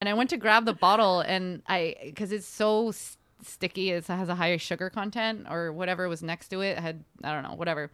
and 0.00 0.08
I 0.08 0.14
went 0.14 0.30
to 0.30 0.36
grab 0.36 0.64
the 0.64 0.72
bottle, 0.72 1.20
and 1.20 1.62
I 1.66 1.96
because 2.04 2.32
it's 2.32 2.46
so 2.46 2.88
s- 2.88 3.16
sticky, 3.42 3.90
it 3.90 4.06
has 4.06 4.28
a 4.28 4.34
higher 4.34 4.58
sugar 4.58 4.90
content 4.90 5.46
or 5.50 5.72
whatever 5.72 6.08
was 6.08 6.22
next 6.22 6.48
to 6.48 6.60
it. 6.60 6.78
had 6.78 7.04
I 7.22 7.32
don't 7.32 7.42
know 7.42 7.54
whatever. 7.54 7.90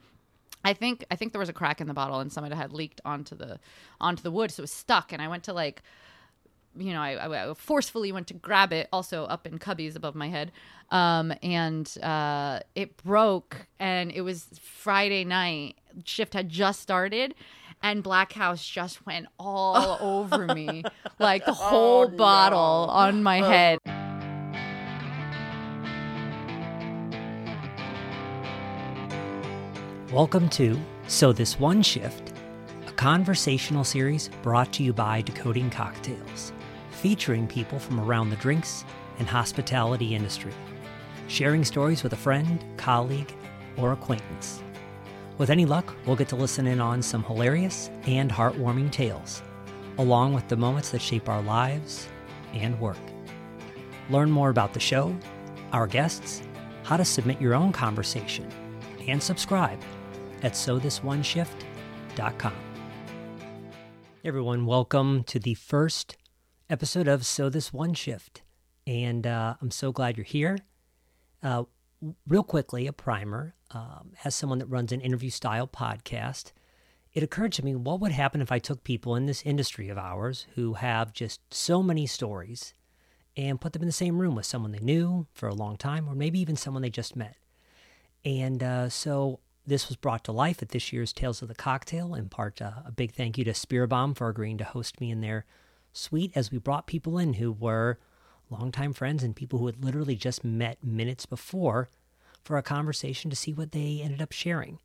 I 0.65 0.73
think 0.73 1.05
I 1.11 1.17
think 1.17 1.33
there 1.33 1.41
was 1.41 1.49
a 1.49 1.55
crack 1.55 1.81
in 1.81 1.87
the 1.87 1.95
bottle, 1.95 2.21
and 2.21 2.33
some 2.33 2.45
of 2.45 2.53
it 2.53 2.57
had 2.57 2.73
leaked 2.73 3.01
onto 3.05 3.35
the 3.35 3.59
onto 4.01 4.23
the 4.23 4.31
wood, 4.31 4.51
so 4.51 4.61
it 4.61 4.65
was 4.65 4.73
stuck. 4.73 5.13
And 5.13 5.21
I 5.21 5.29
went 5.29 5.45
to 5.45 5.53
like 5.53 5.83
you 6.79 6.93
know, 6.93 7.01
I, 7.01 7.51
I, 7.51 7.55
forcefully 7.55 8.13
went 8.13 8.27
to 8.29 8.35
grab 8.35 8.73
it, 8.73 8.89
also 8.93 9.25
up 9.25 9.47
in 9.47 9.59
cubbies 9.59 9.97
above 9.97 10.15
my 10.15 10.29
head, 10.29 10.53
um, 10.91 11.33
and 11.43 11.97
uh, 12.03 12.61
it 12.75 12.97
broke. 12.99 13.67
And 13.79 14.13
it 14.13 14.21
was 14.23 14.49
Friday 14.61 15.25
night. 15.25 15.77
Shift 16.05 16.35
had 16.35 16.49
just 16.49 16.81
started, 16.81 17.35
and 17.83 18.03
Black 18.03 18.33
Haus 18.33 18.67
just 18.67 19.05
went 19.07 19.27
all 19.39 19.99
over 20.01 20.47
me, 20.55 20.83
like 21.19 21.45
the 21.45 21.53
oh, 21.53 21.55
whole 21.55 22.05
oh, 22.05 22.09
bottle 22.09 22.87
no. 22.87 22.93
on 22.93 23.23
my 23.23 23.41
oh. 23.41 23.51
head. 23.51 23.79
Welcome 30.13 30.49
to 30.51 30.79
So 31.09 31.33
This 31.33 31.59
One 31.59 31.83
Shift, 31.83 32.33
a 32.87 32.93
conversational 32.93 33.85
series 33.85 34.31
brought 34.43 34.73
to 34.75 34.83
you 34.83 34.93
by 34.93 35.23
Decoding 35.23 35.71
Cocktails 35.71 36.53
featuring 36.97 37.47
people 37.47 37.79
from 37.79 38.01
around 38.01 38.31
the 38.31 38.37
drinks 38.37 38.85
and 39.19 39.29
hospitality 39.29 40.15
industry, 40.15 40.53
sharing 41.29 41.65
stories 41.65 42.03
with 42.03 42.13
a 42.15 42.17
friend, 42.17 42.65
colleague, 42.77 43.33
or 43.77 43.93
acquaintance. 43.93 44.63
With 45.39 45.51
any 45.51 45.67
luck, 45.67 45.95
we'll 46.07 46.17
get 46.17 46.29
to 46.29 46.37
listen 46.37 46.67
in 46.67 46.81
on 46.81 47.03
some 47.03 47.23
hilarious 47.23 47.91
and 48.07 48.31
heartwarming 48.31 48.91
tales, 48.91 49.43
along 49.99 50.33
with 50.33 50.49
the 50.49 50.57
moments 50.57 50.93
that 50.93 51.03
shape 51.03 51.29
our 51.29 51.43
lives 51.43 52.09
and 52.55 52.81
work. 52.81 52.97
Learn 54.09 54.31
more 54.31 54.49
about 54.49 54.73
the 54.73 54.81
show, 54.81 55.15
our 55.75 55.87
guests, 55.87 56.41
how 56.85 56.97
to 56.97 57.05
submit 57.05 57.39
your 57.39 57.55
own 57.55 57.71
conversation, 57.71 58.49
and 59.07 59.23
subscribe 59.23 59.79
at 60.43 60.53
sothisOneShift.com. 60.53 62.55
Everyone, 64.25 64.65
welcome 64.65 65.23
to 65.25 65.39
the 65.39 65.53
first 65.53 66.17
episode 66.71 67.09
of 67.09 67.27
So 67.27 67.51
This 67.51 67.75
One 67.75 67.93
Shift. 67.93 68.41
And 68.87 69.27
uh, 69.27 69.57
I'm 69.61 69.71
so 69.71 69.93
glad 69.93 70.17
you're 70.17 70.25
here. 70.25 70.57
Uh, 71.43 71.65
real 72.27 72.43
quickly, 72.43 72.87
a 72.87 72.93
primer. 72.95 73.56
Um, 73.71 74.13
as 74.25 74.35
someone 74.35 74.59
that 74.61 74.67
runs 74.67 74.93
an 74.93 75.01
interview 75.01 75.31
style 75.31 75.67
podcast, 75.67 76.53
it 77.13 77.23
occurred 77.23 77.53
to 77.53 77.65
me 77.65 77.75
what 77.75 78.01
would 78.01 78.13
happen 78.13 78.41
if 78.41 78.53
I 78.53 78.59
took 78.59 78.85
people 78.85 79.17
in 79.17 79.27
this 79.27 79.43
industry 79.43 79.89
of 79.89 79.99
ours 79.99 80.47
who 80.55 80.75
have 80.75 81.13
just 81.13 81.41
so 81.53 81.83
many 81.83 82.07
stories 82.07 82.75
and 83.37 83.61
put 83.61 83.73
them 83.73 83.83
in 83.83 83.89
the 83.89 83.93
same 83.93 84.19
room 84.19 84.35
with 84.35 84.47
someone 84.47 84.73
they 84.73 84.79
knew 84.79 85.27
for 85.33 85.49
a 85.49 85.55
long 85.55 85.77
time, 85.77 86.09
or 86.09 86.15
maybe 86.15 86.39
even 86.39 86.57
someone 86.57 86.83
they 86.83 86.91
just 86.91 87.17
met. 87.17 87.37
And 88.25 88.63
uh, 88.63 88.89
so 88.89 89.41
this 89.67 89.89
was 89.89 89.97
brought 89.97 90.25
to 90.25 90.33
life 90.33 90.63
at 90.63 90.71
this 90.71 90.93
year's 90.93 91.13
Tales 91.13 91.43
of 91.43 91.49
the 91.49 91.55
Cocktail. 91.55 92.15
In 92.15 92.29
part, 92.29 92.63
uh, 92.63 92.73
a 92.87 92.93
big 92.93 93.13
thank 93.13 93.37
you 93.37 93.45
to 93.45 93.53
Spiribam 93.53 94.17
for 94.17 94.29
agreeing 94.29 94.59
to 94.59 94.65
host 94.65 95.01
me 95.01 95.11
in 95.11 95.21
their 95.21 95.45
suite 95.93 96.33
as 96.35 96.51
we 96.51 96.59
brought 96.59 96.87
people 96.87 97.19
in 97.19 97.35
who 97.35 97.53
were 97.53 97.99
longtime 98.51 98.93
friends 98.93 99.23
and 99.23 99.35
people 99.35 99.59
who 99.59 99.67
had 99.67 99.83
literally 99.83 100.15
just 100.15 100.45
met 100.45 100.85
minutes 100.85 101.27
before 101.27 101.89
for 102.47 102.57
a 102.57 102.63
conversation 102.63 103.29
to 103.29 103.37
see 103.37 103.53
what 103.53 103.73
they 103.73 104.01
ended 104.03 104.23
up 104.23 104.33
sharing. 104.33 104.79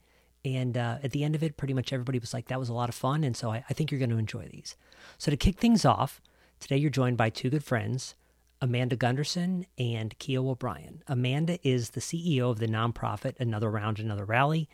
And 0.43 0.75
uh, 0.75 0.97
at 1.03 1.11
the 1.11 1.23
end 1.23 1.35
of 1.35 1.43
it, 1.43 1.57
pretty 1.57 1.75
much 1.75 1.93
everybody 1.93 2.17
was 2.17 2.33
like, 2.33 2.47
that 2.47 2.59
was 2.59 2.69
a 2.69 2.73
lot 2.73 2.89
of 2.89 2.95
fun. 2.95 3.23
And 3.23 3.37
so 3.37 3.51
I, 3.51 3.63
I 3.69 3.73
think 3.73 3.91
you're 3.91 3.99
going 3.99 4.09
to 4.09 4.17
enjoy 4.17 4.47
these. 4.51 4.75
So 5.19 5.29
to 5.29 5.37
kick 5.37 5.59
things 5.59 5.85
off, 5.85 6.19
today 6.59 6.77
you're 6.77 6.89
joined 6.89 7.17
by 7.17 7.29
two 7.29 7.51
good 7.51 7.63
friends, 7.63 8.15
Amanda 8.59 8.95
Gunderson 8.95 9.67
and 9.77 10.17
Kiowa 10.17 10.55
Bryan. 10.55 11.03
Amanda 11.07 11.59
is 11.67 11.91
the 11.91 12.01
CEO 12.01 12.49
of 12.49 12.57
the 12.57 12.67
nonprofit 12.67 13.39
Another 13.39 13.69
Round, 13.69 13.99
Another 13.99 14.25
Rally. 14.25 14.67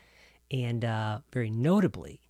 And 0.50 0.86
uh, 0.86 1.20
very 1.34 1.50
notably, 1.50 2.22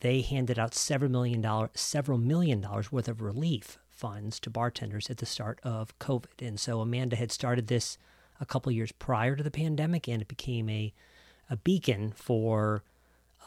they 0.00 0.22
handed 0.22 0.58
out 0.58 0.74
several 0.74 1.10
million 1.10 1.40
dollars, 1.40 1.70
several 1.74 2.18
million 2.18 2.60
dollars 2.60 2.90
worth 2.90 3.06
of 3.06 3.22
relief 3.22 3.78
funds 3.88 4.40
to 4.40 4.50
bartenders 4.50 5.08
at 5.08 5.18
the 5.18 5.26
start 5.26 5.60
of 5.62 5.96
COVID. 6.00 6.46
And 6.46 6.58
so 6.58 6.80
Amanda 6.80 7.14
had 7.14 7.30
started 7.30 7.68
this 7.68 7.96
a 8.40 8.46
couple 8.46 8.72
years 8.72 8.92
prior 8.92 9.36
to 9.36 9.42
the 9.42 9.50
pandemic, 9.50 10.08
and 10.08 10.22
it 10.22 10.28
became 10.28 10.68
a 10.68 10.92
a 11.50 11.56
beacon 11.56 12.12
for 12.16 12.82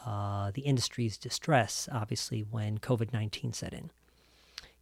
uh, 0.06 0.50
the 0.52 0.62
industry's 0.62 1.18
distress, 1.18 1.88
obviously, 1.90 2.40
when 2.40 2.78
COVID 2.78 3.12
19 3.12 3.52
set 3.52 3.72
in. 3.72 3.90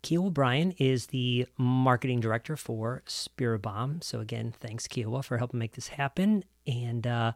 Kiowa 0.03 0.31
Bryan 0.31 0.73
is 0.79 1.07
the 1.07 1.47
marketing 1.57 2.21
director 2.21 2.57
for 2.57 3.03
Spiribam. 3.07 4.05
So, 4.05 4.21
again, 4.21 4.55
thanks, 4.61 4.87
Kiowa, 4.87 5.23
for 5.23 5.39
helping 5.39 5.59
make 5.59 5.73
this 5.73 5.89
happen. 5.89 6.45
And 6.67 7.07
uh, 7.07 7.33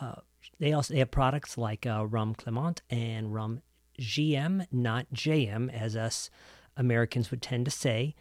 uh, 0.00 0.16
they 0.58 0.72
also 0.72 0.94
they 0.94 0.98
have 0.98 1.10
products 1.10 1.56
like 1.56 1.86
uh, 1.86 2.06
Rum 2.06 2.34
Clement 2.34 2.82
and 2.90 3.32
Rum 3.32 3.62
GM, 4.00 4.66
not 4.72 5.06
JM, 5.14 5.72
as 5.72 5.94
us 5.94 6.30
Americans 6.76 7.30
would 7.30 7.42
tend 7.42 7.66
to 7.66 7.70
say. 7.70 8.14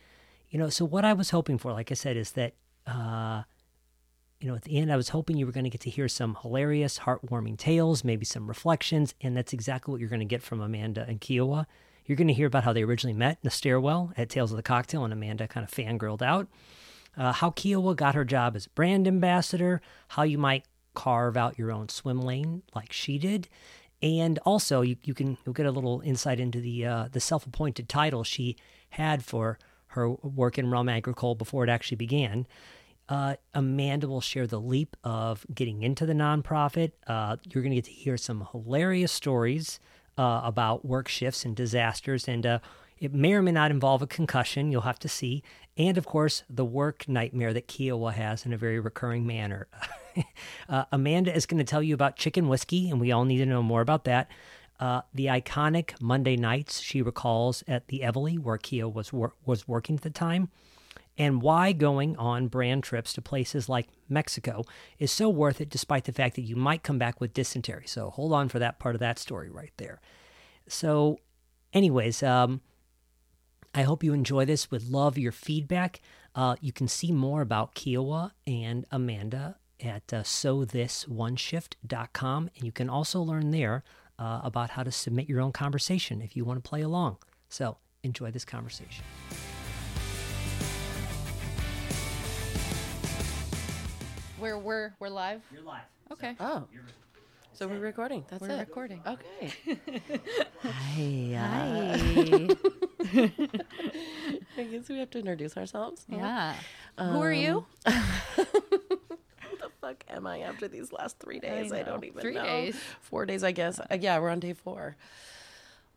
You 0.49 0.59
know, 0.59 0.69
so 0.69 0.83
what 0.83 1.05
I 1.05 1.13
was 1.13 1.29
hoping 1.29 1.57
for, 1.57 1.71
like 1.71 1.91
I 1.91 1.95
said, 1.95 2.17
is 2.17 2.31
that, 2.31 2.53
uh, 2.85 3.43
you 4.39 4.47
know, 4.47 4.55
at 4.55 4.63
the 4.63 4.77
end, 4.77 4.91
I 4.91 4.95
was 4.95 5.09
hoping 5.09 5.37
you 5.37 5.45
were 5.45 5.51
going 5.51 5.65
to 5.65 5.69
get 5.69 5.81
to 5.81 5.89
hear 5.89 6.07
some 6.07 6.37
hilarious, 6.41 6.99
heartwarming 6.99 7.57
tales, 7.57 8.03
maybe 8.03 8.25
some 8.25 8.47
reflections, 8.47 9.13
and 9.21 9.35
that's 9.35 9.51
exactly 9.51 9.91
what 9.91 9.99
you're 9.99 10.09
going 10.09 10.21
to 10.21 10.25
get 10.25 10.41
from 10.41 10.61
Amanda 10.61 11.05
and 11.07 11.19
Kiowa. 11.19 11.67
You're 12.05 12.15
going 12.15 12.29
to 12.29 12.33
hear 12.33 12.47
about 12.47 12.63
how 12.63 12.71
they 12.71 12.83
originally 12.83 13.17
met 13.17 13.33
in 13.33 13.39
the 13.43 13.49
stairwell 13.49 14.13
at 14.17 14.29
Tales 14.29 14.51
of 14.51 14.57
the 14.57 14.63
Cocktail, 14.63 15.03
and 15.03 15.11
Amanda 15.11 15.47
kind 15.47 15.63
of 15.63 15.71
fangirled 15.71 16.21
out. 16.21 16.47
Uh, 17.17 17.33
how 17.33 17.51
Kiowa 17.51 17.95
got 17.95 18.15
her 18.15 18.23
job 18.23 18.55
as 18.55 18.67
brand 18.67 19.07
ambassador, 19.07 19.81
how 20.09 20.23
you 20.23 20.37
might 20.37 20.65
carve 20.93 21.35
out 21.35 21.59
your 21.59 21.71
own 21.71 21.89
swim 21.89 22.21
lane 22.21 22.63
like 22.73 22.93
she 22.93 23.17
did, 23.17 23.49
and 24.01 24.39
also 24.39 24.81
you, 24.81 24.95
you 25.03 25.13
can 25.13 25.37
you'll 25.45 25.53
get 25.53 25.65
a 25.65 25.71
little 25.71 26.01
insight 26.01 26.39
into 26.39 26.61
the 26.61 26.85
uh, 26.85 27.09
the 27.11 27.19
self-appointed 27.19 27.89
title 27.89 28.23
she 28.23 28.55
had 28.91 29.23
for 29.23 29.59
her 29.87 30.09
work 30.09 30.57
in 30.57 30.71
rum 30.71 30.87
agricole 30.87 31.35
before 31.35 31.63
it 31.63 31.69
actually 31.69 31.97
began. 31.97 32.47
Uh, 33.09 33.35
Amanda 33.55 34.07
will 34.07 34.21
share 34.21 34.45
the 34.45 34.61
leap 34.61 34.95
of 35.03 35.45
getting 35.53 35.81
into 35.81 36.05
the 36.05 36.13
nonprofit. 36.13 36.91
Uh, 37.07 37.37
you're 37.43 37.63
going 37.63 37.71
to 37.71 37.77
get 37.77 37.85
to 37.85 37.91
hear 37.91 38.17
some 38.17 38.47
hilarious 38.51 39.11
stories 39.11 39.79
uh, 40.17 40.41
about 40.43 40.85
work 40.85 41.07
shifts 41.07 41.43
and 41.43 41.55
disasters, 41.55 42.27
and 42.27 42.45
uh, 42.45 42.59
it 42.99 43.11
may 43.11 43.33
or 43.33 43.41
may 43.41 43.51
not 43.51 43.71
involve 43.71 44.03
a 44.03 44.07
concussion. 44.07 44.71
You'll 44.71 44.81
have 44.81 44.99
to 44.99 45.09
see, 45.09 45.41
and 45.75 45.97
of 45.97 46.05
course, 46.05 46.43
the 46.49 46.65
work 46.65 47.07
nightmare 47.07 47.51
that 47.53 47.67
Kiowa 47.67 48.11
has 48.11 48.45
in 48.45 48.53
a 48.53 48.57
very 48.57 48.79
recurring 48.79 49.25
manner. 49.25 49.67
uh, 50.69 50.85
Amanda 50.91 51.33
is 51.33 51.47
going 51.47 51.57
to 51.57 51.63
tell 51.63 51.81
you 51.81 51.95
about 51.95 52.15
chicken 52.15 52.47
whiskey, 52.47 52.91
and 52.91 52.99
we 52.99 53.11
all 53.11 53.25
need 53.25 53.37
to 53.39 53.45
know 53.45 53.63
more 53.63 53.81
about 53.81 54.03
that. 54.03 54.29
Uh, 54.79 55.01
the 55.13 55.25
iconic 55.25 55.99
Monday 55.99 56.37
nights 56.37 56.79
she 56.79 57.01
recalls 57.01 57.63
at 57.67 57.87
the 57.87 58.01
Eveleigh, 58.01 58.37
where 58.37 58.57
Kia 58.57 58.87
was 58.87 59.11
wor- 59.11 59.33
was 59.45 59.67
working 59.67 59.95
at 59.95 60.03
the 60.03 60.09
time, 60.09 60.49
and 61.19 61.41
why 61.41 61.73
going 61.73 62.15
on 62.17 62.47
brand 62.47 62.83
trips 62.83 63.13
to 63.13 63.21
places 63.21 63.67
like 63.67 63.89
Mexico 64.07 64.63
is 64.97 65.11
so 65.11 65.27
worth 65.29 65.59
it, 65.59 65.69
despite 65.69 66.05
the 66.05 66.13
fact 66.13 66.37
that 66.37 66.43
you 66.43 66.55
might 66.55 66.81
come 66.81 66.97
back 66.97 67.19
with 67.19 67.33
dysentery. 67.33 67.83
So 67.85 68.09
hold 68.09 68.31
on 68.31 68.47
for 68.47 68.57
that 68.57 68.79
part 68.79 68.95
of 68.95 68.99
that 68.99 69.19
story 69.19 69.49
right 69.49 69.73
there. 69.77 69.99
So, 70.67 71.19
anyways, 71.73 72.23
um, 72.23 72.61
I 73.75 73.83
hope 73.83 74.03
you 74.03 74.13
enjoy 74.13 74.45
this. 74.45 74.71
Would 74.71 74.89
love 74.89 75.17
your 75.17 75.33
feedback. 75.33 75.99
Uh, 76.33 76.55
you 76.61 76.71
can 76.71 76.87
see 76.87 77.11
more 77.11 77.41
about 77.41 77.75
Kiowa 77.75 78.31
and 78.47 78.85
Amanda 78.89 79.57
at 79.83 80.13
uh, 80.13 80.23
sothisoneshift.com. 80.23 82.49
And 82.55 82.63
you 82.63 82.71
can 82.71 82.89
also 82.89 83.21
learn 83.21 83.51
there 83.51 83.83
uh, 84.17 84.39
about 84.43 84.69
how 84.71 84.83
to 84.83 84.91
submit 84.91 85.27
your 85.27 85.41
own 85.41 85.51
conversation 85.51 86.21
if 86.21 86.37
you 86.37 86.45
want 86.45 86.63
to 86.63 86.67
play 86.67 86.81
along. 86.81 87.17
So 87.49 87.77
enjoy 88.03 88.31
this 88.31 88.45
conversation. 88.45 89.03
We're, 94.39 94.57
we're, 94.57 94.93
we're 94.99 95.09
live? 95.09 95.41
You're 95.51 95.63
live. 95.63 95.81
Okay. 96.11 96.35
So 96.37 96.45
oh. 96.45 96.67
So 97.53 97.67
we're 97.67 97.79
recording. 97.79 98.23
That's 98.29 98.41
we're 98.41 98.51
it. 98.51 98.59
recording. 98.59 99.01
Okay. 99.05 99.53
Hi. 100.63 101.35
Hi. 101.35 102.49
I 104.57 104.63
guess 104.63 104.87
we 104.87 104.97
have 104.99 105.09
to 105.09 105.19
introduce 105.19 105.57
ourselves. 105.57 106.05
Yeah. 106.07 106.55
Um, 106.97 107.09
Who 107.15 107.21
are 107.21 107.33
you? 107.33 107.65
The 109.59 109.69
fuck 109.81 110.03
am 110.09 110.25
I 110.25 110.39
after 110.41 110.67
these 110.69 110.93
last 110.93 111.19
three 111.19 111.39
days? 111.39 111.73
I, 111.73 111.79
I 111.79 111.83
don't 111.83 112.03
even 112.05 112.21
three 112.21 112.35
know. 112.35 112.43
days. 112.43 112.77
Four 113.01 113.25
days, 113.25 113.43
I 113.43 113.51
guess. 113.51 113.79
Uh, 113.79 113.97
yeah, 113.99 114.17
we're 114.19 114.29
on 114.29 114.39
day 114.39 114.53
four. 114.53 114.95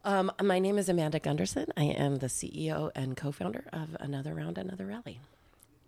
Um, 0.04 0.32
my 0.42 0.58
name 0.58 0.78
is 0.78 0.88
Amanda 0.88 1.20
Gunderson. 1.20 1.66
I 1.76 1.84
am 1.84 2.16
the 2.16 2.26
CEO 2.26 2.90
and 2.96 3.16
co-founder 3.16 3.66
of 3.72 3.96
Another 4.00 4.34
Round, 4.34 4.58
Another 4.58 4.86
Rally. 4.86 5.20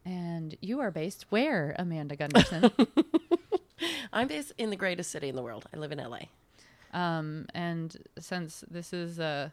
And 0.05 0.57
you 0.61 0.81
are 0.81 0.91
based 0.91 1.27
where, 1.31 1.75
Amanda 1.79 2.17
Gunderson? 2.17 2.71
I'm 4.13 4.29
based 4.29 4.53
in 4.59 4.71
the 4.71 4.77
greatest 4.77 5.11
city 5.11 5.29
in 5.29 5.37
the 5.37 5.43
world. 5.43 5.65
I 5.75 5.79
live 5.79 5.93
in 5.93 5.99
LA. 5.99 6.21
Um, 6.93 7.47
and 7.55 7.97
since 8.19 8.65
this 8.71 8.93
is 8.93 9.19
a 9.19 9.53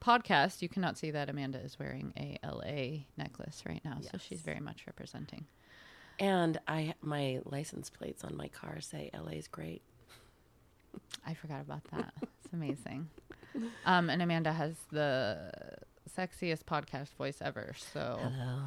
podcast, 0.00 0.60
you 0.62 0.68
cannot 0.68 0.98
see 0.98 1.10
that 1.12 1.30
Amanda 1.30 1.58
is 1.58 1.78
wearing 1.78 2.12
a 2.16 2.38
LA 2.44 3.04
necklace 3.16 3.62
right 3.66 3.80
now, 3.84 3.98
so 4.02 4.18
she's 4.18 4.40
very 4.42 4.60
much 4.60 4.84
representing. 4.86 5.46
And 6.18 6.60
I 6.68 6.94
my 7.00 7.40
license 7.44 7.90
plates 7.90 8.22
on 8.22 8.36
my 8.36 8.48
car 8.48 8.80
say 8.80 9.10
LA's 9.18 9.48
great. 9.48 9.82
I 11.26 11.34
forgot 11.34 11.60
about 11.62 11.84
that. 11.92 12.12
It's 12.22 12.52
amazing. 12.52 13.08
Um, 13.86 14.10
and 14.10 14.20
Amanda 14.20 14.52
has 14.52 14.74
the 14.92 15.52
sexiest 16.16 16.64
podcast 16.64 17.14
voice 17.14 17.38
ever. 17.40 17.74
So, 17.92 18.18
Hello. 18.20 18.58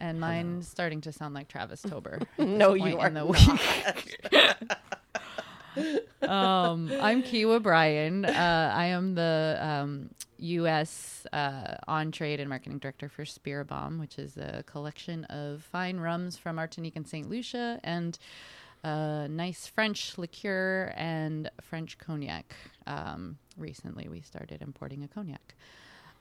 And 0.00 0.20
mine's 0.20 0.68
starting 0.68 1.00
to 1.02 1.12
sound 1.12 1.34
like 1.34 1.48
Travis 1.48 1.82
Tober. 1.82 2.20
No, 2.38 2.74
you 2.74 2.98
are 2.98 3.08
in 3.08 3.14
the 3.14 3.24
not. 5.76 6.28
um, 6.28 6.90
I'm 7.00 7.22
Kiowa 7.22 7.60
Bryan. 7.60 8.24
Uh, 8.24 8.72
I 8.74 8.86
am 8.86 9.14
the 9.14 9.58
um, 9.60 10.10
U.S. 10.38 11.26
Uh, 11.32 11.76
on 11.86 12.12
trade 12.12 12.40
and 12.40 12.48
marketing 12.48 12.78
director 12.78 13.08
for 13.08 13.24
Spiribam, 13.24 13.98
which 14.00 14.18
is 14.18 14.36
a 14.36 14.62
collection 14.66 15.24
of 15.24 15.62
fine 15.62 15.98
rums 15.98 16.36
from 16.36 16.56
Martinique 16.56 16.96
and 16.96 17.06
St. 17.06 17.28
Lucia 17.28 17.80
and 17.84 18.18
uh, 18.84 19.26
nice 19.28 19.66
French 19.66 20.16
liqueur 20.16 20.92
and 20.96 21.50
French 21.60 21.98
cognac. 21.98 22.54
Um, 22.86 23.38
recently, 23.56 24.08
we 24.08 24.20
started 24.20 24.62
importing 24.62 25.02
a 25.02 25.08
cognac. 25.08 25.54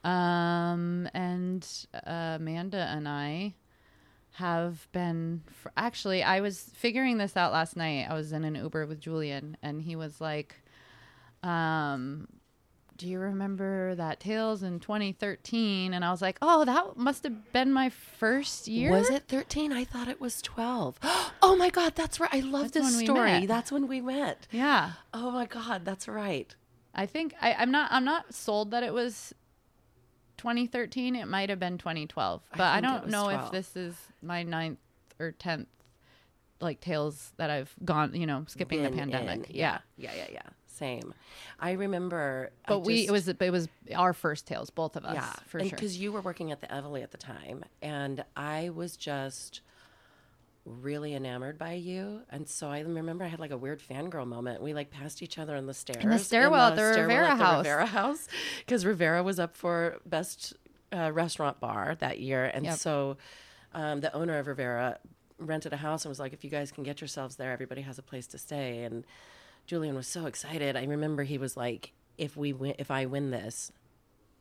Um, 0.05 1.09
and 1.13 1.67
uh, 1.93 2.37
Amanda 2.39 2.77
and 2.95 3.07
I 3.07 3.55
have 4.33 4.85
been 4.91 5.41
fr 5.49 5.69
actually 5.77 6.21
i 6.21 6.41
was 6.41 6.59
figuring 6.73 7.17
this 7.17 7.37
out 7.37 7.53
last 7.53 7.77
night 7.77 8.05
i 8.09 8.13
was 8.13 8.33
in 8.33 8.43
an 8.43 8.53
uber 8.53 8.85
with 8.85 8.99
julian 8.99 9.55
and 9.63 9.81
he 9.81 9.95
was 9.95 10.19
like 10.19 10.61
um 11.41 12.27
do 12.97 13.07
you 13.07 13.17
remember 13.17 13.95
that 13.95 14.19
tales 14.19 14.61
in 14.61 14.81
2013 14.81 15.93
and 15.93 16.03
i 16.03 16.11
was 16.11 16.21
like 16.21 16.37
oh 16.41 16.65
that 16.65 16.97
must 16.97 17.23
have 17.23 17.53
been 17.53 17.71
my 17.71 17.89
first 17.89 18.67
year 18.67 18.91
Was 18.91 19.09
it 19.09 19.23
13? 19.29 19.71
I 19.71 19.85
thought 19.85 20.07
it 20.07 20.19
was 20.21 20.41
12. 20.41 20.99
Oh 21.41 21.55
my 21.55 21.69
God, 21.69 21.93
that's 21.95 22.19
right. 22.19 22.33
I 22.33 22.39
love 22.39 22.71
That's 22.71 22.91
this 22.91 23.03
story. 23.05 23.45
That's 23.45 23.71
when 23.71 23.87
we 23.87 24.01
met. 24.01 24.47
yeah 24.51 24.93
Oh 25.13 25.29
my 25.29 25.45
God, 25.45 25.85
that's 25.85 26.07
right. 26.07 26.53
i 26.93 27.05
think 27.05 27.35
I, 27.41 27.53
i'm 27.53 27.71
not 27.71 27.89
i'm 27.91 28.03
not 28.03 28.33
sold 28.33 28.71
that 28.71 28.83
it 28.83 28.93
was 28.93 29.33
2013 30.37 31.15
it 31.15 31.27
might 31.27 31.49
have 31.49 31.59
been 31.59 31.77
2012 31.77 32.41
but 32.51 32.61
i, 32.61 32.77
it 32.77 32.81
don't 32.81 33.07
know 33.07 33.23
12. 33.25 33.45
if 33.45 33.51
this 33.51 33.75
is 33.75 33.95
my 34.21 34.43
ninth 34.43 34.79
or 35.19 35.33
10th 35.39 35.67
like 36.61 36.79
tales 36.79 37.33
that 37.37 37.49
i've 37.49 37.73
gone 37.83 38.13
you 38.15 38.25
know 38.25 38.43
skipping 38.47 38.83
the 38.83 38.89
pandemic 38.89 39.49
in. 39.49 39.55
yeah 39.55 39.79
Yeah, 39.97 40.11
yeah, 40.15 40.27
yeah. 40.31 40.41
Same. 40.67 41.13
I 41.57 41.71
remember. 41.71 42.51
I 42.65 42.69
But 42.69 42.79
we 42.79 42.95
just- 42.97 43.07
it 43.07 43.11
was 43.13 43.27
it 43.29 43.49
was 43.51 43.69
our 43.95 44.11
first 44.11 44.45
tales, 44.45 44.69
both 44.69 44.97
of 44.97 45.05
us, 45.05 45.15
yeah, 45.15 45.31
for 45.47 45.59
and 45.59 45.69
sure. 45.69 45.77
Because 45.77 45.97
you 45.97 46.11
were 46.11 46.19
working 46.19 46.51
at 46.51 46.59
the 46.59 46.67
Eveleigh 46.67 47.01
at 47.01 47.11
the 47.11 47.17
time, 47.17 47.63
and 47.81 48.25
I 48.35 48.71
was 48.71 48.97
just 48.97 49.61
really 50.65 51.13
enamored 51.13 51.57
by 51.59 51.73
you. 51.73 52.21
And 52.31 52.49
so 52.49 52.69
I 52.69 52.79
remember 52.79 53.23
I 53.23 53.27
had 53.27 53.39
like 53.39 53.51
a 53.51 53.57
weird 53.57 53.79
fangirl 53.81 54.25
moment. 54.25 54.61
We 54.61 54.73
like 54.73 54.89
passed 54.89 55.21
each 55.21 55.37
other 55.37 55.55
on 55.55 55.67
the 55.67 55.73
stairs. 55.73 56.25
stairwell 56.25 56.69
at 56.69 56.75
the 56.75 56.83
Rivera 57.01 57.29
at 57.29 57.37
the 57.37 57.43
House. 57.43 57.57
Rivera 57.65 57.85
House. 57.85 58.27
Because 58.65 58.85
Rivera 58.85 59.21
was 59.23 59.39
up 59.39 59.55
for 59.55 59.97
best 60.05 60.53
uh, 60.91 61.11
restaurant 61.11 61.59
bar 61.59 61.95
that 61.99 62.19
year. 62.19 62.45
And 62.45 62.65
Yep. 62.65 62.75
so 62.77 63.17
um, 63.73 64.01
the 64.01 64.13
owner 64.15 64.37
of 64.39 64.47
Rivera 64.47 64.97
rented 65.37 65.73
a 65.73 65.77
house 65.77 66.05
and 66.05 66.09
was 66.09 66.19
like, 66.19 66.33
if 66.33 66.43
you 66.43 66.49
guys 66.49 66.71
can 66.71 66.83
get 66.83 66.99
yourselves 67.01 67.35
there, 67.35 67.51
everybody 67.51 67.81
has 67.81 67.99
a 67.99 68.03
place 68.03 68.25
to 68.27 68.37
stay. 68.37 68.83
And 68.83 69.05
Julian 69.67 69.95
was 69.95 70.07
so 70.07 70.25
excited. 70.25 70.75
I 70.75 70.85
remember 70.85 71.23
he 71.23 71.37
was 71.37 71.55
like, 71.57 71.91
if 72.17 72.37
we 72.37 72.53
win, 72.53 72.73
if 72.79 72.89
I 72.89 73.05
win 73.05 73.31
this, 73.31 73.71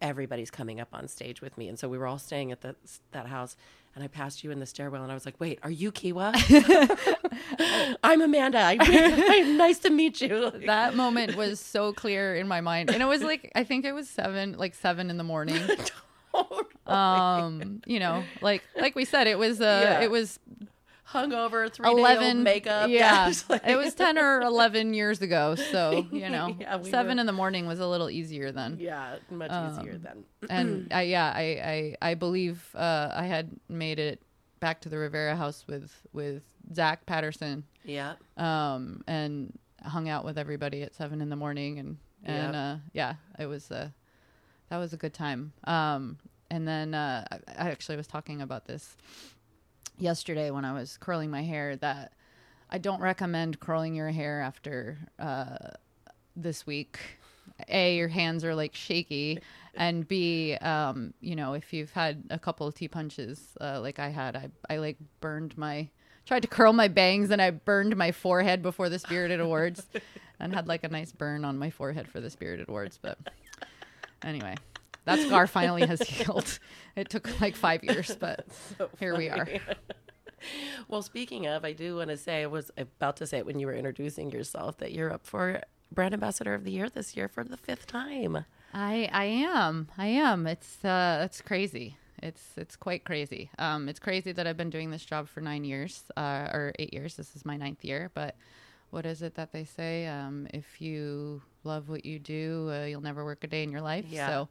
everybody's 0.02 0.50
coming 0.50 0.80
up 0.80 0.88
on 0.92 1.08
stage 1.08 1.40
with 1.40 1.56
me. 1.58 1.68
And 1.68 1.78
so 1.78 1.88
we 1.88 1.98
were 1.98 2.06
all 2.06 2.18
staying 2.18 2.52
at 2.52 2.60
the, 2.60 2.76
that 3.12 3.26
house. 3.26 3.56
And 3.94 4.02
I 4.02 4.08
passed 4.08 4.42
you 4.42 4.50
in 4.50 4.58
the 4.58 4.66
stairwell, 4.66 5.04
and 5.04 5.12
I 5.12 5.14
was 5.14 5.24
like, 5.24 5.38
"Wait, 5.38 5.60
are 5.62 5.70
you 5.70 5.92
Kiowa? 5.92 6.32
I'm 8.02 8.20
Amanda. 8.22 8.58
I, 8.58 8.76
I'm 8.80 9.56
nice 9.56 9.78
to 9.80 9.90
meet 9.90 10.20
you." 10.20 10.50
that 10.66 10.96
moment 10.96 11.36
was 11.36 11.60
so 11.60 11.92
clear 11.92 12.34
in 12.34 12.48
my 12.48 12.60
mind, 12.60 12.90
and 12.90 13.00
it 13.00 13.06
was 13.06 13.22
like 13.22 13.52
I 13.54 13.62
think 13.62 13.84
it 13.84 13.92
was 13.92 14.08
seven, 14.10 14.56
like 14.58 14.74
seven 14.74 15.10
in 15.10 15.16
the 15.16 15.22
morning. 15.24 15.62
Um, 16.86 17.80
you 17.86 18.00
know, 18.00 18.24
like 18.42 18.62
like 18.76 18.94
we 18.96 19.04
said, 19.04 19.26
it 19.28 19.38
was 19.38 19.60
uh, 19.60 19.80
Yeah. 19.84 20.00
it 20.02 20.10
was 20.10 20.38
hungover, 21.12 21.70
three 21.72 21.88
eleven 21.88 22.42
makeup. 22.42 22.88
Yeah, 22.90 23.32
like- 23.48 23.66
it 23.66 23.76
was 23.76 23.94
ten 23.94 24.18
or 24.18 24.40
eleven 24.42 24.94
years 24.94 25.20
ago. 25.22 25.54
So 25.54 26.06
you 26.12 26.28
know, 26.28 26.56
Yeah, 26.58 26.76
we 26.76 26.90
seven 26.90 27.16
were- 27.16 27.20
in 27.20 27.26
the 27.26 27.32
morning 27.32 27.66
was 27.66 27.80
a 27.80 27.86
little 27.86 28.10
easier 28.10 28.52
then. 28.52 28.78
yeah, 28.80 29.16
much 29.30 29.50
easier 29.50 29.98
then. 29.98 30.24
and 30.48 30.88
I 30.92 31.02
yeah 31.02 31.32
I 31.34 31.96
I, 32.02 32.10
I 32.10 32.14
believe 32.14 32.68
uh, 32.74 33.10
I 33.14 33.24
had 33.26 33.50
made 33.68 33.98
it 33.98 34.22
back 34.60 34.80
to 34.82 34.88
the 34.88 34.98
Rivera 34.98 35.36
House 35.36 35.64
with 35.68 35.92
with 36.12 36.42
Zach 36.74 37.04
Patterson 37.06 37.64
Yeah, 37.84 38.14
um, 38.36 39.04
and 39.06 39.58
hung 39.82 40.08
out 40.08 40.24
with 40.24 40.38
everybody 40.38 40.82
at 40.82 40.94
seven 40.94 41.20
in 41.20 41.28
the 41.28 41.36
morning 41.36 41.78
and 41.78 41.98
and 42.24 42.54
Yep. 42.54 42.54
uh, 42.54 42.76
yeah 42.94 43.14
it 43.38 43.44
was 43.46 43.70
uh, 43.70 43.90
that 44.70 44.78
was 44.78 44.94
a 44.94 44.96
good 44.96 45.12
time 45.12 45.52
um, 45.64 46.16
and 46.50 46.66
then 46.66 46.94
uh, 46.94 47.26
I 47.30 47.68
actually 47.68 47.96
was 47.98 48.06
talking 48.06 48.40
about 48.40 48.64
this 48.66 48.96
yesterday 49.98 50.50
when 50.50 50.64
I 50.64 50.72
was 50.72 50.96
curling 50.96 51.30
my 51.30 51.42
hair 51.42 51.76
that 51.76 52.12
I 52.70 52.78
don't 52.78 53.00
recommend 53.00 53.60
curling 53.60 53.94
your 53.94 54.10
hair 54.10 54.40
after 54.40 54.98
uh, 55.18 55.70
this 56.36 56.66
week. 56.66 56.98
A, 57.68 57.96
your 57.96 58.08
hands 58.08 58.44
are 58.44 58.54
like 58.54 58.74
shaky, 58.74 59.38
and 59.76 60.06
B, 60.06 60.54
um, 60.56 61.14
you 61.20 61.36
know, 61.36 61.54
if 61.54 61.72
you've 61.72 61.92
had 61.92 62.24
a 62.30 62.38
couple 62.38 62.66
of 62.66 62.74
tea 62.74 62.88
punches 62.88 63.56
uh, 63.60 63.80
like 63.80 63.98
I 63.98 64.08
had, 64.08 64.34
I 64.34 64.50
I 64.68 64.78
like 64.78 64.96
burned 65.20 65.56
my 65.56 65.88
tried 66.26 66.42
to 66.42 66.48
curl 66.48 66.72
my 66.72 66.88
bangs 66.88 67.30
and 67.30 67.40
I 67.40 67.50
burned 67.50 67.96
my 67.96 68.10
forehead 68.10 68.62
before 68.62 68.88
the 68.88 68.98
Spirited 68.98 69.40
Awards, 69.40 69.86
and 70.40 70.54
had 70.54 70.66
like 70.66 70.84
a 70.84 70.88
nice 70.88 71.12
burn 71.12 71.44
on 71.44 71.58
my 71.58 71.70
forehead 71.70 72.08
for 72.08 72.20
the 72.20 72.30
Spirited 72.30 72.68
Awards. 72.68 72.98
But 73.00 73.18
anyway, 74.22 74.56
that 75.04 75.18
scar 75.20 75.46
finally 75.46 75.86
has 75.86 76.00
healed. 76.02 76.58
It 76.96 77.10
took 77.10 77.40
like 77.40 77.56
five 77.56 77.84
years, 77.84 78.16
but 78.20 78.46
here 78.98 79.16
we 79.16 79.28
are. 79.28 79.48
Well, 80.88 81.00
speaking 81.02 81.46
of, 81.46 81.64
I 81.64 81.72
do 81.72 81.96
want 81.96 82.10
to 82.10 82.18
say 82.18 82.42
I 82.42 82.46
was 82.46 82.70
about 82.76 83.16
to 83.16 83.26
say 83.26 83.38
it 83.38 83.46
when 83.46 83.58
you 83.58 83.66
were 83.66 83.72
introducing 83.72 84.30
yourself 84.30 84.76
that 84.78 84.92
you're 84.92 85.10
up 85.10 85.24
for 85.26 85.62
brand 85.90 86.12
ambassador 86.12 86.54
of 86.54 86.64
the 86.64 86.70
year 86.70 86.90
this 86.90 87.16
year 87.16 87.28
for 87.28 87.44
the 87.44 87.56
fifth 87.56 87.86
time. 87.86 88.44
I 88.72 89.08
I 89.12 89.24
am. 89.24 89.88
I 89.96 90.08
am. 90.08 90.46
It's 90.46 90.84
uh 90.84 91.22
it's 91.24 91.40
crazy. 91.40 91.96
It's 92.22 92.42
it's 92.56 92.76
quite 92.76 93.04
crazy. 93.04 93.50
Um 93.58 93.88
it's 93.88 94.00
crazy 94.00 94.32
that 94.32 94.46
I've 94.46 94.56
been 94.56 94.70
doing 94.70 94.90
this 94.90 95.04
job 95.04 95.28
for 95.28 95.40
9 95.40 95.64
years 95.64 96.04
uh 96.16 96.48
or 96.52 96.72
8 96.78 96.92
years. 96.92 97.14
This 97.16 97.34
is 97.36 97.44
my 97.44 97.56
ninth 97.56 97.84
year, 97.84 98.10
but 98.14 98.36
what 98.90 99.06
is 99.06 99.22
it 99.22 99.36
that 99.36 99.52
they 99.52 99.64
say? 99.64 100.06
Um 100.06 100.48
if 100.52 100.80
you 100.80 101.42
love 101.62 101.88
what 101.88 102.04
you 102.04 102.18
do, 102.18 102.70
uh, 102.70 102.84
you'll 102.84 103.00
never 103.00 103.24
work 103.24 103.44
a 103.44 103.46
day 103.46 103.62
in 103.62 103.70
your 103.70 103.80
life. 103.80 104.06
Yeah. 104.08 104.28
So 104.28 104.48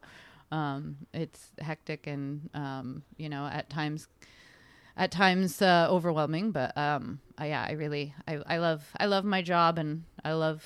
um 0.52 0.96
it's 1.12 1.50
hectic 1.60 2.06
and 2.06 2.48
um 2.54 3.02
you 3.16 3.28
know, 3.28 3.46
at 3.46 3.68
times 3.70 4.08
at 4.96 5.10
times 5.10 5.60
uh, 5.60 5.88
overwhelming, 5.90 6.52
but 6.52 6.76
um 6.78 7.20
I, 7.36 7.46
yeah, 7.48 7.66
I 7.68 7.72
really 7.72 8.14
I 8.28 8.34
I 8.46 8.58
love 8.58 8.82
I 8.98 9.06
love 9.06 9.24
my 9.24 9.42
job 9.42 9.78
and 9.78 10.04
I 10.24 10.32
love 10.32 10.64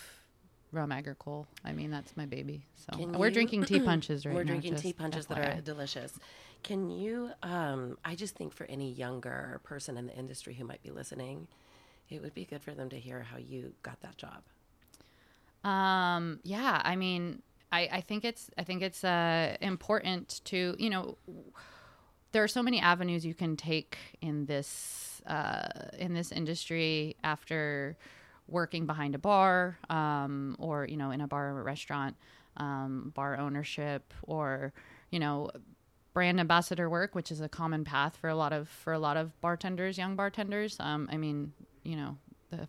rum 0.70 0.92
agricole. 0.92 1.46
I 1.64 1.72
mean, 1.72 1.90
that's 1.90 2.14
my 2.16 2.26
baby. 2.26 2.62
So 2.76 2.96
Can 2.96 3.12
we're 3.18 3.28
you- 3.28 3.32
drinking 3.32 3.64
tea 3.64 3.80
punches 3.90 4.26
right 4.26 4.34
We're 4.34 4.44
now. 4.44 4.52
drinking 4.52 4.76
tea 4.76 4.92
punches 4.92 5.26
that 5.26 5.38
are 5.38 5.60
delicious. 5.62 6.18
Can 6.62 6.90
you? 6.90 7.30
Um, 7.42 7.96
I 8.04 8.14
just 8.16 8.34
think 8.36 8.52
for 8.52 8.64
any 8.66 8.92
younger 8.92 9.60
person 9.62 9.96
in 9.96 10.06
the 10.06 10.14
industry 10.14 10.52
who 10.54 10.64
might 10.64 10.82
be 10.82 10.90
listening, 10.90 11.46
it 12.10 12.20
would 12.20 12.34
be 12.34 12.44
good 12.44 12.62
for 12.62 12.72
them 12.74 12.88
to 12.90 12.98
hear 12.98 13.22
how 13.22 13.38
you 13.38 13.72
got 13.82 14.00
that 14.02 14.18
job. 14.18 14.42
Um, 15.64 16.40
yeah, 16.42 16.80
I 16.84 16.96
mean, 16.96 17.42
I, 17.70 17.88
I 17.92 18.00
think 18.00 18.24
it's 18.24 18.50
I 18.56 18.64
think 18.64 18.82
it's 18.82 19.04
uh, 19.04 19.56
important 19.60 20.40
to 20.46 20.74
you 20.78 20.90
know 20.90 21.18
there 22.32 22.42
are 22.42 22.48
so 22.48 22.62
many 22.62 22.80
avenues 22.80 23.24
you 23.24 23.34
can 23.34 23.56
take 23.56 23.98
in 24.20 24.46
this 24.46 25.22
uh, 25.26 25.68
in 25.98 26.14
this 26.14 26.32
industry 26.32 27.16
after 27.22 27.96
working 28.46 28.86
behind 28.86 29.14
a 29.14 29.18
bar 29.18 29.78
um, 29.90 30.56
or 30.58 30.86
you 30.86 30.96
know 30.96 31.10
in 31.10 31.20
a 31.20 31.28
bar 31.28 31.50
or 31.52 31.60
a 31.60 31.62
restaurant 31.62 32.16
um, 32.56 33.12
bar 33.14 33.36
ownership 33.36 34.14
or 34.22 34.72
you 35.10 35.18
know 35.18 35.50
brand 36.14 36.40
ambassador 36.40 36.88
work 36.88 37.14
which 37.14 37.30
is 37.30 37.40
a 37.40 37.48
common 37.48 37.84
path 37.84 38.16
for 38.16 38.28
a 38.30 38.34
lot 38.34 38.52
of 38.52 38.68
for 38.68 38.92
a 38.92 38.98
lot 38.98 39.16
of 39.16 39.38
bartenders 39.40 39.98
young 39.98 40.16
bartenders. 40.16 40.78
Um, 40.80 41.08
i 41.12 41.16
mean 41.16 41.52
you 41.84 41.96
know 41.96 42.16
the 42.50 42.66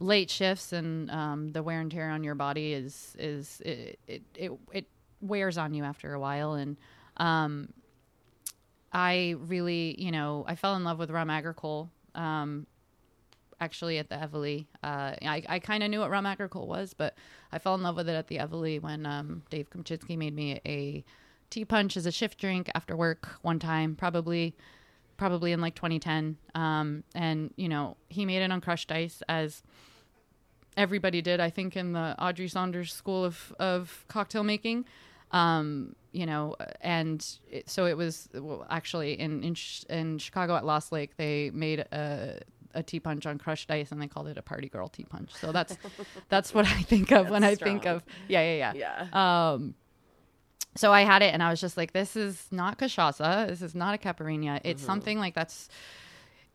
late 0.00 0.30
shifts 0.30 0.72
and 0.72 1.10
um, 1.10 1.52
the 1.52 1.62
wear 1.62 1.80
and 1.80 1.90
tear 1.90 2.10
on 2.10 2.24
your 2.24 2.34
body 2.34 2.72
is 2.72 3.14
is 3.18 3.60
it 3.64 3.98
it, 4.06 4.22
it, 4.34 4.52
it 4.72 4.86
wears 5.20 5.58
on 5.58 5.74
you 5.74 5.84
after 5.84 6.14
a 6.14 6.20
while 6.20 6.54
and 6.54 6.76
um, 7.18 7.68
I 8.92 9.36
really 9.38 9.94
you 9.98 10.10
know 10.10 10.44
I 10.48 10.56
fell 10.56 10.74
in 10.74 10.84
love 10.84 10.98
with 10.98 11.10
rum 11.10 11.30
agricole 11.30 11.90
um, 12.14 12.66
actually 13.60 13.98
at 13.98 14.08
the 14.08 14.16
Eveleigh. 14.16 14.66
Uh, 14.82 15.14
I, 15.22 15.44
I 15.48 15.58
kind 15.58 15.82
of 15.82 15.90
knew 15.90 16.00
what 16.00 16.10
rum 16.10 16.26
agricole 16.26 16.66
was, 16.66 16.94
but 16.94 17.14
I 17.52 17.58
fell 17.58 17.74
in 17.74 17.82
love 17.82 17.96
with 17.96 18.08
it 18.08 18.14
at 18.14 18.28
the 18.28 18.38
Eveleigh 18.38 18.80
when 18.80 19.04
um, 19.06 19.42
Dave 19.50 19.68
Kupchinski 19.70 20.16
made 20.16 20.34
me 20.34 20.60
a 20.64 21.04
tea 21.50 21.64
punch 21.64 21.96
as 21.96 22.06
a 22.06 22.12
shift 22.12 22.38
drink 22.38 22.70
after 22.74 22.96
work 22.96 23.28
one 23.42 23.58
time, 23.58 23.96
probably 23.96 24.56
probably 25.16 25.52
in 25.52 25.60
like 25.60 25.74
2010. 25.74 26.38
Um, 26.54 27.04
and 27.14 27.52
you 27.56 27.68
know, 27.68 27.96
he 28.08 28.24
made 28.24 28.42
it 28.42 28.50
on 28.50 28.60
crushed 28.60 28.90
ice 28.90 29.22
as 29.28 29.62
everybody 30.76 31.22
did, 31.22 31.40
I 31.40 31.50
think, 31.50 31.76
in 31.76 31.92
the 31.92 32.14
Audrey 32.18 32.48
Saunders 32.48 32.92
School 32.92 33.24
of 33.24 33.54
of 33.58 34.04
cocktail 34.08 34.42
making. 34.42 34.84
Um, 35.32 35.94
you 36.12 36.26
know, 36.26 36.56
and 36.80 37.24
it, 37.48 37.70
so 37.70 37.86
it 37.86 37.96
was 37.96 38.28
well, 38.34 38.66
actually 38.68 39.18
in 39.20 39.42
in, 39.44 39.56
in 39.88 40.18
Chicago 40.18 40.56
at 40.56 40.64
Lost 40.64 40.92
Lake. 40.92 41.16
They 41.16 41.50
made 41.50 41.80
a 41.80 42.40
a 42.74 42.82
tea 42.82 43.00
punch 43.00 43.26
on 43.26 43.38
crushed 43.38 43.70
ice, 43.70 43.92
and 43.92 44.00
they 44.00 44.08
called 44.08 44.28
it 44.28 44.38
a 44.38 44.42
party 44.42 44.68
girl 44.68 44.88
tea 44.88 45.04
punch. 45.04 45.32
So 45.34 45.52
that's 45.52 45.76
that's 46.28 46.54
what 46.54 46.66
I 46.66 46.82
think 46.82 47.12
of 47.12 47.30
when 47.30 47.44
I 47.44 47.54
think 47.54 47.86
of 47.86 48.02
yeah, 48.28 48.42
yeah, 48.42 48.72
yeah. 48.72 49.06
Yeah. 49.12 49.52
Um, 49.52 49.74
so 50.76 50.92
I 50.92 51.02
had 51.02 51.22
it, 51.22 51.34
and 51.34 51.42
I 51.42 51.50
was 51.50 51.60
just 51.60 51.76
like, 51.76 51.92
"This 51.92 52.16
is 52.16 52.46
not 52.50 52.78
cachaça. 52.78 53.48
This 53.48 53.62
is 53.62 53.74
not 53.74 53.94
a 53.94 53.98
caipirinha. 53.98 54.60
It's 54.64 54.82
something 54.82 55.18
like 55.18 55.34
that's 55.34 55.68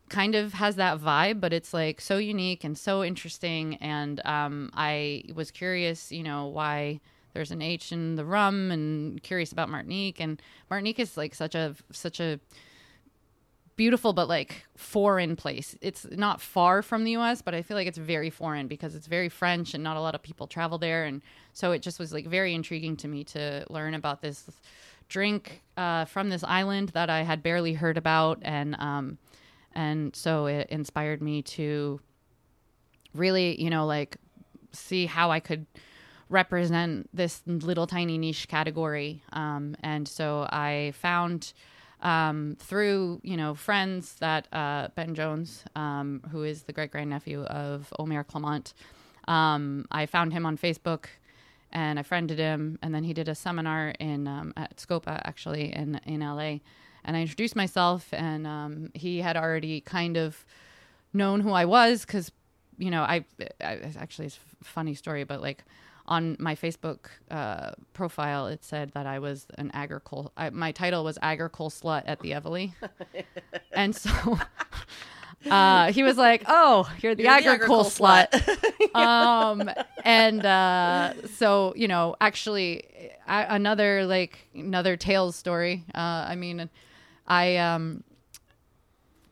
kind 0.09 0.35
of 0.35 0.53
has 0.53 0.75
that 0.75 0.99
vibe, 0.99 1.39
but 1.39 1.53
it's 1.53 1.73
like 1.73 2.01
so 2.01 2.17
unique 2.17 2.63
and 2.63 2.77
so 2.77 3.03
interesting." 3.03 3.75
And 3.75 4.25
um, 4.25 4.71
I 4.73 5.23
was 5.33 5.51
curious, 5.51 6.11
you 6.11 6.23
know, 6.23 6.47
why 6.47 6.99
there's 7.33 7.51
an 7.51 7.61
H 7.61 7.91
in 7.91 8.15
the 8.15 8.25
rum, 8.25 8.71
and 8.71 9.21
curious 9.21 9.51
about 9.51 9.69
Martinique. 9.69 10.19
And 10.19 10.41
Martinique 10.69 10.99
is 10.99 11.17
like 11.17 11.35
such 11.35 11.55
a 11.55 11.75
such 11.91 12.19
a 12.19 12.39
beautiful 13.75 14.13
but 14.13 14.27
like 14.27 14.65
foreign 14.77 15.35
place. 15.35 15.75
It's 15.81 16.05
not 16.11 16.41
far 16.41 16.81
from 16.81 17.03
the 17.03 17.11
US, 17.17 17.41
but 17.41 17.53
I 17.53 17.61
feel 17.61 17.75
like 17.75 17.87
it's 17.87 17.97
very 17.97 18.29
foreign 18.29 18.67
because 18.67 18.95
it's 18.95 19.07
very 19.07 19.29
French 19.29 19.73
and 19.73 19.83
not 19.83 19.97
a 19.97 20.01
lot 20.01 20.15
of 20.15 20.21
people 20.21 20.47
travel 20.47 20.77
there 20.77 21.05
and 21.05 21.21
so 21.53 21.71
it 21.71 21.81
just 21.81 21.99
was 21.99 22.13
like 22.13 22.25
very 22.27 22.53
intriguing 22.53 22.95
to 22.97 23.07
me 23.07 23.23
to 23.25 23.65
learn 23.69 23.93
about 23.93 24.21
this 24.21 24.45
drink 25.09 25.61
uh, 25.77 26.05
from 26.05 26.29
this 26.29 26.43
island 26.43 26.89
that 26.89 27.09
I 27.09 27.21
had 27.23 27.43
barely 27.43 27.73
heard 27.73 27.97
about 27.97 28.39
and 28.41 28.75
um 28.79 29.17
and 29.75 30.15
so 30.15 30.45
it 30.45 30.67
inspired 30.69 31.21
me 31.21 31.41
to 31.41 31.99
really, 33.13 33.61
you 33.61 33.69
know, 33.69 33.85
like 33.85 34.17
see 34.71 35.05
how 35.05 35.31
I 35.31 35.39
could 35.39 35.65
represent 36.29 37.09
this 37.13 37.41
little 37.45 37.87
tiny 37.87 38.17
niche 38.17 38.47
category. 38.47 39.21
Um, 39.33 39.75
and 39.81 40.07
so 40.07 40.47
I 40.49 40.93
found 40.95 41.53
um, 42.01 42.57
through 42.59 43.21
you 43.23 43.37
know 43.37 43.53
friends 43.55 44.15
that 44.15 44.47
uh, 44.53 44.89
Ben 44.95 45.15
Jones, 45.15 45.63
um, 45.75 46.21
who 46.31 46.43
is 46.43 46.63
the 46.63 46.73
great 46.73 46.91
grandnephew 46.91 47.43
of 47.43 47.93
Omer 47.99 48.23
Clement, 48.23 48.73
um, 49.27 49.85
I 49.91 50.05
found 50.05 50.33
him 50.33 50.45
on 50.45 50.57
Facebook. 50.57 51.05
And 51.71 51.99
I 51.99 52.03
friended 52.03 52.39
him, 52.39 52.79
and 52.81 52.95
then 52.95 53.03
he 53.03 53.13
did 53.13 53.27
a 53.27 53.35
seminar 53.35 53.89
in 53.99 54.29
um, 54.29 54.53
at 54.55 54.77
Scopa, 54.77 55.19
actually 55.25 55.73
in 55.75 55.99
in 56.05 56.21
LA. 56.21 56.59
And 57.05 57.15
I 57.15 57.21
introduced 57.21 57.55
myself, 57.55 58.09
and 58.11 58.45
um, 58.47 58.89
he 58.93 59.21
had 59.21 59.37
already 59.37 59.79
kind 59.81 60.17
of 60.17 60.45
known 61.13 61.39
who 61.39 61.51
I 61.51 61.65
was 61.65 62.05
because, 62.05 62.31
you 62.77 62.91
know, 62.91 63.03
I, 63.03 63.25
I 63.61 63.93
actually 63.97 64.25
it's 64.27 64.39
a 64.61 64.65
funny 64.65 64.95
story, 64.95 65.23
but 65.23 65.41
like 65.41 65.63
on 66.07 66.35
my 66.39 66.55
Facebook 66.55 67.07
uh, 67.31 67.71
profile, 67.93 68.47
it 68.47 68.63
said 68.63 68.91
that 68.91 69.05
I 69.05 69.19
was 69.19 69.47
an 69.57 69.71
agricole. 69.73 70.31
I, 70.37 70.49
my 70.49 70.71
title 70.71 71.03
was 71.03 71.17
agricole 71.21 71.69
slut 71.69 72.03
at 72.05 72.19
the 72.19 72.31
Eveleigh, 72.33 72.73
and 73.71 73.95
so 73.95 74.37
uh, 75.49 75.91
he 75.91 76.03
was 76.03 76.17
like, 76.17 76.43
"Oh, 76.47 76.89
you're 77.01 77.15
the 77.15 77.23
You're 77.23 77.41
the 77.41 77.47
agricole, 77.49 77.81
agricole 77.81 78.09
slut." 78.09 78.95
um, 78.95 79.71
and 80.03 80.45
uh, 80.45 81.13
so 81.27 81.73
you 81.75 81.87
know, 81.87 82.15
actually, 82.21 82.83
I, 83.27 83.55
another 83.55 84.05
like 84.05 84.47
another 84.53 84.97
tales 84.97 85.35
story. 85.35 85.83
Uh, 85.93 86.25
I 86.27 86.35
mean, 86.35 86.69
I 87.27 87.57
um 87.57 88.03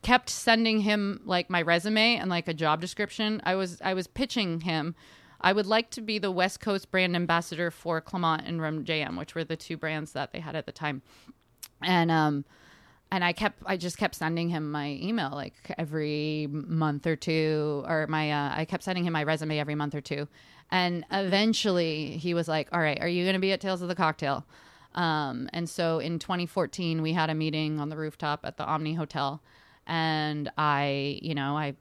kept 0.02 0.30
sending 0.30 0.82
him 0.82 1.22
like 1.26 1.50
my 1.50 1.62
resume 1.62 2.18
and 2.18 2.30
like 2.30 2.48
a 2.48 2.54
job 2.54 2.82
description. 2.82 3.42
I 3.46 3.56
was 3.56 3.82
I 3.82 3.94
was 3.94 4.08
pitching 4.08 4.62
him. 4.62 4.96
I 5.42 5.52
would 5.52 5.66
like 5.66 5.90
to 5.92 6.02
be 6.02 6.20
the 6.20 6.32
West 6.32 6.60
Coast 6.62 6.90
brand 6.92 7.16
ambassador 7.16 7.70
for 7.70 8.00
Clement 8.00 8.44
and 8.46 8.62
Rum 8.62 8.86
JM, 8.86 9.18
which 9.18 9.36
were 9.36 9.44
the 9.44 9.58
two 9.58 9.76
brands 9.76 10.14
that 10.14 10.32
they 10.32 10.40
had 10.40 10.56
at 10.56 10.66
the 10.66 10.72
time. 10.72 11.02
And 11.82 12.12
um 12.12 12.46
and 13.12 13.24
I 13.24 13.32
kept 13.32 13.62
I 13.66 13.78
just 13.78 13.98
kept 13.98 14.16
sending 14.16 14.50
him 14.50 14.72
my 14.72 14.98
email 15.02 15.30
like 15.32 15.54
every 15.78 16.48
month 16.52 17.06
or 17.06 17.16
two 17.16 17.84
or 17.88 18.08
my 18.08 18.32
uh, 18.32 18.54
I 18.56 18.66
kept 18.66 18.84
sending 18.84 19.06
him 19.06 19.14
my 19.14 19.24
resume 19.24 19.60
every 19.60 19.76
month 19.76 19.96
or 19.96 20.02
two. 20.02 20.28
And 20.72 21.06
eventually 21.12 22.18
he 22.18 22.34
was 22.34 22.48
like, 22.48 22.70
"All 22.72 22.80
right, 22.80 23.00
are 23.00 23.08
you 23.08 23.24
going 23.24 23.36
to 23.36 23.40
be 23.40 23.52
at 23.52 23.62
Tales 23.62 23.84
of 23.84 23.88
the 23.88 23.96
Cocktail?" 23.96 24.46
Um, 24.96 25.50
and 25.54 25.70
so 25.70 26.00
in 26.00 26.20
2014 26.20 27.02
we 27.02 27.14
had 27.14 27.30
a 27.30 27.36
meeting 27.36 27.80
on 27.80 27.90
the 27.90 27.98
rooftop 27.98 28.42
at 28.44 28.58
the 28.58 28.66
Omni 28.66 28.94
Hotel. 28.94 29.42
And 29.88 30.52
I, 30.58 31.20
you 31.22 31.36
know, 31.36 31.58
I 31.58 31.76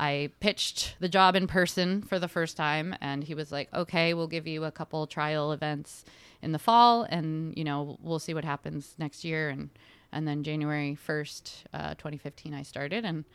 I 0.00 0.30
pitched 0.40 0.96
the 0.98 1.10
job 1.10 1.36
in 1.36 1.46
person 1.46 2.00
for 2.00 2.18
the 2.18 2.26
first 2.26 2.56
time, 2.56 2.96
and 3.02 3.22
he 3.22 3.34
was 3.34 3.52
like, 3.52 3.72
"Okay, 3.74 4.14
we'll 4.14 4.28
give 4.28 4.46
you 4.46 4.64
a 4.64 4.70
couple 4.70 5.06
trial 5.06 5.52
events 5.52 6.06
in 6.40 6.52
the 6.52 6.58
fall, 6.58 7.02
and 7.02 7.54
you 7.54 7.64
know, 7.64 7.98
we'll 8.00 8.18
see 8.18 8.32
what 8.32 8.44
happens 8.44 8.94
next 8.98 9.24
year." 9.24 9.50
And 9.50 9.68
and 10.10 10.26
then 10.26 10.42
January 10.42 10.94
first, 10.94 11.66
uh, 11.74 11.94
2015, 11.94 12.54
I 12.54 12.62
started, 12.62 13.04
and 13.04 13.26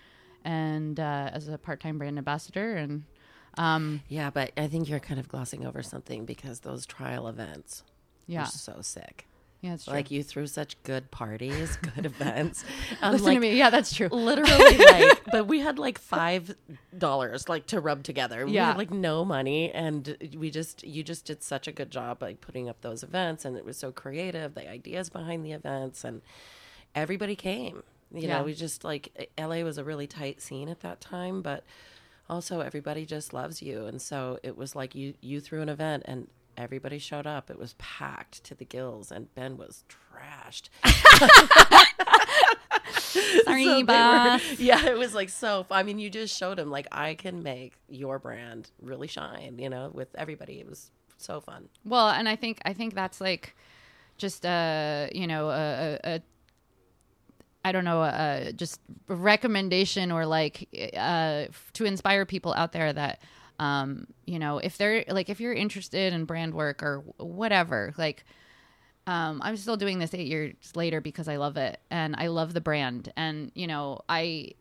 and 0.44 1.00
uh, 1.00 1.30
as 1.34 1.48
a 1.48 1.60
part-time 1.60 2.00
brand 2.00 2.18
ambassador, 2.18 2.76
and 2.76 3.04
um, 3.58 4.02
Yeah, 4.10 4.32
but 4.32 4.52
I 4.58 4.66
think 4.66 4.90
you're 4.90 5.00
kind 5.00 5.20
of 5.20 5.28
glossing 5.28 5.68
over 5.68 5.84
something 5.84 6.26
because 6.26 6.62
those 6.62 6.88
trial 6.88 7.28
events 7.28 7.84
yeah, 8.28 8.44
are 8.44 8.48
so 8.48 8.78
sick. 8.82 9.28
yeah, 9.62 9.74
it's 9.76 9.86
true. 9.86 9.94
Like 9.94 10.12
you 10.12 10.24
threw 10.24 10.48
such 10.48 10.82
good 10.84 11.12
parties, 11.12 11.78
good 11.96 12.06
events. 12.06 12.64
Um, 13.02 13.12
Listen 13.14 13.26
like, 13.28 13.36
to 13.36 13.40
me, 13.42 13.58
yeah, 13.58 13.70
that's 13.70 13.94
true. 13.94 14.08
literally 14.08 14.78
like 14.92 15.22
but 15.32 15.48
we 15.48 15.60
had 15.60 15.78
like 15.80 15.98
five 16.00 16.56
dollars 16.98 17.50
like 17.50 17.66
to 17.68 17.80
rub 17.82 18.04
together 18.04 18.46
we 18.46 18.54
Yeah. 18.54 18.68
had 18.68 18.78
like 18.78 18.92
no 18.92 19.26
money 19.26 19.72
and 19.72 20.16
we 20.38 20.50
just 20.50 20.84
you 20.84 21.04
just 21.04 21.26
did 21.26 21.44
such 21.44 21.68
a 21.68 21.72
good 21.72 21.92
job 21.92 22.22
like 22.22 22.40
putting 22.42 22.70
up 22.70 22.82
those 22.82 23.04
events 23.04 23.44
and 23.46 23.58
it 23.58 23.66
was 23.66 23.76
so 23.78 23.92
creative 23.92 24.54
the 24.56 24.70
ideas 24.70 25.10
behind 25.10 25.46
the 25.46 25.52
events 25.52 26.04
and 26.06 26.22
everybody 26.94 27.36
came 27.36 27.84
you 28.14 28.28
Yeah. 28.28 28.38
know 28.40 28.44
we 28.46 28.54
just 28.54 28.84
like 28.84 29.30
la 29.38 29.58
was 29.64 29.78
a 29.78 29.84
really 29.84 30.08
tight 30.08 30.42
scene 30.42 30.70
at 30.70 30.80
that 30.82 31.02
time 31.02 31.42
but 31.42 31.64
also 32.30 32.62
everybody 32.62 33.06
just 33.06 33.34
loves 33.34 33.62
you 33.62 33.86
and 33.88 34.02
so 34.02 34.40
it 34.44 34.56
was 34.58 34.76
like 34.76 34.96
you 34.96 35.16
you 35.22 35.42
threw 35.42 35.62
an 35.62 35.70
event 35.70 36.04
and 36.06 36.28
everybody 36.58 36.98
showed 37.00 37.28
up 37.28 37.50
it 37.50 37.58
was 37.60 37.74
packed 37.78 38.44
to 38.44 38.56
the 38.56 38.66
gills 38.66 39.12
and 39.12 39.34
ben 39.36 39.58
was 39.58 39.84
trashed 39.90 40.70
Sorry, 43.46 43.64
So 43.64 43.76
they 43.76 43.84
were- 43.84 44.40
yeah, 44.58 44.86
it 44.88 44.98
was 44.98 45.14
like 45.14 45.30
so. 45.30 45.66
I 45.72 45.84
mean, 45.84 46.00
you 46.00 46.10
just 46.10 46.38
showed 46.38 46.60
him 46.60 46.70
like 46.70 46.88
I 46.92 47.16
can 47.16 47.44
make 47.44 47.74
your 47.88 48.20
brand 48.20 48.70
really 48.82 49.08
shine. 49.08 49.58
You 49.58 49.70
know, 49.70 49.90
with 49.94 50.10
everybody, 50.16 50.60
it 50.60 50.68
was 50.68 50.92
so 51.18 51.40
fun. 51.40 51.70
Well, 51.86 52.10
and 52.10 52.28
I 52.28 52.36
think 52.36 52.60
I 52.66 52.74
think 52.74 52.94
that's 52.94 53.22
like 53.22 53.56
just 54.18 54.46
a 54.46 55.10
you 55.14 55.28
know 55.28 55.50
a, 55.50 55.54
a, 55.54 56.00
a 56.16 56.22
I 57.64 57.72
don't 57.72 57.86
know 57.86 58.04
a, 58.04 58.52
just 58.54 58.80
a 59.10 59.16
recommendation 59.16 60.12
or 60.12 60.26
like 60.26 60.68
uh, 60.98 61.46
to 61.74 61.86
inspire 61.86 62.26
people 62.26 62.54
out 62.54 62.74
there 62.74 62.92
that 62.92 63.22
um, 63.60 64.08
you 64.26 64.40
know 64.40 64.58
if 64.58 64.78
they're 64.78 65.04
like 65.08 65.30
if 65.30 65.40
you're 65.40 65.54
interested 65.54 66.14
in 66.14 66.26
brand 66.26 66.54
work 66.54 66.84
or 66.84 67.04
whatever 67.18 67.94
like 67.98 68.24
um, 69.08 69.40
I'm 69.44 69.56
still 69.58 69.78
doing 69.78 70.00
this 70.00 70.14
eight 70.14 70.28
years 70.28 70.56
later 70.76 71.00
because 71.00 71.28
I 71.28 71.36
love 71.38 71.58
it 71.58 71.80
and 71.92 72.16
I 72.18 72.28
love 72.28 72.54
the 72.54 72.62
brand 72.62 73.12
and 73.16 73.52
you 73.54 73.68
know 73.68 74.02
I 74.10 74.54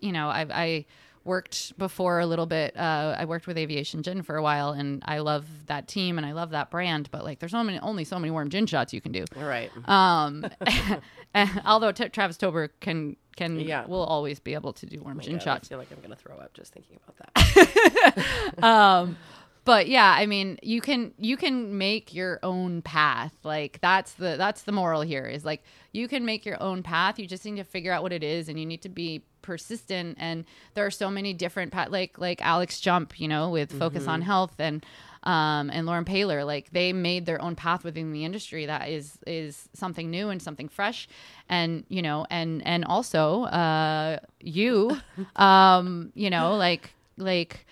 you 0.00 0.12
know 0.12 0.28
I 0.28 0.46
I 0.50 0.86
worked 1.24 1.76
before 1.78 2.20
a 2.20 2.26
little 2.26 2.46
bit 2.46 2.76
uh, 2.76 3.16
I 3.18 3.24
worked 3.24 3.46
with 3.46 3.56
Aviation 3.56 4.02
Gin 4.02 4.22
for 4.22 4.36
a 4.36 4.42
while 4.42 4.70
and 4.70 5.02
I 5.06 5.18
love 5.18 5.46
that 5.66 5.88
team 5.88 6.18
and 6.18 6.26
I 6.26 6.32
love 6.32 6.50
that 6.50 6.70
brand 6.70 7.10
but 7.10 7.24
like 7.24 7.38
there's 7.38 7.54
only 7.54 7.78
only 7.80 8.04
so 8.04 8.18
many 8.18 8.30
warm 8.30 8.50
gin 8.50 8.66
shots 8.66 8.92
you 8.92 9.00
can 9.00 9.12
do 9.12 9.24
All 9.36 9.44
right. 9.44 9.70
um 9.86 10.46
although 11.64 11.92
T- 11.92 12.08
Travis 12.08 12.36
Tober 12.36 12.68
can 12.80 13.16
can 13.36 13.58
Yeah. 13.58 13.84
will 13.86 14.04
always 14.04 14.38
be 14.38 14.54
able 14.54 14.72
to 14.74 14.86
do 14.86 15.00
warm 15.00 15.20
gin 15.20 15.34
God, 15.34 15.42
shots. 15.42 15.68
I 15.68 15.70
feel 15.70 15.78
like 15.78 15.90
I'm 15.90 16.00
gonna 16.00 16.16
throw 16.16 16.36
up 16.36 16.54
just 16.54 16.72
thinking 16.72 16.98
about 17.06 17.34
that. 17.34 18.62
um 18.62 19.16
but 19.64 19.88
yeah 19.88 20.14
i 20.18 20.26
mean 20.26 20.58
you 20.62 20.80
can 20.80 21.12
you 21.18 21.36
can 21.36 21.76
make 21.78 22.12
your 22.14 22.38
own 22.42 22.82
path. 22.82 23.32
Like 23.42 23.78
that's 23.80 24.12
the 24.12 24.36
that's 24.36 24.62
the 24.62 24.72
moral 24.72 25.00
here 25.00 25.26
is 25.26 25.44
like 25.44 25.62
you 25.92 26.06
can 26.08 26.24
make 26.24 26.44
your 26.44 26.62
own 26.62 26.82
path. 26.82 27.18
You 27.18 27.26
just 27.26 27.44
need 27.44 27.56
to 27.56 27.64
figure 27.64 27.92
out 27.92 28.02
what 28.02 28.12
it 28.12 28.22
is 28.22 28.48
and 28.48 28.58
you 28.60 28.66
need 28.66 28.82
to 28.82 28.88
be 28.88 29.22
persistent. 29.42 30.16
And 30.20 30.44
there 30.74 30.84
are 30.86 30.90
so 30.90 31.10
many 31.10 31.32
different 31.32 31.72
path 31.72 31.88
like 31.90 32.18
like 32.18 32.40
alex 32.42 32.78
jump 32.80 33.18
you 33.20 33.28
know 33.28 33.50
with 33.50 33.76
focus 33.78 34.06
on 34.06 34.22
health 34.22 34.54
and 34.58 34.84
um, 35.24 35.70
and 35.70 35.86
Lauren 35.86 36.04
Paylor. 36.04 36.46
Like 36.46 36.70
they 36.70 36.92
made 36.92 37.26
their 37.26 37.40
own 37.42 37.56
path 37.56 37.84
within 37.84 38.12
the 38.12 38.24
industry 38.24 38.66
that 38.66 38.88
is 38.88 39.18
is 39.26 39.68
something 39.74 40.10
new 40.10 40.28
and 40.28 40.40
something 40.40 40.68
fresh, 40.68 41.08
and 41.48 41.84
you 41.88 42.02
know, 42.02 42.26
and 42.30 42.64
and 42.66 42.84
also 42.84 43.44
uh, 43.44 44.18
you, 44.40 44.96
um, 45.36 46.12
you 46.14 46.30
know, 46.30 46.56
like 46.56 46.92
like 47.16 47.66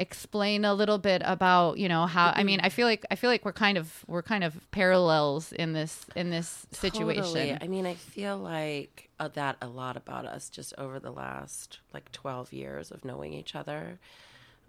explain 0.00 0.64
a 0.64 0.72
little 0.72 0.98
bit 0.98 1.22
about 1.24 1.76
you 1.76 1.88
know 1.88 2.06
how 2.06 2.32
i 2.36 2.44
mean 2.44 2.60
i 2.62 2.68
feel 2.68 2.86
like 2.86 3.04
i 3.10 3.16
feel 3.16 3.28
like 3.28 3.44
we're 3.44 3.52
kind 3.52 3.76
of 3.76 4.04
we're 4.06 4.22
kind 4.22 4.44
of 4.44 4.54
parallels 4.70 5.50
in 5.52 5.72
this 5.72 6.06
in 6.14 6.30
this 6.30 6.68
situation 6.70 7.24
Totally. 7.24 7.58
I 7.60 7.66
mean, 7.66 7.84
I 7.84 7.94
feel 7.94 8.38
like 8.38 9.08
uh, 9.18 9.28
that 9.34 9.56
a 9.60 9.66
lot 9.66 9.96
about 9.96 10.24
us 10.24 10.48
just 10.48 10.72
over 10.78 11.00
the 11.00 11.10
last 11.10 11.80
like 11.92 12.12
12 12.12 12.52
years 12.52 12.90
of 12.90 13.04
knowing 13.04 13.32
each 13.32 13.54
other. 13.54 13.98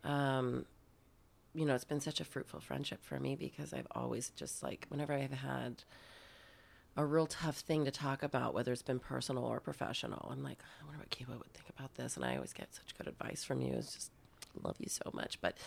Um, 0.04 0.66
you 1.54 1.66
know, 1.66 1.76
it's 1.76 1.84
been 1.84 2.00
such 2.00 2.20
a 2.20 2.26
fruitful 2.26 2.60
friendship 2.60 3.04
for 3.04 3.20
me 3.20 3.36
because 3.36 3.74
I've 3.74 3.88
always 3.92 4.30
just 4.36 4.62
like, 4.62 4.86
whenever 4.90 5.14
I've 5.14 5.32
had 5.32 5.84
a 6.96 7.06
real 7.06 7.28
tough 7.28 7.58
thing 7.58 7.86
to 7.86 7.92
talk 7.92 8.24
about, 8.24 8.54
whether 8.54 8.72
it's 8.72 8.82
been 8.82 9.00
personal 9.00 9.44
or 9.46 9.60
professional, 9.60 10.30
I'm 10.32 10.44
like, 10.44 10.60
I 10.82 10.86
wonder 10.86 11.00
what 11.00 11.10
Kiowa 11.10 11.38
would 11.38 11.54
think 11.54 11.70
about 11.70 11.96
this. 11.96 12.16
And 12.16 12.26
I 12.26 12.36
always 12.36 12.54
get 12.54 12.74
such 12.74 12.98
good 12.98 13.08
advice 13.08 13.44
from 13.44 13.62
you. 13.62 13.74
It's 13.74 13.94
just, 13.94 14.12
love 14.64 14.76
you 14.80 14.90
so 14.90 15.10
much. 15.14 15.40
But, 15.42 15.58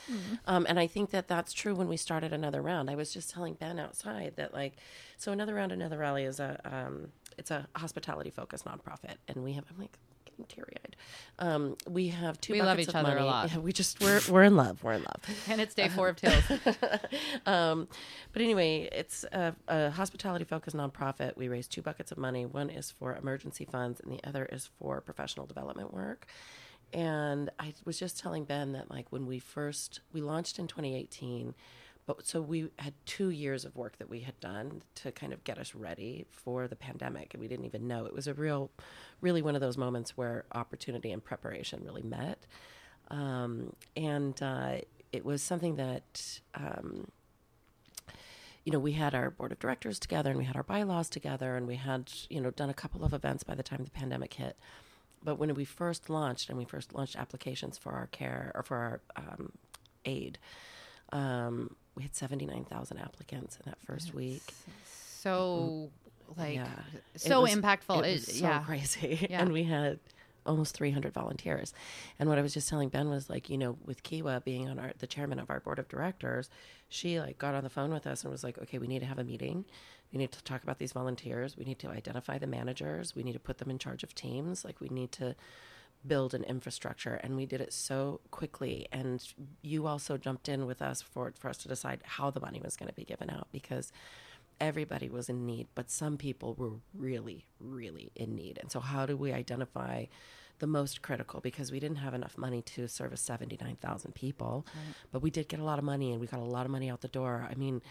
um, 0.46 0.66
and 0.68 0.78
I 0.78 0.86
think 0.86 1.10
that 1.10 1.28
that's 1.28 1.52
true 1.52 1.74
when 1.74 1.88
we 1.88 1.96
started 1.96 2.32
another 2.32 2.60
round. 2.60 2.90
I 2.90 2.94
was 2.94 3.12
just 3.12 3.30
telling 3.30 3.54
Ben 3.54 3.78
outside 3.78 4.34
that 4.36 4.52
like, 4.52 4.74
so 5.16 5.32
another 5.32 5.54
round, 5.54 5.72
another 5.72 5.98
rally 5.98 6.24
is 6.24 6.40
a, 6.40 6.60
um, 6.64 7.08
it's 7.38 7.50
a 7.50 7.66
hospitality 7.76 8.30
focused 8.30 8.64
nonprofit. 8.64 9.16
And 9.28 9.42
we 9.42 9.52
have, 9.54 9.64
I'm 9.70 9.80
like, 9.80 9.98
getting 10.32 10.46
teary 10.46 10.74
eyed. 10.84 10.96
Um, 11.38 11.76
we 11.88 12.08
have 12.08 12.40
two 12.40 12.52
We 12.52 12.62
love 12.62 12.78
each 12.78 12.88
of 12.88 12.96
other 12.96 13.18
a 13.18 13.24
lot. 13.24 13.50
Yeah, 13.50 13.58
we 13.60 13.72
just, 13.72 14.00
we're, 14.00 14.20
we're 14.30 14.42
in 14.42 14.56
love. 14.56 14.82
We're 14.82 14.94
in 14.94 15.02
love. 15.02 15.22
and 15.48 15.60
it's 15.60 15.74
day 15.74 15.88
four 15.88 16.08
of 16.08 16.16
Tales 16.16 16.42
um, 17.46 17.88
but 18.32 18.42
anyway, 18.42 18.88
it's 18.92 19.24
a, 19.32 19.54
a 19.68 19.90
hospitality 19.90 20.44
focused 20.44 20.76
nonprofit. 20.76 21.36
We 21.36 21.48
raise 21.48 21.68
two 21.68 21.82
buckets 21.82 22.12
of 22.12 22.18
money. 22.18 22.46
One 22.46 22.70
is 22.70 22.90
for 22.90 23.16
emergency 23.16 23.64
funds, 23.64 24.00
and 24.00 24.12
the 24.12 24.20
other 24.26 24.44
is 24.46 24.68
for 24.78 25.00
professional 25.00 25.46
development 25.46 25.92
work. 25.92 26.26
And 26.92 27.50
I 27.58 27.72
was 27.84 27.98
just 27.98 28.18
telling 28.18 28.44
Ben 28.44 28.72
that, 28.72 28.90
like, 28.90 29.06
when 29.10 29.26
we 29.26 29.38
first 29.38 30.00
we 30.12 30.20
launched 30.20 30.58
in 30.58 30.66
2018, 30.66 31.54
but 32.06 32.26
so 32.26 32.40
we 32.40 32.68
had 32.78 32.94
two 33.06 33.30
years 33.30 33.64
of 33.64 33.76
work 33.76 33.98
that 33.98 34.10
we 34.10 34.20
had 34.20 34.38
done 34.40 34.82
to 34.96 35.12
kind 35.12 35.32
of 35.32 35.44
get 35.44 35.58
us 35.58 35.74
ready 35.74 36.26
for 36.30 36.68
the 36.68 36.76
pandemic, 36.76 37.34
and 37.34 37.40
we 37.40 37.48
didn't 37.48 37.64
even 37.64 37.86
know 37.86 38.06
it 38.06 38.12
was 38.12 38.26
a 38.26 38.34
real, 38.34 38.70
really 39.20 39.42
one 39.42 39.54
of 39.54 39.60
those 39.60 39.78
moments 39.78 40.16
where 40.16 40.44
opportunity 40.52 41.12
and 41.12 41.22
preparation 41.22 41.82
really 41.84 42.02
met. 42.02 42.46
Um, 43.08 43.74
and 43.96 44.40
uh, 44.42 44.78
it 45.12 45.24
was 45.24 45.42
something 45.42 45.76
that 45.76 46.40
um, 46.54 47.06
you 48.64 48.72
know, 48.72 48.78
we 48.78 48.92
had 48.92 49.14
our 49.14 49.30
board 49.30 49.52
of 49.52 49.58
directors 49.58 49.98
together 49.98 50.30
and 50.30 50.38
we 50.38 50.44
had 50.44 50.56
our 50.56 50.62
bylaws 50.62 51.08
together 51.08 51.56
and 51.56 51.66
we 51.66 51.76
had, 51.76 52.12
you 52.30 52.40
know, 52.40 52.50
done 52.50 52.70
a 52.70 52.74
couple 52.74 53.04
of 53.04 53.12
events 53.12 53.42
by 53.42 53.54
the 53.54 53.62
time 53.62 53.82
the 53.84 53.90
pandemic 53.90 54.34
hit. 54.34 54.56
But 55.24 55.36
when 55.36 55.52
we 55.54 55.64
first 55.64 56.08
launched 56.08 56.48
and 56.48 56.58
we 56.58 56.64
first 56.64 56.94
launched 56.94 57.16
applications 57.16 57.76
for 57.76 57.92
our 57.92 58.06
care 58.08 58.52
or 58.54 58.62
for 58.62 58.76
our 58.76 59.00
um, 59.16 59.52
aid, 60.04 60.38
um, 61.12 61.76
we 61.94 62.02
had 62.02 62.14
79,000 62.14 62.98
applicants 62.98 63.56
in 63.56 63.70
that 63.70 63.78
first 63.84 64.14
week. 64.14 64.42
so 65.18 65.90
mm-hmm. 66.30 66.40
like 66.40 66.54
Yeah. 66.56 66.66
It 67.14 67.20
so 67.20 67.42
was- 67.42 67.54
impactful 67.54 67.98
It 68.00 68.06
It- 68.06 68.12
was 68.14 68.26
so 68.38 68.44
yeah 68.44 68.62
crazy. 68.64 69.26
Yeah. 69.30 69.42
And 69.42 69.52
we 69.52 69.64
had 69.64 69.98
almost 70.44 70.74
300 70.74 71.12
volunteers. 71.12 71.72
And 72.18 72.28
what 72.28 72.36
I 72.38 72.42
was 72.42 72.52
just 72.52 72.68
telling 72.68 72.88
Ben 72.88 73.08
was 73.08 73.30
like, 73.30 73.48
you 73.48 73.56
know, 73.56 73.76
with 73.84 74.02
Kiowa 74.02 74.40
being 74.44 74.68
on 74.68 74.78
our 74.78 74.92
the 74.98 75.06
chairman 75.06 75.38
of 75.38 75.50
our 75.50 75.60
board 75.60 75.78
of 75.78 75.88
directors, 75.88 76.50
she 76.88 77.20
like 77.20 77.38
got 77.38 77.54
on 77.54 77.62
the 77.62 77.70
phone 77.70 77.92
with 77.92 78.06
us 78.06 78.22
and 78.24 78.32
was 78.32 78.42
like, 78.42 78.58
okay, 78.58 78.78
we 78.78 78.88
need 78.88 78.98
to 79.00 79.06
have 79.06 79.18
a 79.20 79.24
meeting. 79.24 79.64
We 80.12 80.18
need 80.18 80.32
to 80.32 80.42
talk 80.44 80.62
about 80.62 80.78
these 80.78 80.92
volunteers. 80.92 81.56
We 81.56 81.64
need 81.64 81.78
to 81.78 81.88
identify 81.88 82.38
the 82.38 82.46
managers. 82.46 83.14
We 83.14 83.22
need 83.22 83.32
to 83.34 83.38
put 83.38 83.58
them 83.58 83.70
in 83.70 83.78
charge 83.78 84.02
of 84.02 84.14
teams. 84.14 84.64
Like 84.64 84.80
we 84.80 84.88
need 84.88 85.12
to 85.12 85.34
build 86.06 86.34
an 86.34 86.42
infrastructure 86.44 87.14
and 87.14 87.36
we 87.36 87.46
did 87.46 87.60
it 87.60 87.72
so 87.72 88.20
quickly 88.30 88.88
and 88.90 89.32
you 89.62 89.86
also 89.86 90.16
jumped 90.16 90.48
in 90.48 90.66
with 90.66 90.82
us 90.82 91.00
for 91.00 91.32
for 91.38 91.48
us 91.48 91.58
to 91.58 91.68
decide 91.68 92.00
how 92.04 92.30
the 92.30 92.40
money 92.40 92.60
was 92.62 92.76
going 92.76 92.88
to 92.88 92.94
be 92.94 93.04
given 93.04 93.30
out 93.30 93.46
because 93.52 93.92
everybody 94.62 95.08
was 95.08 95.28
in 95.28 95.44
need, 95.44 95.66
but 95.74 95.90
some 95.90 96.16
people 96.16 96.54
were 96.54 96.74
really, 96.94 97.44
really 97.58 98.12
in 98.14 98.36
need. 98.36 98.58
And 98.62 98.70
so, 98.70 98.78
how 98.78 99.04
do 99.06 99.16
we 99.16 99.32
identify 99.32 100.06
the 100.60 100.66
most 100.68 101.02
critical? 101.02 101.40
Because 101.40 101.72
we 101.72 101.80
didn't 101.80 101.96
have 101.96 102.14
enough 102.14 102.38
money 102.38 102.62
to 102.62 102.86
service 102.86 103.20
79,000 103.22 104.14
people, 104.14 104.64
but 105.10 105.20
we 105.20 105.30
did 105.30 105.48
get 105.48 105.58
a 105.58 105.64
lot 105.64 105.78
of 105.80 105.84
money 105.84 106.12
and 106.12 106.20
we 106.20 106.28
got 106.28 106.40
a 106.40 106.44
lot 106.44 106.64
of 106.64 106.70
money 106.70 106.88
out 106.88 107.00
the 107.00 107.08
door. 107.08 107.48
I 107.50 107.56
mean, 107.56 107.82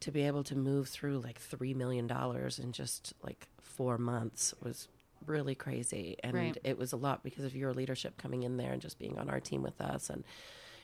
to 0.00 0.12
be 0.12 0.22
able 0.22 0.44
to 0.44 0.56
move 0.56 0.88
through 0.88 1.20
like 1.20 1.40
$3 1.40 1.74
million 1.74 2.10
in 2.58 2.72
just 2.72 3.14
like 3.22 3.48
four 3.62 3.96
months 3.96 4.54
was 4.62 4.88
really 5.26 5.54
crazy. 5.54 6.16
And 6.22 6.34
Right. 6.34 6.58
it 6.64 6.78
was 6.78 6.92
a 6.92 6.96
lot 6.96 7.22
because 7.22 7.44
of 7.44 7.54
your 7.54 7.72
leadership 7.72 8.16
coming 8.16 8.42
in 8.42 8.56
there 8.56 8.72
and 8.72 8.80
just 8.82 8.98
being 8.98 9.18
on 9.18 9.28
our 9.30 9.40
team 9.40 9.62
with 9.62 9.80
us. 9.80 10.10
And 10.10 10.24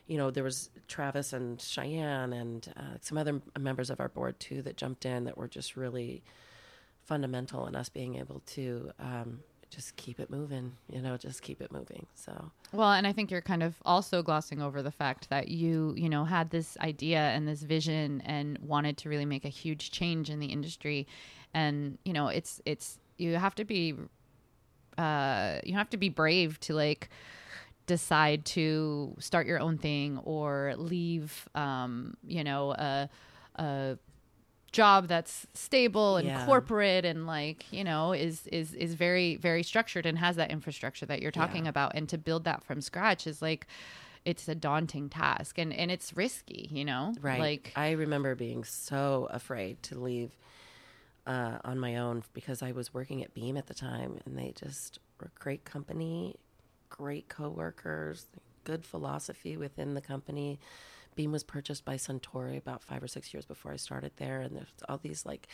you 0.06 0.16
know, 0.16 0.30
there 0.30 0.44
was 0.44 0.70
Travis 0.86 1.32
and 1.32 1.60
Cheyenne 1.60 2.32
and 2.32 2.72
uh, 2.76 2.98
some 3.00 3.18
other 3.18 3.40
members 3.58 3.90
of 3.90 3.98
our 3.98 4.08
board 4.08 4.38
too 4.38 4.62
that 4.62 4.76
jumped 4.76 5.04
in 5.04 5.24
that 5.24 5.36
were 5.36 5.48
just 5.48 5.76
really 5.76 6.22
fundamental 7.04 7.66
in 7.66 7.74
us 7.76 7.88
being 7.88 8.16
able 8.16 8.40
to 8.46 8.90
um, 8.98 9.40
just 9.70 9.96
keep 9.96 10.20
it 10.20 10.30
moving, 10.30 10.72
you 10.90 11.00
know, 11.00 11.16
just 11.16 11.42
keep 11.42 11.60
it 11.60 11.72
moving. 11.72 12.06
So, 12.14 12.50
Well, 12.72 12.92
and 12.92 13.06
I 13.06 13.12
think 13.12 13.30
you're 13.30 13.40
kind 13.40 13.62
of 13.62 13.74
also 13.84 14.22
glossing 14.22 14.62
over 14.62 14.82
the 14.82 14.90
fact 14.90 15.28
that 15.30 15.48
you, 15.48 15.94
you 15.96 16.08
know, 16.08 16.24
had 16.24 16.50
this 16.50 16.76
idea 16.80 17.18
and 17.18 17.46
this 17.46 17.62
vision 17.62 18.22
and 18.24 18.58
wanted 18.58 18.96
to 18.98 19.08
really 19.08 19.24
make 19.26 19.44
a 19.44 19.48
huge 19.50 19.90
change 19.90 20.30
in 20.30 20.38
the 20.38 20.46
industry. 20.46 21.06
And, 21.52 21.98
you 22.04 22.12
know, 22.12 22.28
it's 22.28 22.60
it's 22.64 22.98
you 23.18 23.34
have 23.36 23.54
to 23.56 23.64
be 23.64 23.94
uh 24.98 25.60
you 25.64 25.74
have 25.74 25.90
to 25.90 25.96
be 25.96 26.08
brave 26.08 26.58
to 26.60 26.74
like 26.74 27.08
decide 27.86 28.44
to 28.44 29.14
start 29.18 29.46
your 29.46 29.60
own 29.60 29.78
thing 29.78 30.18
or 30.24 30.74
leave 30.76 31.48
um, 31.54 32.16
you 32.26 32.42
know, 32.42 32.72
a 32.72 33.08
a 33.56 33.98
job 34.72 35.08
that's 35.08 35.46
stable 35.54 36.16
and 36.16 36.26
Yeah. 36.26 36.44
corporate 36.44 37.04
and 37.06 37.26
like 37.26 37.64
you 37.72 37.82
know 37.84 38.12
is 38.12 38.46
is 38.48 38.74
is 38.74 38.94
very 38.94 39.36
very 39.36 39.62
structured 39.62 40.04
and 40.04 40.18
has 40.18 40.36
that 40.36 40.50
infrastructure 40.50 41.06
that 41.06 41.22
you're 41.22 41.30
talking 41.30 41.64
Yeah. 41.64 41.70
about 41.70 41.92
and 41.94 42.08
to 42.10 42.18
build 42.18 42.44
that 42.44 42.62
from 42.64 42.82
scratch 42.82 43.26
is 43.26 43.40
like 43.40 43.66
it's 44.26 44.48
a 44.48 44.54
daunting 44.54 45.08
task 45.08 45.56
and 45.56 45.72
and 45.72 45.90
it's 45.90 46.14
risky 46.14 46.68
you 46.70 46.84
know 46.84 47.14
right. 47.22 47.40
like 47.40 47.72
I 47.76 47.92
remember 47.92 48.34
being 48.34 48.64
so 48.64 49.28
afraid 49.30 49.82
to 49.84 49.98
leave 49.98 50.32
uh, 51.26 51.58
on 51.64 51.78
my 51.78 51.96
own 51.96 52.22
because 52.32 52.62
I 52.62 52.72
was 52.72 52.94
working 52.94 53.22
at 53.22 53.34
Beam 53.34 53.56
at 53.56 53.66
the 53.66 53.74
time 53.74 54.18
and 54.24 54.38
they 54.38 54.52
just 54.56 54.98
were 55.20 55.30
a 55.34 55.40
great 55.40 55.64
company, 55.64 56.36
great 56.88 57.28
coworkers, 57.28 58.26
good 58.64 58.84
philosophy 58.84 59.56
within 59.56 59.94
the 59.94 60.00
company. 60.00 60.58
Beam 61.14 61.32
was 61.32 61.42
purchased 61.42 61.84
by 61.84 61.96
Suntory 61.96 62.58
about 62.58 62.82
five 62.82 63.02
or 63.02 63.08
six 63.08 63.32
years 63.32 63.46
before 63.46 63.72
I 63.72 63.76
started 63.76 64.12
there, 64.16 64.42
and 64.42 64.54
there's 64.54 64.68
all 64.86 64.98
these 64.98 65.24
like 65.24 65.48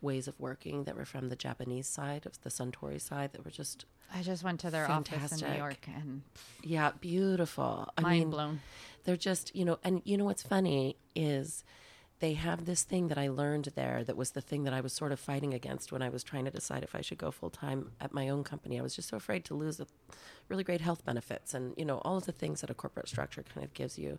ways 0.00 0.26
of 0.28 0.38
working 0.40 0.84
that 0.84 0.96
were 0.96 1.04
from 1.04 1.28
the 1.28 1.36
Japanese 1.36 1.86
side 1.86 2.26
of 2.26 2.40
the 2.42 2.50
Suntory 2.50 3.00
side 3.00 3.32
that 3.32 3.44
were 3.44 3.50
just 3.50 3.84
i 4.12 4.20
just 4.20 4.44
went 4.44 4.60
to 4.60 4.70
their 4.70 4.88
office 4.90 5.40
in 5.40 5.50
new 5.50 5.56
york 5.56 5.88
and 5.96 6.20
yeah 6.62 6.92
beautiful. 7.00 7.88
I 7.96 8.02
mind 8.02 8.20
mean, 8.20 8.30
blown 8.30 8.60
they're 9.04 9.16
just 9.16 9.54
you 9.56 9.64
know 9.64 9.78
and 9.82 10.02
you 10.04 10.18
know 10.18 10.26
what's 10.26 10.42
funny 10.42 10.96
is 11.14 11.64
they 12.20 12.34
have 12.34 12.64
this 12.64 12.82
thing 12.82 13.08
that 13.08 13.18
i 13.18 13.28
learned 13.28 13.68
there 13.74 14.04
that 14.04 14.16
was 14.16 14.30
the 14.32 14.40
thing 14.40 14.64
that 14.64 14.72
i 14.72 14.80
was 14.80 14.92
sort 14.92 15.12
of 15.12 15.20
fighting 15.20 15.52
against 15.52 15.92
when 15.92 16.02
i 16.02 16.08
was 16.08 16.22
trying 16.22 16.44
to 16.44 16.50
decide 16.50 16.82
if 16.82 16.94
i 16.94 17.00
should 17.00 17.18
go 17.18 17.30
full 17.30 17.50
time 17.50 17.90
at 18.00 18.12
my 18.12 18.28
own 18.28 18.44
company. 18.44 18.78
I 18.78 18.82
was 18.82 18.94
just 18.94 19.08
so 19.08 19.16
afraid 19.16 19.44
to 19.46 19.54
lose 19.54 19.76
the 19.76 19.86
really 20.48 20.64
great 20.64 20.80
health 20.80 21.04
benefits 21.04 21.54
and 21.54 21.74
you 21.76 21.84
know 21.84 21.98
all 21.98 22.16
of 22.16 22.26
the 22.26 22.32
things 22.32 22.60
that 22.60 22.70
a 22.70 22.74
corporate 22.74 23.08
structure 23.08 23.42
kind 23.42 23.64
of 23.64 23.74
gives 23.74 23.98
you. 23.98 24.18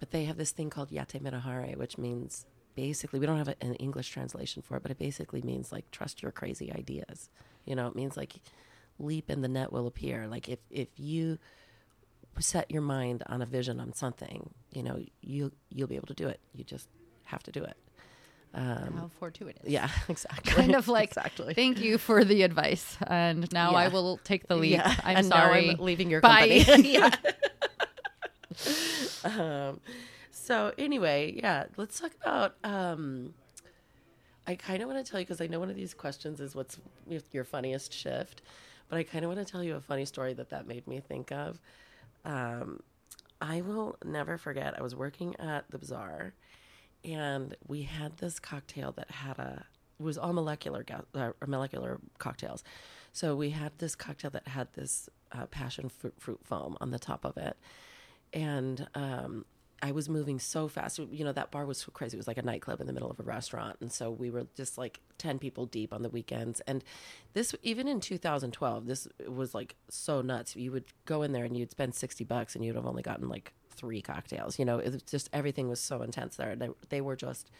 But 0.00 0.10
they 0.10 0.24
have 0.24 0.36
this 0.36 0.50
thing 0.50 0.70
called 0.70 0.90
yatte 0.90 1.20
minahare 1.20 1.76
which 1.76 1.98
means 1.98 2.46
basically 2.74 3.20
we 3.20 3.26
don't 3.26 3.38
have 3.38 3.54
an 3.60 3.74
english 3.74 4.08
translation 4.08 4.60
for 4.60 4.76
it 4.76 4.82
but 4.82 4.90
it 4.90 4.98
basically 4.98 5.40
means 5.42 5.70
like 5.70 5.90
trust 5.90 6.22
your 6.22 6.32
crazy 6.32 6.72
ideas. 6.72 7.30
You 7.64 7.74
know 7.76 7.86
it 7.86 7.96
means 7.96 8.16
like 8.16 8.34
leap 8.98 9.28
and 9.28 9.42
the 9.42 9.48
net 9.48 9.72
will 9.72 9.86
appear. 9.86 10.26
Like 10.26 10.48
if 10.48 10.58
if 10.70 10.88
you 10.96 11.38
set 12.40 12.70
your 12.70 12.82
mind 12.82 13.22
on 13.26 13.42
a 13.42 13.46
vision 13.46 13.80
on 13.80 13.92
something, 13.92 14.50
you 14.72 14.82
know, 14.82 15.00
you 15.20 15.52
you'll 15.70 15.88
be 15.88 15.96
able 15.96 16.08
to 16.08 16.14
do 16.14 16.28
it. 16.28 16.40
You 16.52 16.64
just 16.64 16.88
have 17.24 17.42
to 17.44 17.52
do 17.52 17.62
it. 17.62 17.76
Um, 18.56 18.94
how 18.96 19.10
fortuitous 19.18 19.64
yeah, 19.66 19.88
exactly. 20.08 20.52
kind 20.52 20.76
of 20.76 20.86
like 20.86 21.08
exactly. 21.08 21.54
thank 21.54 21.80
you 21.80 21.98
for 21.98 22.22
the 22.24 22.42
advice 22.42 22.96
and 23.04 23.50
now 23.52 23.72
i 23.74 23.88
will 23.88 24.18
take 24.18 24.46
the 24.46 24.54
leap 24.54 24.78
Yeah, 24.78 24.94
i'm 25.02 25.16
and 25.16 25.26
sorry 25.26 25.70
I'm 25.70 25.78
leaving 25.78 26.08
your 26.08 26.20
Bye. 26.20 26.62
company. 26.64 26.92
yeah. 26.92 27.10
um, 29.24 29.80
so 30.30 30.72
anyway, 30.78 31.32
yeah, 31.36 31.64
let's 31.76 31.98
talk 31.98 32.12
about. 32.20 32.54
Um, 32.62 33.34
I 34.46 34.54
kind 34.54 34.82
of 34.82 34.88
want 34.88 35.04
to 35.04 35.10
tell 35.10 35.18
you 35.18 35.26
because 35.26 35.40
I 35.40 35.46
know 35.46 35.58
one 35.58 35.70
of 35.70 35.76
these 35.76 35.94
questions 35.94 36.38
is 36.40 36.54
what's 36.54 36.78
your 37.32 37.44
funniest 37.44 37.92
shift, 37.92 38.42
but 38.88 38.98
I 38.98 39.02
kind 39.02 39.24
of 39.24 39.30
want 39.34 39.44
to 39.44 39.50
tell 39.50 39.64
you 39.64 39.74
a 39.76 39.80
funny 39.80 40.04
story 40.04 40.34
that 40.34 40.50
that 40.50 40.66
made 40.66 40.86
me 40.86 41.00
think 41.00 41.32
of. 41.32 41.58
Um, 42.24 42.80
I 43.40 43.62
will 43.62 43.96
never 44.04 44.36
forget. 44.38 44.74
I 44.78 44.82
was 44.82 44.94
working 44.94 45.34
at 45.38 45.64
the 45.70 45.78
bazaar, 45.78 46.34
and 47.04 47.56
we 47.66 47.82
had 47.82 48.16
this 48.18 48.38
cocktail 48.38 48.92
that 48.92 49.10
had 49.10 49.38
a 49.38 49.64
it 49.98 50.02
was 50.02 50.18
all 50.18 50.32
molecular 50.32 50.84
uh, 51.14 51.30
molecular 51.46 52.00
cocktails. 52.18 52.64
So 53.12 53.36
we 53.36 53.50
had 53.50 53.72
this 53.78 53.94
cocktail 53.94 54.30
that 54.32 54.48
had 54.48 54.68
this 54.74 55.08
uh, 55.30 55.46
passion 55.46 55.88
fruit, 55.88 56.14
fruit 56.18 56.40
foam 56.42 56.76
on 56.80 56.90
the 56.90 56.98
top 56.98 57.24
of 57.24 57.36
it, 57.36 57.56
and 58.32 58.88
um, 58.94 59.44
I 59.84 59.92
was 59.92 60.08
moving 60.08 60.38
so 60.38 60.66
fast. 60.66 60.98
You 60.98 61.24
know, 61.24 61.32
that 61.32 61.50
bar 61.50 61.66
was 61.66 61.76
so 61.76 61.90
crazy. 61.92 62.16
It 62.16 62.18
was 62.18 62.26
like 62.26 62.38
a 62.38 62.42
nightclub 62.42 62.80
in 62.80 62.86
the 62.86 62.92
middle 62.94 63.10
of 63.10 63.20
a 63.20 63.22
restaurant. 63.22 63.76
And 63.80 63.92
so 63.92 64.10
we 64.10 64.30
were 64.30 64.46
just 64.56 64.78
like 64.78 65.00
10 65.18 65.38
people 65.38 65.66
deep 65.66 65.92
on 65.92 66.02
the 66.02 66.08
weekends. 66.08 66.60
And 66.60 66.82
this, 67.34 67.54
even 67.62 67.86
in 67.86 68.00
2012, 68.00 68.86
this 68.86 69.06
was 69.28 69.54
like 69.54 69.76
so 69.90 70.22
nuts. 70.22 70.56
You 70.56 70.72
would 70.72 70.86
go 71.04 71.20
in 71.20 71.32
there 71.32 71.44
and 71.44 71.54
you'd 71.54 71.70
spend 71.70 71.94
60 71.94 72.24
bucks 72.24 72.56
and 72.56 72.64
you'd 72.64 72.76
have 72.76 72.86
only 72.86 73.02
gotten 73.02 73.28
like 73.28 73.52
three 73.76 74.00
cocktails. 74.00 74.58
You 74.58 74.64
know, 74.64 74.78
it 74.78 74.92
was 74.92 75.02
just 75.02 75.28
everything 75.32 75.68
was 75.68 75.80
so 75.80 76.02
intense 76.02 76.36
there. 76.36 76.56
They, 76.56 76.70
they 76.88 77.00
were 77.00 77.16
just 77.16 77.50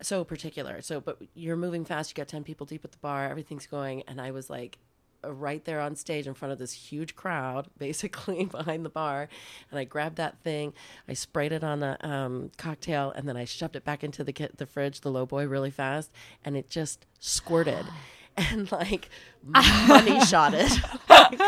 so 0.00 0.24
particular. 0.24 0.80
So, 0.80 1.00
but 1.00 1.18
you're 1.34 1.56
moving 1.56 1.84
fast. 1.84 2.10
You 2.10 2.14
got 2.14 2.28
10 2.28 2.44
people 2.44 2.66
deep 2.66 2.84
at 2.84 2.92
the 2.92 2.98
bar, 2.98 3.28
everything's 3.28 3.66
going. 3.66 4.02
And 4.06 4.20
I 4.20 4.30
was 4.30 4.48
like, 4.48 4.78
right 5.24 5.64
there 5.64 5.80
on 5.80 5.96
stage 5.96 6.26
in 6.26 6.34
front 6.34 6.52
of 6.52 6.58
this 6.58 6.72
huge 6.72 7.16
crowd, 7.16 7.68
basically 7.78 8.44
behind 8.50 8.84
the 8.84 8.90
bar. 8.90 9.28
And 9.70 9.78
I 9.78 9.84
grabbed 9.84 10.16
that 10.16 10.38
thing, 10.42 10.72
I 11.08 11.14
sprayed 11.14 11.52
it 11.52 11.64
on 11.64 11.80
the 11.80 12.08
um, 12.08 12.50
cocktail, 12.56 13.12
and 13.14 13.28
then 13.28 13.36
I 13.36 13.44
shoved 13.44 13.76
it 13.76 13.84
back 13.84 14.04
into 14.04 14.24
the 14.24 14.32
ki- 14.32 14.48
the 14.56 14.66
fridge, 14.66 15.00
the 15.00 15.10
low 15.10 15.26
boy, 15.26 15.46
really 15.46 15.70
fast, 15.70 16.12
and 16.44 16.56
it 16.56 16.70
just 16.70 17.06
squirted. 17.18 17.84
and 18.36 18.70
like 18.70 19.08
money 19.42 20.24
shot 20.24 20.54
it 20.54 20.70
like, 21.08 21.40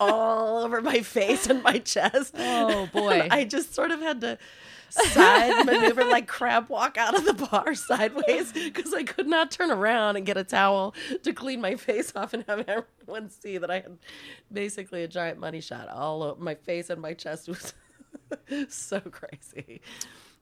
all 0.00 0.64
over 0.64 0.80
my 0.80 1.00
face 1.00 1.46
and 1.46 1.62
my 1.62 1.78
chest. 1.78 2.34
Oh, 2.38 2.86
boy. 2.92 3.20
And 3.20 3.32
I 3.32 3.44
just 3.44 3.74
sort 3.74 3.90
of 3.90 4.00
had 4.00 4.20
to 4.22 4.38
side 4.88 5.66
maneuver 5.66 6.04
like 6.04 6.26
crab 6.26 6.68
walk 6.68 6.96
out 6.96 7.16
of 7.16 7.24
the 7.24 7.34
bar 7.34 7.74
sideways 7.74 8.52
because 8.52 8.94
I 8.94 9.02
could 9.02 9.26
not 9.26 9.50
turn 9.50 9.70
around 9.70 10.16
and 10.16 10.24
get 10.24 10.36
a 10.36 10.44
towel 10.44 10.94
to 11.22 11.32
clean 11.32 11.60
my 11.60 11.74
face 11.74 12.12
off 12.14 12.32
and 12.32 12.44
have 12.48 12.64
everyone 12.68 13.30
see 13.30 13.58
that 13.58 13.70
I 13.70 13.76
had 13.76 13.98
basically 14.52 15.02
a 15.02 15.08
giant 15.08 15.38
money 15.38 15.60
shot 15.60 15.88
all 15.88 16.22
over 16.22 16.42
my 16.42 16.54
face 16.54 16.88
and 16.90 17.00
my 17.02 17.14
chest 17.14 17.48
was 17.48 17.74
so 18.68 19.00
crazy. 19.00 19.80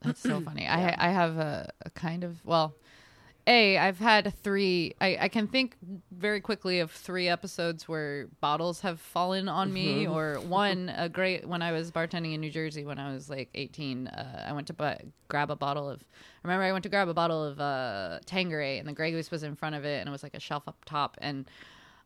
That's 0.01 0.21
so 0.21 0.39
funny. 0.39 0.67
I 0.67 0.95
I 0.97 1.09
have 1.11 1.37
a, 1.37 1.71
a 1.83 1.89
kind 1.89 2.23
of 2.23 2.43
well, 2.45 2.75
a 3.47 3.77
I've 3.77 3.99
had 3.99 4.33
three. 4.43 4.95
I 4.99 5.17
I 5.21 5.27
can 5.29 5.47
think 5.47 5.77
very 6.11 6.41
quickly 6.41 6.79
of 6.79 6.91
three 6.91 7.27
episodes 7.27 7.87
where 7.87 8.27
bottles 8.41 8.81
have 8.81 8.99
fallen 8.99 9.47
on 9.47 9.71
me, 9.71 10.07
or 10.07 10.35
one 10.47 10.91
a 10.95 11.09
great 11.09 11.47
when 11.47 11.61
I 11.61 11.71
was 11.71 11.91
bartending 11.91 12.33
in 12.33 12.41
New 12.41 12.49
Jersey 12.49 12.85
when 12.85 12.97
I 12.99 13.13
was 13.13 13.29
like 13.29 13.49
18. 13.53 14.07
Uh, 14.07 14.45
I 14.49 14.53
went 14.53 14.67
to 14.67 14.97
grab 15.27 15.51
a 15.51 15.55
bottle 15.55 15.89
of. 15.89 16.01
I 16.01 16.47
remember 16.47 16.63
I 16.63 16.71
went 16.71 16.83
to 16.83 16.89
grab 16.89 17.07
a 17.07 17.13
bottle 17.13 17.43
of 17.43 17.59
uh, 17.59 18.19
Tanqueray, 18.25 18.79
and 18.79 18.87
the 18.87 18.93
Grey 18.93 19.11
Goose 19.11 19.29
was 19.31 19.43
in 19.43 19.55
front 19.55 19.75
of 19.75 19.85
it, 19.85 19.99
and 19.99 20.09
it 20.09 20.11
was 20.11 20.23
like 20.23 20.35
a 20.35 20.39
shelf 20.39 20.63
up 20.67 20.83
top, 20.85 21.17
and. 21.19 21.45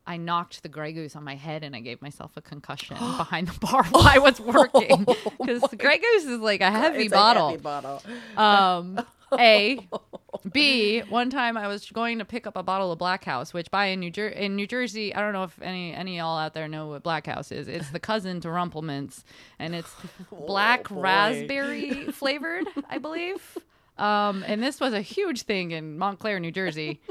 I 0.08 0.18
knocked 0.18 0.64
the 0.64 0.70
Grey 0.70 0.92
Goose 0.94 1.16
on 1.16 1.24
my 1.24 1.36
head 1.36 1.62
and 1.64 1.76
I 1.76 1.82
gave 1.82 2.02
myself 2.02 2.32
a 2.36 2.42
concussion 2.42 2.98
behind 3.18 3.48
the 3.48 3.60
bar 3.60 3.84
while 3.92 4.08
I 4.08 4.18
was 4.18 4.40
working 4.40 5.06
because 5.40 5.62
the 5.70 5.76
Grey 5.76 6.00
Goose 6.00 6.24
is 6.26 6.40
like 6.40 6.62
a 6.62 6.72
heavy 6.72 7.04
It's 7.04 7.14
a 7.14 7.16
bottle. 7.16 7.50
heavy 7.50 7.62
bottle. 7.62 8.02
Um, 8.36 9.06
A, 9.34 9.88
B. 10.52 11.00
One 11.02 11.30
time 11.30 11.58
I 11.58 11.68
was 11.68 11.90
going 11.92 12.20
to 12.20 12.26
pick 12.26 12.48
up 12.48 12.56
a 12.56 12.64
bottle 12.64 12.92
of 12.92 12.98
Black 13.00 13.24
Haus, 13.26 13.54
which 13.54 13.70
by 13.72 13.88
in 13.88 14.00
New 14.00 14.12
Jer- 14.12 14.28
in 14.30 14.56
New 14.56 14.68
Jersey, 14.68 15.14
I 15.14 15.22
don't 15.22 15.34
know 15.34 15.44
if 15.44 15.62
any 15.62 15.94
any 15.94 16.18
y'all 16.18 16.38
out 16.38 16.54
there 16.54 16.68
know 16.68 16.88
what 16.88 17.04
Black 17.04 17.28
Haus 17.28 17.52
is. 17.52 17.68
It's 17.68 17.90
the 17.92 18.00
cousin 18.00 18.40
to 18.42 18.50
Rumple 18.52 18.82
Minze's, 18.82 19.24
and 19.60 19.76
it's 19.76 19.92
black 20.32 20.90
boy. 20.90 21.02
raspberry 21.02 22.06
flavored, 22.12 22.66
I 22.90 22.98
believe. 22.98 23.58
Um, 23.98 24.44
and 24.48 24.64
this 24.64 24.80
was 24.80 24.94
a 24.94 25.02
huge 25.02 25.42
thing 25.42 25.72
in 25.72 25.98
Montclair, 25.98 26.40
New 26.40 26.52
Jersey. 26.52 27.02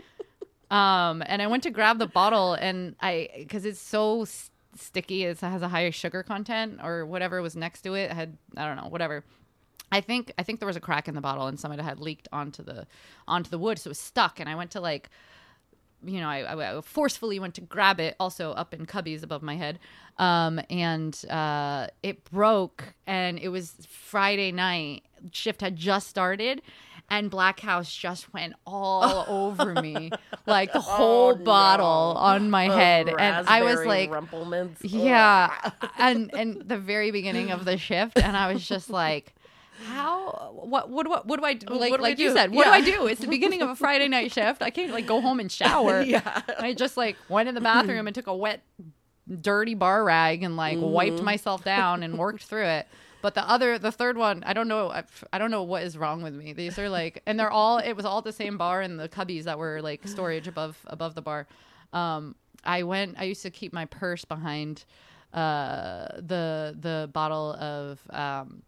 Um, 0.71 1.23
and 1.27 1.41
I 1.41 1.47
went 1.47 1.63
to 1.65 1.71
grab 1.71 1.99
the 1.99 2.07
bottle, 2.07 2.55
and 2.55 2.95
I 3.01 3.29
because 3.39 3.65
it's 3.65 3.81
so 3.81 4.23
s- 4.23 4.51
sticky, 4.77 5.25
it 5.25 5.41
has 5.41 5.63
a 5.63 5.69
higher 5.69 5.91
sugar 5.93 6.23
content 6.23 6.81
or 6.83 7.07
whatever 7.07 7.41
was 7.43 7.57
next 7.57 7.83
to 7.83 7.95
it 7.95 8.11
had 8.13 8.37
I 8.57 8.67
don't 8.67 8.77
know 8.77 8.89
whatever. 8.91 9.25
I 9.91 10.01
think 10.01 10.33
I 10.39 10.43
think 10.43 10.61
there 10.61 10.67
was 10.67 10.77
a 10.77 10.81
crack 10.81 11.09
in 11.09 11.15
the 11.15 11.21
bottle 11.21 11.47
and 11.47 11.59
some 11.59 11.73
of 11.73 11.79
it 11.79 11.83
had 11.83 11.99
leaked 11.99 12.29
onto 12.33 12.63
the 12.63 12.87
onto 13.27 13.49
the 13.51 13.59
wood, 13.59 13.79
so 13.79 13.89
it 13.89 13.93
was 13.93 13.99
stuck. 14.01 14.39
And 14.41 14.49
I 14.49 14.55
went 14.55 14.71
to 14.73 14.81
like, 14.81 15.09
you 16.05 16.21
know, 16.21 16.29
I, 16.29 16.77
I 16.77 16.81
forcefully 16.83 17.39
went 17.41 17.55
to 17.55 17.61
grab 17.63 17.99
it, 17.99 18.15
also 18.21 18.53
up 18.53 18.75
in 18.75 18.87
cubbies 18.87 19.23
above 19.23 19.43
my 19.43 19.57
head, 19.57 19.79
um, 20.19 20.61
and 20.71 21.19
uh, 21.31 21.89
it 22.03 22.25
broke. 22.31 22.95
And 23.07 23.39
it 23.39 23.49
was 23.49 23.75
Friday 23.89 24.53
night. 24.53 25.05
Shift 25.33 25.61
had 25.63 25.75
just 25.77 26.07
started. 26.09 26.63
And 27.11 27.31
Black 27.31 27.59
Haus 27.61 27.91
just 27.91 28.35
went 28.35 28.53
all 28.67 29.25
over 29.29 29.81
me, 29.81 30.11
like 30.45 30.75
the 30.75 30.81
whole 30.83 31.31
Oh, 31.31 31.37
no. 31.37 31.43
bottle 31.43 32.15
on 32.19 32.51
my 32.51 32.65
head, 32.69 33.09
and 33.09 33.49
I 33.49 33.63
was 33.63 33.77
like, 33.87 34.11
yeah 34.85 35.71
and 35.99 36.31
and 36.35 36.69
the 36.69 36.77
very 36.77 37.11
beginning 37.11 37.51
of 37.51 37.65
the 37.65 37.79
shift 37.79 38.19
and 38.19 38.37
i 38.37 38.53
was 38.53 38.67
just 38.69 38.91
like 38.91 39.35
how 39.85 40.53
what 40.65 40.91
what 40.91 41.09
what, 41.09 41.27
what 41.27 41.39
do 41.39 41.47
i 41.47 41.55
do 41.55 41.67
like 41.75 41.91
What 41.91 41.99
do 41.99 42.03
like 42.03 42.19
you 42.19 42.33
said 42.33 42.51
what 42.53 42.67
Yeah. 42.67 42.79
do 42.79 42.91
i 42.91 42.97
do? 42.97 43.07
It's 43.07 43.21
the 43.21 43.27
beginning 43.29 43.63
of 43.63 43.69
a 43.71 43.77
friday 43.77 44.09
night 44.09 44.33
shift. 44.33 44.61
I 44.63 44.71
can't 44.71 44.93
like 44.93 45.07
go 45.07 45.21
home 45.21 45.41
and 45.41 45.51
shower. 45.51 46.01
Yeah. 46.15 46.43
i 46.59 46.73
just 46.75 46.97
like 46.97 47.17
went 47.29 47.49
in 47.49 47.55
the 47.55 47.61
bathroom 47.61 48.07
and 48.07 48.15
took 48.15 48.27
a 48.27 48.35
wet 48.37 48.63
dirty 49.43 49.75
bar 49.75 50.03
rag 50.05 50.43
and 50.43 50.57
like 50.57 50.79
Mm-hmm. 50.79 50.91
wiped 50.91 51.23
myself 51.23 51.63
down 51.65 52.03
and 52.03 52.19
worked 52.19 52.43
through 52.45 52.65
it. 52.67 52.87
But 53.21 53.35
the 53.35 53.49
other 53.49 53.79
the 53.79 53.91
third 53.93 54.17
one 54.17 54.43
i 54.47 54.53
don't 54.53 54.69
know 54.69 54.91
I, 54.91 55.05
I 55.33 55.39
don't 55.39 55.51
know 55.51 55.63
what 55.65 55.83
is 55.83 55.97
wrong 55.99 56.23
with 56.23 56.35
me. 56.35 56.53
These 56.53 56.79
are 56.79 56.89
like 56.89 57.23
and 57.27 57.39
they're 57.39 57.51
all 57.51 57.79
it 57.79 57.93
was 57.95 58.05
all 58.05 58.23
the 58.23 58.33
same 58.33 58.57
bar 58.59 58.81
and 58.81 58.99
the 58.99 59.09
cubbies 59.09 59.45
that 59.45 59.59
were 59.59 59.81
like 59.83 60.07
storage 60.07 60.47
above 60.49 60.77
above 60.87 61.15
the 61.15 61.23
bar. 61.23 61.47
Um 61.93 62.35
i 62.65 62.83
went 62.83 63.17
i 63.19 63.25
used 63.25 63.43
to 63.43 63.51
keep 63.51 63.73
my 63.73 63.85
purse 63.85 64.25
behind 64.25 64.85
uh 65.35 66.09
the 66.17 66.77
the 66.81 67.09
bottle 67.13 67.53
of 67.55 68.01
um 68.11 68.63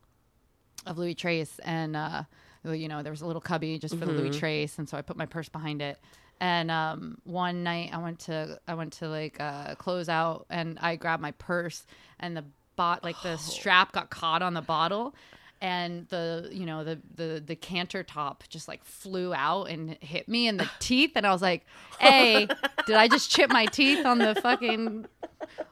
of 0.86 0.98
Louis 0.98 1.14
Treize 1.14 1.58
and 1.64 1.96
uh 1.96 2.22
you 2.64 2.88
know 2.88 3.02
there 3.02 3.12
was 3.12 3.22
a 3.22 3.26
little 3.26 3.40
cubby 3.40 3.78
just 3.78 3.96
for 3.96 4.04
the 4.04 4.12
Louis 4.12 4.38
Treize 4.38 4.78
and 4.78 4.88
so 4.88 4.96
i 4.96 5.02
put 5.02 5.16
my 5.16 5.26
purse 5.26 5.48
behind 5.48 5.82
it. 5.82 5.98
And 6.40 6.70
um 6.70 7.18
one 7.24 7.62
night 7.62 7.90
i 7.92 7.98
went 7.98 8.20
to 8.20 8.58
i 8.66 8.74
went 8.74 8.94
to 8.94 9.08
like 9.08 9.38
uh 9.40 9.74
close 9.76 10.08
out 10.08 10.46
and 10.50 10.78
i 10.80 10.96
grabbed 10.96 11.22
my 11.22 11.32
purse 11.32 11.86
and 12.18 12.36
the 12.36 12.44
bot 12.76 13.04
like 13.04 13.20
the 13.22 13.36
strap 13.36 13.92
got 13.92 14.10
caught 14.10 14.40
on 14.42 14.54
the 14.54 14.62
bottle 14.62 15.14
and 15.62 16.08
the 16.08 16.48
you 16.52 16.64
know 16.64 16.82
the 16.84 16.98
the 17.14 17.42
the 17.44 17.54
canter 17.56 18.02
top 18.02 18.44
just 18.48 18.66
like 18.66 18.82
flew 18.84 19.34
out 19.34 19.64
and 19.64 19.96
hit 20.00 20.28
me 20.28 20.48
in 20.48 20.56
the 20.56 20.68
teeth 20.78 21.12
and 21.16 21.26
i 21.26 21.30
was 21.32 21.42
like 21.42 21.66
hey 21.98 22.46
did 22.86 22.96
i 22.96 23.06
just 23.08 23.30
chip 23.30 23.50
my 23.50 23.66
teeth 23.66 24.04
on 24.06 24.18
the 24.18 24.34
fucking 24.36 25.04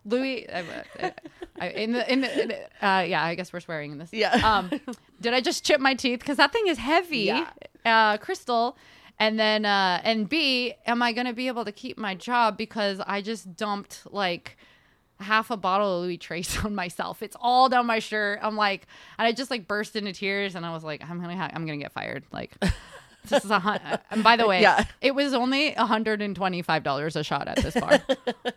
louis 0.05 0.47
I, 0.51 1.13
I, 1.61 1.69
in 1.71 1.93
the 1.93 2.13
in 2.13 2.21
the 2.21 2.43
in 2.43 2.49
the- 2.49 2.87
uh 2.87 3.01
yeah 3.01 3.23
i 3.25 3.35
guess 3.35 3.53
we're 3.53 3.61
swearing 3.61 3.93
in 3.93 3.99
this 3.99 4.13
Yeah. 4.13 4.35
um 4.45 4.71
did 5.21 5.33
i 5.35 5.41
just 5.41 5.65
chip 5.65 5.81
my 5.81 5.95
teeth 5.95 6.21
because 6.21 6.37
that 6.37 6.53
thing 6.53 6.67
is 6.67 6.79
heavy 6.79 7.19
Yeah. 7.21 7.47
uh 7.85 8.17
crystal 8.19 8.77
and 9.19 9.39
then 9.39 9.65
uh 9.65 10.01
and 10.05 10.29
b 10.29 10.75
am 10.87 11.03
i 11.03 11.13
gonna 11.13 11.33
be 11.33 11.49
able 11.49 11.65
to 11.65 11.73
keep 11.73 11.97
my 11.99 12.15
job 12.15 12.57
because 12.59 13.01
i 13.07 13.21
just 13.23 13.57
dumped 13.57 14.03
like 14.11 14.57
half 15.21 15.51
a 15.51 15.57
bottle 15.57 15.97
of 15.99 16.03
Louis 16.05 16.17
Treize 16.19 16.57
on 16.65 16.75
myself. 16.75 17.23
It's 17.23 17.37
all 17.41 17.69
down 17.69 17.87
my 17.87 17.99
shirt. 17.99 18.39
I'm 18.43 18.57
like, 18.57 18.87
and 19.19 19.27
I 19.27 19.33
just 19.33 19.51
like 19.51 19.67
burst 19.69 19.97
into 19.97 20.13
tears, 20.13 20.55
and 20.55 20.65
I 20.65 20.73
was 20.73 20.85
like, 20.85 21.03
I'm 21.09 21.21
gonna, 21.21 21.37
ha- 21.37 21.51
I'm 21.53 21.67
gonna 21.67 21.79
get 21.79 21.93
fired. 21.93 22.25
Like, 22.33 22.57
this 23.29 23.45
is 23.45 23.51
a 23.51 23.59
hun- 23.59 23.81
and 24.11 24.23
by 24.23 24.37
the 24.37 24.47
way, 24.47 24.63
Yeah. 24.63 24.85
it 25.01 25.15
was 25.15 25.35
only 25.35 25.73
125 25.75 26.83
dollars 26.83 27.17
a 27.17 27.23
shot 27.25 27.49
at 27.49 27.57
this 27.57 27.75
bar. 27.75 28.01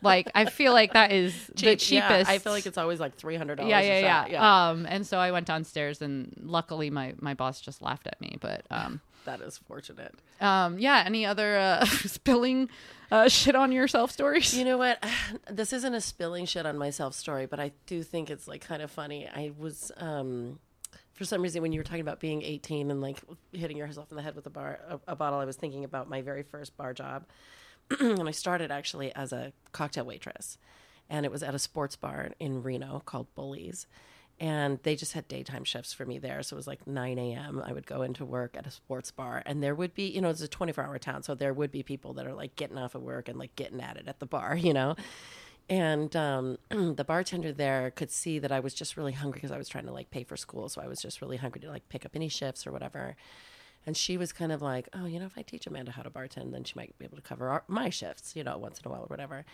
like, 0.01 0.29
I 0.35 0.45
feel 0.45 0.71
like 0.73 0.93
that 0.93 1.11
is 1.11 1.33
the 1.55 1.75
cheapest. 1.75 1.91
Yeah, 1.91 2.23
I 2.27 2.37
feel 2.37 2.53
like 2.53 2.65
it's 2.65 2.77
always 2.77 2.99
like 2.99 3.15
three 3.15 3.35
hundred 3.35 3.55
dollars. 3.55 3.71
yeah, 3.71 3.81
yeah, 3.99 4.25
yeah, 4.27 4.69
Um, 4.69 4.85
and 4.87 5.05
so 5.05 5.17
I 5.17 5.31
went 5.31 5.47
downstairs, 5.47 6.01
and 6.01 6.33
luckily 6.43 6.89
my 6.89 7.15
my 7.19 7.33
boss 7.33 7.59
just 7.59 7.81
laughed 7.81 8.07
at 8.07 8.19
me. 8.21 8.37
But 8.39 8.63
um, 8.71 9.01
that 9.25 9.41
is 9.41 9.57
fortunate. 9.57 10.13
um, 10.39 10.79
yeah. 10.79 11.03
Any 11.05 11.25
other 11.25 11.57
uh, 11.57 11.85
spilling 11.85 12.69
uh, 13.11 13.27
shit 13.27 13.55
on 13.55 13.71
yourself 13.71 14.11
stories? 14.11 14.57
You 14.57 14.65
know 14.65 14.77
what? 14.77 15.03
This 15.49 15.73
isn't 15.73 15.93
a 15.93 16.01
spilling 16.01 16.45
shit 16.45 16.65
on 16.65 16.77
myself 16.77 17.13
story, 17.13 17.45
but 17.45 17.59
I 17.59 17.71
do 17.85 18.03
think 18.03 18.29
it's 18.29 18.47
like 18.47 18.65
kind 18.65 18.81
of 18.81 18.89
funny. 18.89 19.27
I 19.27 19.51
was 19.57 19.91
um 19.97 20.59
for 21.13 21.25
some 21.25 21.41
reason 21.41 21.61
when 21.61 21.71
you 21.71 21.79
were 21.79 21.83
talking 21.83 22.01
about 22.01 22.19
being 22.19 22.41
18 22.41 22.89
and 22.89 23.01
like 23.01 23.19
hitting 23.51 23.77
yourself 23.77 24.09
in 24.11 24.17
the 24.17 24.23
head 24.23 24.35
with 24.35 24.45
a 24.47 24.49
bar 24.49 24.79
a, 24.87 24.99
a 25.11 25.15
bottle, 25.15 25.39
I 25.39 25.45
was 25.45 25.55
thinking 25.57 25.83
about 25.83 26.09
my 26.09 26.21
very 26.21 26.43
first 26.43 26.77
bar 26.77 26.93
job. 26.93 27.25
and 27.99 28.27
I 28.27 28.31
started 28.31 28.71
actually 28.71 29.13
as 29.13 29.33
a 29.33 29.51
cocktail 29.71 30.05
waitress. 30.05 30.57
And 31.09 31.25
it 31.25 31.31
was 31.31 31.43
at 31.43 31.53
a 31.53 31.59
sports 31.59 31.97
bar 31.97 32.29
in 32.39 32.63
Reno 32.63 33.01
called 33.05 33.27
Bully's. 33.35 33.85
And 34.41 34.79
they 34.81 34.95
just 34.95 35.13
had 35.13 35.27
daytime 35.27 35.63
shifts 35.63 35.93
for 35.93 36.03
me 36.03 36.17
there. 36.17 36.41
So 36.41 36.55
it 36.55 36.57
was 36.57 36.65
like 36.65 36.87
9 36.87 37.19
a.m. 37.19 37.61
I 37.63 37.73
would 37.73 37.85
go 37.85 38.01
into 38.01 38.25
work 38.25 38.57
at 38.57 38.65
a 38.65 38.71
sports 38.71 39.11
bar. 39.11 39.43
And 39.45 39.61
there 39.61 39.75
would 39.75 39.93
be, 39.93 40.07
you 40.07 40.19
know, 40.19 40.31
it's 40.31 40.41
a 40.41 40.47
24 40.47 40.83
hour 40.83 40.97
town. 40.97 41.21
So 41.21 41.35
there 41.35 41.53
would 41.53 41.71
be 41.71 41.83
people 41.83 42.13
that 42.13 42.25
are 42.25 42.33
like 42.33 42.55
getting 42.55 42.79
off 42.79 42.95
of 42.95 43.03
work 43.03 43.29
and 43.29 43.37
like 43.37 43.55
getting 43.55 43.79
at 43.79 43.97
it 43.97 44.07
at 44.07 44.19
the 44.19 44.25
bar, 44.25 44.55
you 44.57 44.73
know? 44.73 44.95
And 45.69 46.15
um, 46.15 46.57
the 46.69 47.05
bartender 47.07 47.51
there 47.53 47.91
could 47.91 48.09
see 48.09 48.39
that 48.39 48.51
I 48.51 48.59
was 48.59 48.73
just 48.73 48.97
really 48.97 49.11
hungry 49.11 49.37
because 49.37 49.51
I 49.51 49.59
was 49.59 49.69
trying 49.69 49.85
to 49.85 49.93
like 49.93 50.09
pay 50.09 50.23
for 50.23 50.35
school. 50.35 50.69
So 50.69 50.81
I 50.81 50.87
was 50.87 50.99
just 50.99 51.21
really 51.21 51.37
hungry 51.37 51.61
to 51.61 51.69
like 51.69 51.87
pick 51.89 52.03
up 52.03 52.15
any 52.15 52.27
shifts 52.27 52.65
or 52.65 52.71
whatever. 52.71 53.15
And 53.85 53.95
she 53.95 54.17
was 54.17 54.33
kind 54.33 54.51
of 54.51 54.63
like, 54.63 54.89
oh, 54.93 55.05
you 55.05 55.19
know, 55.19 55.27
if 55.27 55.37
I 55.37 55.43
teach 55.43 55.67
Amanda 55.67 55.91
how 55.91 56.01
to 56.01 56.09
bartend, 56.09 56.51
then 56.51 56.63
she 56.63 56.73
might 56.75 56.97
be 56.97 57.05
able 57.05 57.17
to 57.17 57.21
cover 57.21 57.49
our, 57.49 57.63
my 57.67 57.91
shifts, 57.91 58.35
you 58.35 58.43
know, 58.43 58.57
once 58.57 58.79
in 58.79 58.87
a 58.87 58.91
while 58.91 59.03
or 59.03 59.07
whatever. 59.07 59.45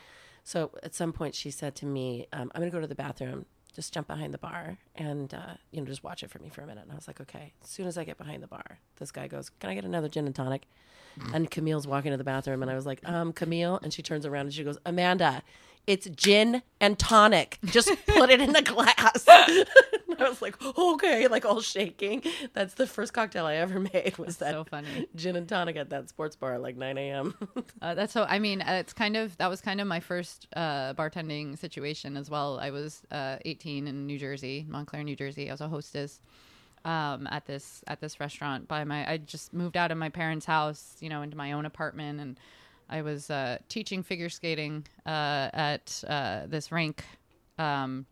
So 0.46 0.72
at 0.82 0.96
some 0.96 1.12
point, 1.12 1.36
she 1.36 1.52
said 1.52 1.76
to 1.76 1.86
me, 1.86 2.28
um, 2.32 2.50
I'm 2.56 2.62
going 2.62 2.72
to 2.72 2.76
go 2.76 2.80
to 2.80 2.88
the 2.88 2.96
bathroom, 2.96 3.46
just 3.78 3.94
jump 3.94 4.08
behind 4.08 4.34
the 4.34 4.40
bar 4.40 4.80
and, 4.96 5.36
uh, 5.36 5.54
you 5.72 5.80
know, 5.80 5.86
just 5.86 6.04
watch 6.04 6.24
it 6.24 6.32
for 6.32 6.40
me 6.40 6.50
for 6.50 6.62
a 6.62 6.66
minute. 6.66 6.82
And 6.82 6.92
I 6.92 6.96
was 6.96 7.06
like, 7.08 7.22
okay. 7.22 7.54
As 7.64 7.70
soon 7.70 7.86
as 7.86 7.96
I 7.96 8.04
get 8.04 8.18
behind 8.18 8.42
the 8.42 8.48
bar, 8.48 8.80
this 8.96 9.12
guy 9.12 9.28
goes, 9.28 9.52
can 9.60 9.70
I 9.70 9.76
get 9.76 9.86
another 9.86 10.10
gin 10.10 10.26
and 10.26 10.36
tonic? 10.36 10.64
And 11.34 11.50
Camille's 11.50 11.86
walking 11.88 12.12
to 12.12 12.18
the 12.18 12.24
bathroom, 12.24 12.62
and 12.62 12.70
I 12.70 12.76
was 12.76 12.86
like, 12.86 13.08
um, 13.08 13.34
Camille. 13.34 13.80
And 13.84 13.94
she 13.94 14.02
turns 14.02 14.26
around 14.26 14.48
and 14.48 14.54
she 14.54 14.64
goes, 14.64 14.78
Amanda, 14.86 15.44
it's 15.88 16.08
gin 16.10 16.62
and 16.82 17.00
tonic. 17.00 17.58
Just 17.66 17.90
put 18.06 18.30
it 18.30 18.42
in 18.42 18.56
a 18.56 18.62
glass. 18.62 19.26
I 20.20 20.30
was 20.30 20.42
like, 20.42 20.62
okay, 20.78 21.28
like 21.28 21.46
all 21.46 21.62
shaking. 21.62 22.24
That's 22.54 22.74
the 22.74 22.86
first 22.86 23.14
cocktail 23.14 23.46
I 23.46 23.56
ever 23.56 23.80
made 23.80 24.18
was 24.18 24.38
that 24.38 24.52
so 24.54 24.64
funny. 24.66 25.08
gin 25.16 25.36
and 25.36 25.48
tonic 25.48 25.78
at 25.78 25.90
that 25.92 26.10
sports 26.10 26.36
bar 26.36 26.56
at 26.56 26.62
like 26.62 26.76
9 26.76 26.98
a.m. 26.98 27.34
Uh, 27.82 27.94
that's 27.94 28.12
so. 28.12 28.24
I 28.28 28.40
mean, 28.40 28.62
uh, 28.62 28.78
it's 28.80 28.92
kind 28.92 29.16
of 29.16 29.38
that 29.38 29.50
was 29.50 29.62
kind 29.62 29.80
of 29.80 29.88
my 29.88 30.00
first 30.00 30.48
uh, 30.56 30.94
bartending 30.96 31.58
situation 31.58 32.18
as 32.18 32.30
well. 32.30 32.60
I 32.60 32.72
was 32.72 33.04
uh, 33.12 33.38
18 33.46 33.88
in 33.88 34.08
New 34.08 34.18
Jersey, 34.18 34.66
Montclair, 34.68 35.04
New 35.04 35.16
Jersey. 35.16 35.50
I 35.50 35.54
was 35.54 35.62
a 35.62 35.68
hostess 35.68 36.20
um, 36.86 37.28
at 37.30 37.46
this 37.46 37.84
at 37.88 38.02
this 38.02 38.20
restaurant. 38.20 38.68
By 38.68 38.84
my, 38.84 39.10
I 39.10 39.18
just 39.18 39.54
moved 39.54 39.78
out 39.78 39.92
of 39.92 39.98
my 39.98 40.10
parents' 40.10 40.46
house, 40.46 40.98
you 41.00 41.10
know, 41.10 41.22
into 41.22 41.38
my 41.38 41.52
own 41.52 41.66
apartment, 41.66 42.20
and 42.20 42.40
I 42.90 43.02
was 43.02 43.30
uh, 43.30 43.58
teaching 43.70 44.04
figure 44.04 44.30
skating 44.30 44.86
uh, 45.06 45.50
at 45.54 46.04
uh, 46.08 46.42
this 46.48 46.72
rink, 46.72 47.04
um, 47.58 48.06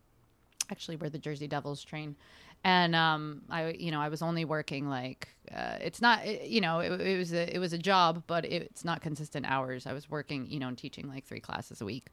actually 0.70 0.96
where 0.96 1.10
the 1.10 1.18
Jersey 1.18 1.46
Devils 1.48 1.82
train. 1.84 2.16
And 2.64 2.96
um, 2.96 3.42
I, 3.48 3.70
you 3.72 3.90
know, 3.92 4.00
I 4.00 4.08
was 4.08 4.22
only 4.22 4.44
working 4.44 4.88
like 4.88 5.28
uh, 5.54 5.76
it's 5.80 6.02
not, 6.02 6.26
it- 6.26 6.48
you 6.48 6.60
know, 6.60 6.80
it, 6.80 7.00
it 7.00 7.16
was 7.18 7.32
a 7.32 7.54
it 7.54 7.58
was 7.58 7.72
a 7.72 7.78
job, 7.78 8.24
but 8.26 8.44
it, 8.44 8.62
it's 8.62 8.84
not 8.84 9.00
consistent 9.00 9.46
hours. 9.46 9.86
I 9.86 9.92
was 9.92 10.10
working, 10.10 10.46
you 10.50 10.58
know, 10.58 10.68
and 10.68 10.76
teaching 10.76 11.08
like 11.08 11.24
three 11.24 11.40
classes 11.40 11.80
a 11.80 11.84
week, 11.84 12.08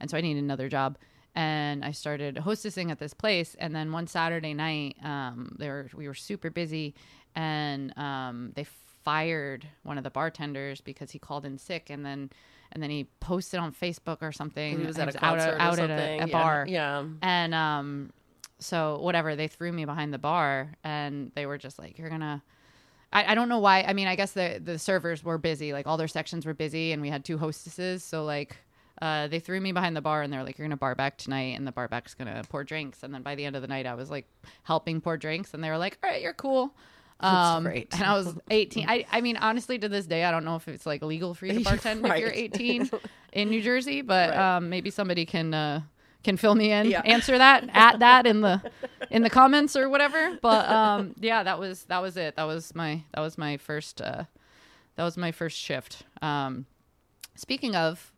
and 0.00 0.10
so 0.10 0.16
I 0.16 0.20
needed 0.22 0.42
another 0.42 0.68
job. 0.68 0.96
And 1.34 1.84
I 1.84 1.92
started 1.92 2.36
hostessing 2.36 2.90
at 2.90 2.98
this 2.98 3.14
place. 3.14 3.54
And 3.60 3.72
then 3.76 3.92
one 3.92 4.06
Saturday 4.08 4.54
night, 4.54 4.96
um, 5.04 5.54
they 5.58 5.68
were 5.68 5.88
we 5.94 6.08
were 6.08 6.14
super 6.14 6.48
busy, 6.50 6.94
and 7.36 7.96
um, 7.98 8.52
they 8.54 8.64
fired 9.04 9.66
one 9.82 9.98
of 9.98 10.04
the 10.04 10.10
bartenders 10.10 10.80
because 10.80 11.10
he 11.10 11.18
called 11.18 11.44
in 11.44 11.58
sick, 11.58 11.90
and 11.90 12.04
then 12.04 12.30
and 12.72 12.82
then 12.82 12.90
he 12.90 13.04
posted 13.20 13.60
on 13.60 13.72
Facebook 13.72 14.18
or 14.20 14.32
something. 14.32 14.80
He 14.80 14.86
was 14.86 14.98
at 14.98 15.14
a 15.14 15.24
out, 15.24 15.38
out 15.40 15.78
at 15.78 15.90
a, 15.90 15.94
a 15.94 16.16
Yeah, 16.18 16.26
bar. 16.26 16.66
yeah. 16.68 17.04
And 17.22 17.54
um, 17.54 18.12
so 18.58 18.98
whatever, 19.00 19.36
they 19.36 19.48
threw 19.48 19.72
me 19.72 19.84
behind 19.84 20.12
the 20.12 20.18
bar, 20.18 20.72
and 20.84 21.32
they 21.34 21.46
were 21.46 21.58
just 21.58 21.78
like, 21.78 21.98
"You're 21.98 22.10
gonna." 22.10 22.42
I, 23.10 23.32
I 23.32 23.34
don't 23.34 23.48
know 23.48 23.58
why. 23.60 23.82
I 23.82 23.94
mean, 23.94 24.06
I 24.06 24.16
guess 24.16 24.32
the 24.32 24.60
the 24.62 24.78
servers 24.78 25.24
were 25.24 25.38
busy, 25.38 25.72
like 25.72 25.86
all 25.86 25.96
their 25.96 26.08
sections 26.08 26.44
were 26.44 26.54
busy, 26.54 26.92
and 26.92 27.00
we 27.00 27.08
had 27.08 27.24
two 27.24 27.38
hostesses, 27.38 28.02
so 28.04 28.24
like. 28.24 28.56
Uh, 29.00 29.28
they 29.28 29.38
threw 29.38 29.60
me 29.60 29.70
behind 29.70 29.94
the 29.96 30.00
bar 30.00 30.22
and 30.22 30.32
they're 30.32 30.42
like, 30.42 30.58
"You're 30.58 30.66
gonna 30.66 30.76
bar 30.76 30.96
back 30.96 31.18
tonight," 31.18 31.56
and 31.56 31.64
the 31.64 31.70
bar 31.70 31.86
back's 31.86 32.14
gonna 32.14 32.42
pour 32.48 32.64
drinks. 32.64 33.04
And 33.04 33.14
then 33.14 33.22
by 33.22 33.36
the 33.36 33.44
end 33.44 33.54
of 33.54 33.62
the 33.62 33.68
night, 33.68 33.86
I 33.86 33.94
was 33.94 34.10
like 34.10 34.26
helping 34.64 35.00
pour 35.00 35.16
drinks, 35.16 35.54
and 35.54 35.62
they 35.62 35.70
were 35.70 35.78
like, 35.78 35.96
"All 36.02 36.10
right, 36.10 36.20
you're 36.20 36.32
cool." 36.32 36.74
Um, 37.20 37.64
great. 37.64 37.88
And 37.92 38.04
I 38.04 38.12
was 38.14 38.34
18. 38.50 38.88
I, 38.88 39.04
I 39.10 39.20
mean, 39.20 39.36
honestly, 39.36 39.78
to 39.78 39.88
this 39.88 40.06
day, 40.06 40.24
I 40.24 40.30
don't 40.30 40.44
know 40.44 40.56
if 40.56 40.68
it's 40.68 40.86
like 40.86 41.02
legal 41.02 41.34
for 41.34 41.46
you 41.46 41.54
to 41.54 41.60
bartend 41.68 42.08
if 42.08 42.18
you're 42.18 42.30
18 42.30 42.90
in 43.32 43.50
New 43.50 43.60
Jersey, 43.62 44.02
but 44.02 44.30
Right. 44.30 44.56
um, 44.56 44.68
maybe 44.70 44.90
somebody 44.90 45.26
can 45.26 45.52
uh, 45.52 45.80
can 46.22 46.36
fill 46.36 46.54
me 46.54 46.70
in, 46.72 46.86
Yeah. 46.90 47.00
answer 47.04 47.36
that 47.38 47.68
at 47.72 47.98
that 48.00 48.26
in 48.26 48.40
the 48.40 48.62
in 49.10 49.22
the 49.22 49.30
comments 49.30 49.74
or 49.76 49.88
whatever. 49.88 50.38
But 50.40 50.68
um, 50.68 51.14
yeah, 51.20 51.42
that 51.42 51.58
was 51.58 51.84
that 51.84 52.00
was 52.02 52.16
it. 52.16 52.36
That 52.36 52.44
was 52.44 52.74
my 52.74 53.02
that 53.14 53.20
was 53.20 53.36
my 53.36 53.56
first 53.56 54.00
uh, 54.00 54.24
that 54.96 55.04
was 55.04 55.16
my 55.16 55.32
first 55.32 55.56
shift. 55.58 56.04
Um, 56.22 56.66
speaking 57.34 57.74
of. 57.74 58.12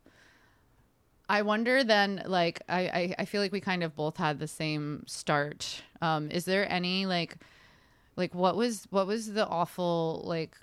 I 1.29 1.43
wonder 1.43 1.81
then, 1.85 2.23
like, 2.25 2.61
I, 2.67 2.79
I, 2.81 3.15
I 3.19 3.25
feel 3.25 3.41
like 3.41 3.53
we 3.53 3.61
kind 3.61 3.83
of 3.83 3.95
both 3.95 4.17
had 4.17 4.37
the 4.39 4.49
same 4.49 5.05
start. 5.07 5.81
Um, 6.01 6.29
is 6.29 6.43
there 6.43 6.69
any 6.69 7.05
like, 7.05 7.37
like 8.15 8.35
what 8.35 8.55
was 8.55 8.87
what 8.89 9.07
was 9.07 9.33
the 9.33 9.47
awful 9.47 10.23
like 10.25 10.55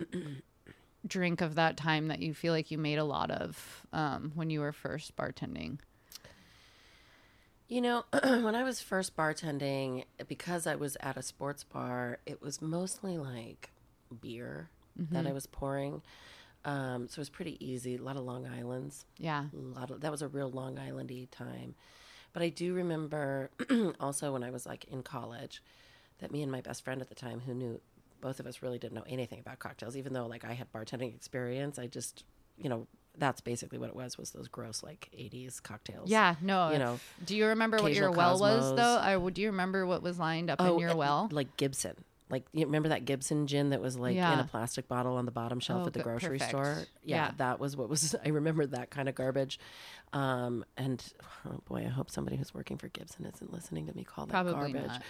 drink 1.07 1.41
of 1.41 1.55
that 1.55 1.77
time 1.77 2.09
that 2.09 2.21
you 2.21 2.35
feel 2.35 2.53
like 2.53 2.71
you 2.71 2.79
made 2.79 2.99
a 2.99 3.05
lot 3.05 3.31
of 3.31 3.85
um, 3.93 4.33
when 4.35 4.51
you 4.51 4.61
were 4.61 4.73
first 4.73 5.17
bartending? 5.17 5.79
You 7.69 7.83
know, 7.83 8.05
when 8.23 8.55
I 8.55 8.63
was 8.63 8.81
first 8.81 9.15
bartending, 9.17 10.05
because 10.27 10.67
I 10.67 10.75
was 10.75 10.97
at 11.01 11.17
a 11.17 11.23
sports 11.23 11.65
bar, 11.65 12.19
it 12.25 12.41
was 12.41 12.63
mostly 12.63 13.19
like 13.19 13.71
beer 14.21 14.71
that 15.13 15.27
I 15.27 15.33
was 15.33 15.47
pouring. 15.47 16.03
Um, 16.65 17.09
so 17.09 17.19
it 17.19 17.19
was 17.19 17.29
pretty 17.29 17.65
easy. 17.65 17.97
A 17.97 18.03
lot 18.03 18.17
of 18.17 18.25
Long 18.25 18.47
Islands. 18.47 19.05
Yeah, 19.17 19.45
A 19.55 19.79
lot 19.79 19.91
of 19.91 20.01
that 20.01 20.11
was 20.11 20.23
a 20.23 20.29
real 20.29 20.51
Long 20.51 20.77
Islandy 20.77 21.29
time. 21.31 21.75
But 22.33 22.43
I 22.43 22.49
do 22.49 22.75
remember 22.75 23.51
also 24.01 24.33
when 24.33 24.43
I 24.43 24.51
was 24.51 24.67
like 24.67 24.85
in 24.85 25.03
college 25.03 25.63
that 26.19 26.31
me 26.33 26.43
and 26.43 26.51
my 26.51 26.61
best 26.61 26.85
friend 26.85 27.01
at 27.01 27.09
the 27.09 27.15
time 27.15 27.41
who 27.47 27.55
knew 27.55 27.81
both 28.21 28.41
of 28.41 28.47
us 28.47 28.63
really 28.63 28.79
didn't 28.79 28.95
know 28.95 29.05
anything 29.09 29.41
about 29.41 29.59
cocktails, 29.59 29.97
even 29.97 30.13
though 30.13 30.27
like 30.27 30.45
I 30.45 30.53
had 30.53 30.73
bartending 30.73 31.15
experience. 31.15 31.79
I 31.79 31.87
just, 31.87 32.25
you 32.57 32.69
know, 32.69 32.87
that's 33.17 33.41
basically 33.41 33.79
what 33.79 33.89
it 33.89 33.97
was 33.97 34.17
was 34.17 34.31
those 34.31 34.49
gross 34.49 34.83
like 34.83 35.09
80s 35.17 35.63
cocktails. 35.63 36.09
yeah. 36.09 36.37
No, 36.41 36.73
You 36.73 36.79
know, 36.79 37.01
do 37.25 37.37
you 37.37 37.47
remember 37.47 37.79
what 37.79 37.95
your 37.95 38.11
well 38.11 38.39
was 38.39 38.77
though? 38.77 38.99
I. 38.99 39.31
Do 39.31 39.43
you 39.43 39.51
remember 39.51 39.87
what 39.87 40.03
was 40.03 40.19
lined 40.19 40.51
up 40.51 40.61
in 40.61 40.67
oh, 40.67 40.79
your 40.81 40.95
well? 40.97 41.29
like 41.33 41.57
Gibson. 41.57 41.97
Like 42.31 42.45
you 42.53 42.67
remember 42.67 42.91
that 42.91 43.05
Gibson 43.07 43.47
gin 43.47 43.71
that 43.71 43.81
was 43.81 43.97
like 43.97 44.15
in 44.17 44.23
a 44.23 44.47
plastic 44.51 44.87
bottle 44.87 45.17
on 45.17 45.25
the 45.25 45.31
bottom 45.31 45.61
shelf 45.61 45.83
Oh, 45.85 45.87
at 45.87 45.93
the 45.95 46.03
grocery 46.03 46.39
perfect. 46.39 46.51
store. 46.51 46.77
Yeah, 47.03 47.17
Yeah. 47.27 47.31
that 47.39 47.59
was 47.59 47.77
what 47.77 47.89
was. 47.89 48.15
I 48.25 48.29
remember 48.29 48.67
that 48.67 48.91
kind 48.91 49.09
of 49.09 49.15
garbage. 49.15 49.59
Um, 50.13 50.65
and 50.77 51.03
oh 51.47 51.61
boy, 51.67 51.85
I 51.87 51.89
hope 51.89 52.11
somebody 52.11 52.37
who's 52.37 52.53
working 52.53 52.77
for 52.77 52.89
Gibson 52.89 53.25
isn't 53.25 53.51
listening 53.53 53.87
to 53.87 53.97
me 53.97 54.05
call 54.05 54.27
that 54.27 54.33
Probably 54.33 54.73
garbage. 54.73 54.89
not. 54.91 55.03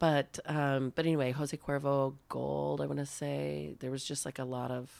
But 0.00 0.38
um, 0.46 0.92
but 0.96 1.04
anyway, 1.06 1.30
Jose 1.30 1.56
Cuervo 1.56 2.14
Gold. 2.28 2.80
I 2.80 2.86
want 2.86 2.98
to 2.98 3.06
say 3.06 3.76
there 3.78 3.90
was 3.92 4.04
just 4.04 4.24
like 4.24 4.40
a 4.40 4.44
lot 4.44 4.70
of 4.72 4.90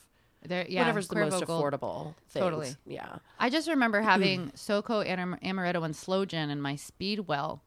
There, 0.46 0.64
yeah, 0.68 0.82
whatever's 0.82 1.08
the 1.08 1.16
most 1.16 1.44
Gold. 1.44 1.64
affordable. 1.72 2.14
Things. 2.28 2.42
Totally. 2.44 2.76
Yeah. 2.86 3.16
I 3.40 3.50
just 3.50 3.66
remember 3.68 4.00
having 4.00 4.50
SoCo 4.56 5.04
Am- 5.04 5.38
Amaretto 5.42 5.84
and 5.84 5.96
Slow 5.96 6.24
Gin 6.24 6.50
in 6.50 6.60
my 6.60 6.76
Speedwell 6.76 7.63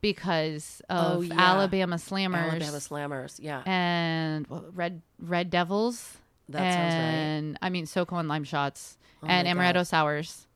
because 0.00 0.82
of 0.88 1.18
Oh, 1.18 1.20
yeah. 1.22 1.34
Alabama 1.38 1.96
Slammers 1.96 2.50
Alabama 2.50 2.78
Slammers. 2.78 3.38
Yeah. 3.40 3.62
and 3.66 4.46
Red 4.74 5.02
Red 5.18 5.50
Devils. 5.50 6.16
That 6.48 6.58
sounds 6.58 6.94
right. 6.94 7.00
and 7.00 7.58
I 7.62 7.70
mean 7.70 7.84
SoCo 7.86 8.18
and 8.18 8.28
lime 8.28 8.44
shots 8.44 8.98
and 9.22 9.46
my 9.46 9.54
Amaretto 9.64 9.74
God. 9.74 9.86
sours. 9.86 10.46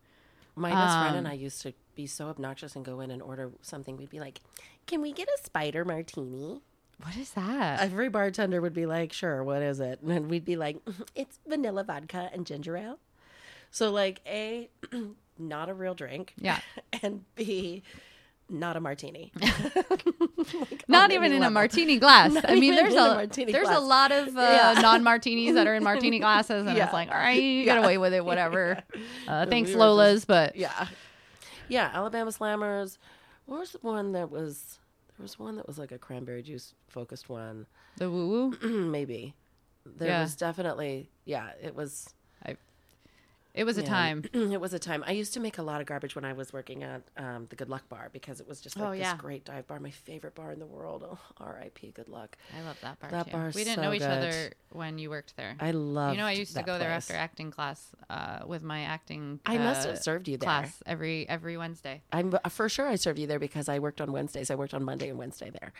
My 0.57 0.71
best 0.71 0.99
friend 0.99 1.17
and 1.17 1.27
Um, 1.27 1.31
I 1.33 1.35
used 1.35 1.63
to 1.63 1.73
be 1.95 2.07
so 2.07 2.29
obnoxious 2.29 2.75
and 2.77 2.85
go 2.85 3.01
in 3.01 3.11
and 3.11 3.21
order 3.23 3.51
something. 3.63 3.97
We'd 3.97 4.11
be 4.11 4.21
like, 4.21 4.41
"Can 4.87 5.01
we 5.03 5.13
get 5.13 5.29
a 5.29 5.39
spider 5.45 5.85
martini?" 5.85 6.61
What 7.03 7.17
is 7.17 7.31
that? 7.33 7.81
Every 7.81 8.09
bartender 8.09 8.61
would 8.61 8.73
be 8.75 8.87
like, 8.87 9.13
"Sure, 9.13 9.43
what 9.45 9.63
is 9.63 9.81
it?" 9.81 10.01
And 10.01 10.31
we'd 10.31 10.45
be 10.45 10.57
like, 10.57 10.79
"It's 11.15 11.39
vanilla 11.47 11.85
vodka 11.85 12.31
and 12.33 12.47
ginger 12.47 12.77
ale." 12.77 12.99
So 13.71 13.91
like, 13.93 14.21
a 14.27 14.69
not 15.39 15.69
a 15.69 15.75
real 15.75 15.95
drink, 15.95 16.35
Yeah. 16.39 16.61
and 17.03 17.25
b 17.35 17.83
not 18.59 18.77
a 18.77 18.81
martini. 18.81 19.33
Not 20.88 21.11
even 21.12 21.33
in 21.33 21.43
a 21.43 21.51
martini 21.51 21.99
glass. 21.99 22.33
Not 22.33 22.49
I 22.51 22.55
mean, 22.55 22.75
there's 22.75 22.95
a 22.95 23.21
a, 23.23 23.27
there's 23.47 23.69
a 23.69 23.81
lot 23.81 24.12
of 24.12 24.37
uh, 24.37 24.40
Yeah. 24.40 24.81
non-martinis 24.83 25.55
that 25.55 25.67
are 25.67 25.75
in 25.75 25.83
martini 25.83 26.19
glasses, 26.19 26.67
and 26.67 26.77
Yeah. 26.77 26.85
it's 26.85 26.93
like, 26.93 27.09
all 27.11 27.17
right, 27.17 27.40
you 27.43 27.64
get 27.64 27.79
away 27.79 27.99
with 27.99 28.12
it, 28.14 28.25
whatever. 28.25 28.83
Uh, 29.27 29.47
thanks, 29.47 29.71
we 29.71 29.77
Lola's, 29.77 30.25
but 30.25 30.57
yeah, 30.57 30.88
yeah. 31.69 31.90
Alabama 31.95 32.31
Slammers. 32.31 32.99
What 33.47 33.61
was 33.61 33.73
the 33.73 33.79
one 33.79 34.12
that 34.12 34.31
was? 34.31 34.79
There 35.17 35.23
was 35.23 35.38
one 35.38 35.57
that 35.57 35.67
was 35.67 35.79
like 35.79 35.93
a 35.93 35.99
cranberry 35.99 36.43
juice 36.43 36.75
focused 36.88 37.29
one. 37.29 37.67
the 37.99 38.11
woo 38.11 38.29
woo. 38.61 38.88
Maybe. 38.90 39.35
There 39.87 40.09
Yeah. 40.09 40.23
was 40.23 40.35
definitely 40.37 41.11
yeah. 41.25 41.51
It 41.62 41.75
was. 41.75 42.09
It 43.55 43.62
was 43.64 43.79
a 43.79 43.85
time. 43.85 44.25
it 44.35 44.61
was 44.61 44.75
a 44.75 44.81
time. 44.81 45.05
I 45.07 45.12
used 45.12 45.33
to 45.35 45.40
make 45.40 45.59
a 45.59 45.62
lot 45.62 45.81
of 45.81 45.87
garbage 45.87 46.17
when 46.17 46.25
I 46.25 46.33
was 46.33 46.53
working 46.53 46.83
at 46.83 47.03
um, 47.17 47.47
the 47.51 47.55
Good 47.57 47.69
Luck 47.69 47.88
Bar 47.88 48.11
because 48.12 48.40
it 48.40 48.49
was 48.49 48.61
just 48.61 48.77
like 48.77 48.88
Oh, 48.88 48.90
this 48.90 49.01
yeah. 49.01 49.17
great 49.17 49.45
dive 49.45 49.69
bar, 49.69 49.79
my 49.79 49.90
favorite 49.93 50.35
bar 50.35 50.51
in 50.51 50.59
the 50.59 50.67
world. 50.67 51.05
Oh, 51.09 51.19
R.I.P. 51.40 51.93
Good 51.93 52.09
Luck. 52.09 52.37
I 52.59 52.62
love 52.64 52.77
that 52.81 52.99
bar. 52.99 53.11
That 53.12 53.27
too. 53.27 53.33
bar's 53.33 53.55
we 53.55 53.62
didn't 53.62 53.77
so 53.77 53.83
know 53.83 53.93
each 53.93 54.01
good. 54.01 54.11
other 54.11 54.53
when 54.71 54.99
you 54.99 55.09
worked 55.09 55.37
there. 55.37 55.55
I 55.61 55.71
love. 55.71 56.14
you 56.14 56.19
know, 56.19 56.27
I 56.27 56.33
used 56.33 56.57
to 56.57 56.64
go 56.64 56.79
there 56.79 56.90
after 56.90 57.14
acting 57.14 57.53
class 57.53 57.93
uh, 58.11 58.40
with 58.45 58.64
my 58.64 58.81
acting. 58.83 59.38
I 59.47 59.59
must 59.59 59.87
uh, 59.87 59.90
have 59.93 60.03
served 60.03 60.27
you 60.27 60.37
there. 60.37 60.47
class 60.49 60.83
every 60.85 61.29
every 61.29 61.57
Wednesday. 61.57 62.03
I'm 62.12 62.35
for 62.51 62.69
sure 62.69 62.88
I 62.88 62.97
served 62.97 63.21
you 63.21 63.29
there 63.29 63.38
because 63.38 63.69
I 63.69 63.79
worked 63.79 64.01
on 64.01 64.11
Wednesdays. 64.11 64.51
I 64.51 64.57
worked 64.57 64.75
on 64.75 64.83
Monday 64.83 65.11
and 65.11 65.19
Wednesday 65.19 65.51
there. 65.51 65.73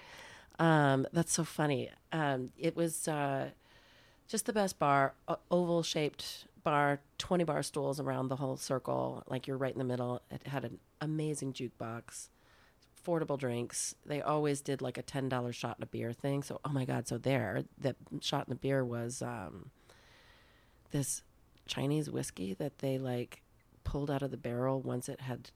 Um, 0.61 1.09
that's 1.13 1.33
so 1.33 1.43
funny. 1.43 1.91
Um, 2.13 2.51
it 2.57 2.77
was 2.77 3.09
uh, 3.09 3.51
just 4.29 4.47
the 4.47 4.53
best 4.53 4.79
bar, 4.79 5.15
o- 5.27 5.39
oval 5.51 5.83
shaped 5.83 6.45
bar, 6.65 7.01
20 7.19 7.45
bar 7.45 7.63
stools 7.63 8.01
around 8.01 8.29
the 8.29 8.37
whole 8.37 8.57
circle. 8.57 9.23
Like 9.27 9.47
you're 9.47 9.57
right 9.57 9.73
in 9.73 9.79
the 9.79 9.85
middle. 9.85 10.23
It 10.31 10.47
had 10.47 10.65
an 10.65 10.79
amazing 11.01 11.53
jukebox, 11.53 12.29
affordable 12.99 13.39
drinks. 13.39 13.95
They 14.05 14.21
always 14.21 14.61
did 14.61 14.83
like 14.83 14.99
a 14.99 15.03
$10 15.03 15.55
shot 15.55 15.77
in 15.79 15.83
a 15.83 15.87
beer 15.87 16.13
thing. 16.13 16.43
So, 16.43 16.61
oh 16.65 16.71
my 16.71 16.85
God. 16.85 17.07
So 17.07 17.19
there, 17.19 17.65
the 17.79 17.95
shot 18.21 18.47
in 18.49 18.51
the 18.51 18.57
beer 18.57 18.85
was 18.85 19.23
um, 19.23 19.71
this 20.91 21.23
Chinese 21.67 22.11
whiskey 22.11 22.55
that 22.55 22.79
they 22.79 22.99
like 22.99 23.43
pulled 23.85 24.11
out 24.11 24.23
of 24.23 24.31
the 24.31 24.37
barrel 24.37 24.81
once 24.81 25.09
it 25.09 25.21
had 25.21 25.51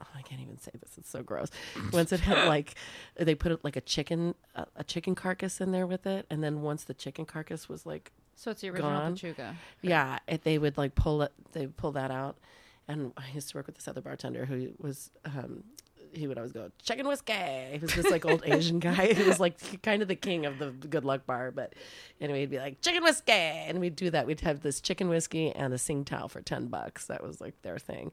oh, 0.00 0.06
I 0.14 0.22
can't 0.22 0.40
even 0.40 0.58
say 0.58 0.70
this. 0.80 0.92
It's 0.96 1.10
so 1.10 1.22
gross. 1.22 1.48
Once 1.92 2.12
it 2.12 2.20
had 2.20 2.46
like, 2.46 2.74
they 3.16 3.34
put 3.34 3.64
like 3.64 3.74
a 3.74 3.80
chicken, 3.80 4.34
a, 4.54 4.66
a 4.76 4.84
chicken 4.84 5.16
carcass 5.16 5.60
in 5.60 5.72
there 5.72 5.88
with 5.88 6.06
it, 6.06 6.24
and 6.30 6.42
then 6.42 6.62
once 6.62 6.84
the 6.84 6.94
chicken 6.94 7.24
carcass 7.24 7.68
was 7.68 7.84
like, 7.84 8.12
So 8.38 8.52
it's 8.52 8.60
the 8.60 8.70
original 8.70 8.90
Gone. 8.90 9.16
Pechuga. 9.16 9.54
yeah, 9.82 10.20
it, 10.28 10.44
they 10.44 10.58
would 10.58 10.78
like 10.78 10.94
pull 10.94 11.22
it, 11.22 11.32
they 11.52 11.66
pull 11.66 11.92
that 11.92 12.12
out. 12.12 12.38
And 12.86 13.12
I 13.16 13.24
used 13.34 13.50
to 13.50 13.56
work 13.56 13.66
with 13.66 13.74
this 13.74 13.88
other 13.88 14.00
bartender 14.00 14.44
who 14.46 14.70
was, 14.78 15.10
um, 15.24 15.64
he 16.12 16.28
would 16.28 16.38
always 16.38 16.52
go 16.52 16.70
chicken 16.80 17.06
whiskey. 17.08 17.32
He 17.72 17.78
was 17.78 17.92
this 17.92 18.10
like 18.10 18.24
old 18.24 18.42
Asian 18.46 18.78
guy. 18.78 19.12
He 19.12 19.24
was 19.24 19.40
like 19.40 19.82
kind 19.82 20.02
of 20.02 20.08
the 20.08 20.14
king 20.14 20.46
of 20.46 20.58
the 20.58 20.70
good 20.70 21.04
luck 21.04 21.26
bar. 21.26 21.50
But 21.50 21.74
anyway, 22.20 22.40
he'd 22.40 22.50
be 22.50 22.58
like 22.58 22.80
chicken 22.80 23.02
whiskey, 23.02 23.32
and 23.32 23.80
we'd 23.80 23.96
do 23.96 24.08
that. 24.10 24.26
We'd 24.26 24.40
have 24.40 24.60
this 24.60 24.80
chicken 24.80 25.08
whiskey 25.08 25.50
and 25.50 25.74
a 25.74 25.76
Tsingtao 25.76 26.30
for 26.30 26.40
ten 26.40 26.68
bucks. 26.68 27.06
That 27.06 27.22
was 27.22 27.40
like 27.40 27.60
their 27.62 27.78
thing. 27.78 28.12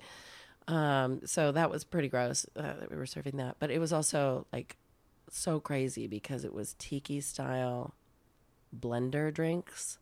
Um, 0.67 1.21
so 1.25 1.51
that 1.51 1.69
was 1.69 1.83
pretty 1.83 2.09
gross 2.09 2.45
uh, 2.57 2.61
that 2.79 2.89
we 2.89 2.97
were 2.97 3.05
serving 3.05 3.37
that. 3.37 3.57
But 3.59 3.71
it 3.71 3.79
was 3.79 3.93
also 3.93 4.47
like 4.51 4.75
so 5.29 5.59
crazy 5.59 6.07
because 6.07 6.43
it 6.43 6.53
was 6.53 6.75
tiki 6.79 7.21
style 7.21 7.93
blender 8.77 9.33
drinks. 9.33 9.99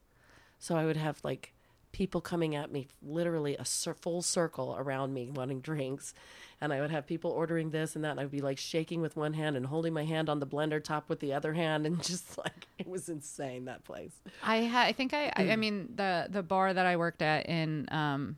So 0.64 0.78
I 0.78 0.86
would 0.86 0.96
have 0.96 1.20
like 1.26 1.52
people 1.92 2.22
coming 2.22 2.56
at 2.56 2.72
me, 2.72 2.88
literally 3.02 3.58
a 3.58 3.66
full 3.66 4.22
circle 4.22 4.78
around 4.80 5.14
me 5.14 5.30
wanting 5.30 5.60
drinks. 5.60 6.14
And 6.62 6.72
I 6.72 6.80
would 6.80 6.90
have 6.90 7.06
people 7.06 7.32
ordering 7.32 7.72
this 7.72 7.98
and 7.98 8.06
that. 8.06 8.12
And 8.12 8.20
I'd 8.22 8.32
be 8.32 8.40
like 8.40 8.58
shaking 8.58 9.02
with 9.02 9.18
one 9.18 9.34
hand 9.34 9.58
and 9.58 9.66
holding 9.66 9.92
my 9.92 10.06
hand 10.06 10.30
on 10.30 10.40
the 10.40 10.48
blender 10.48 10.82
top 10.82 11.10
with 11.10 11.20
the 11.20 11.34
other 11.34 11.52
hand. 11.52 11.86
And 11.86 12.02
just 12.12 12.38
like, 12.38 12.66
it 12.78 12.88
was 12.88 13.10
insane, 13.10 13.66
that 13.66 13.84
place. 13.84 14.14
I 14.42 14.64
ha- 14.64 14.84
I 14.84 14.94
think 14.94 15.14
I, 15.14 15.34
I 15.36 15.52
I 15.52 15.56
mean 15.58 15.90
the 15.96 16.28
the 16.30 16.42
bar 16.42 16.74
that 16.74 16.86
I 16.86 16.96
worked 16.96 17.22
at 17.22 17.46
in 17.48 17.90
um 17.92 18.38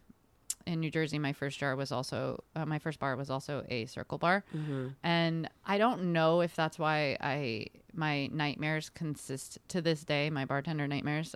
in 0.65 0.79
New 0.79 0.89
Jersey, 0.89 1.19
my 1.19 1.31
first 1.31 1.59
jar 1.59 1.75
was 1.75 1.91
also 1.91 2.43
uh, 2.55 2.65
my 2.65 2.79
first 2.79 2.99
bar 2.99 3.15
was 3.15 3.29
also 3.29 3.63
a 3.69 3.85
circle 3.85 4.17
bar, 4.17 4.43
and 5.03 5.47
I 5.63 5.77
don't 5.77 6.11
know 6.11 6.41
if 6.41 6.55
that's 6.55 6.79
why 6.79 7.17
I 7.21 7.67
my 7.93 8.25
nightmares 8.27 8.89
consist 8.89 9.59
to 9.67 9.79
this 9.79 10.03
day. 10.03 10.31
My 10.31 10.45
bartender 10.45 10.87
nightmares 10.87 11.35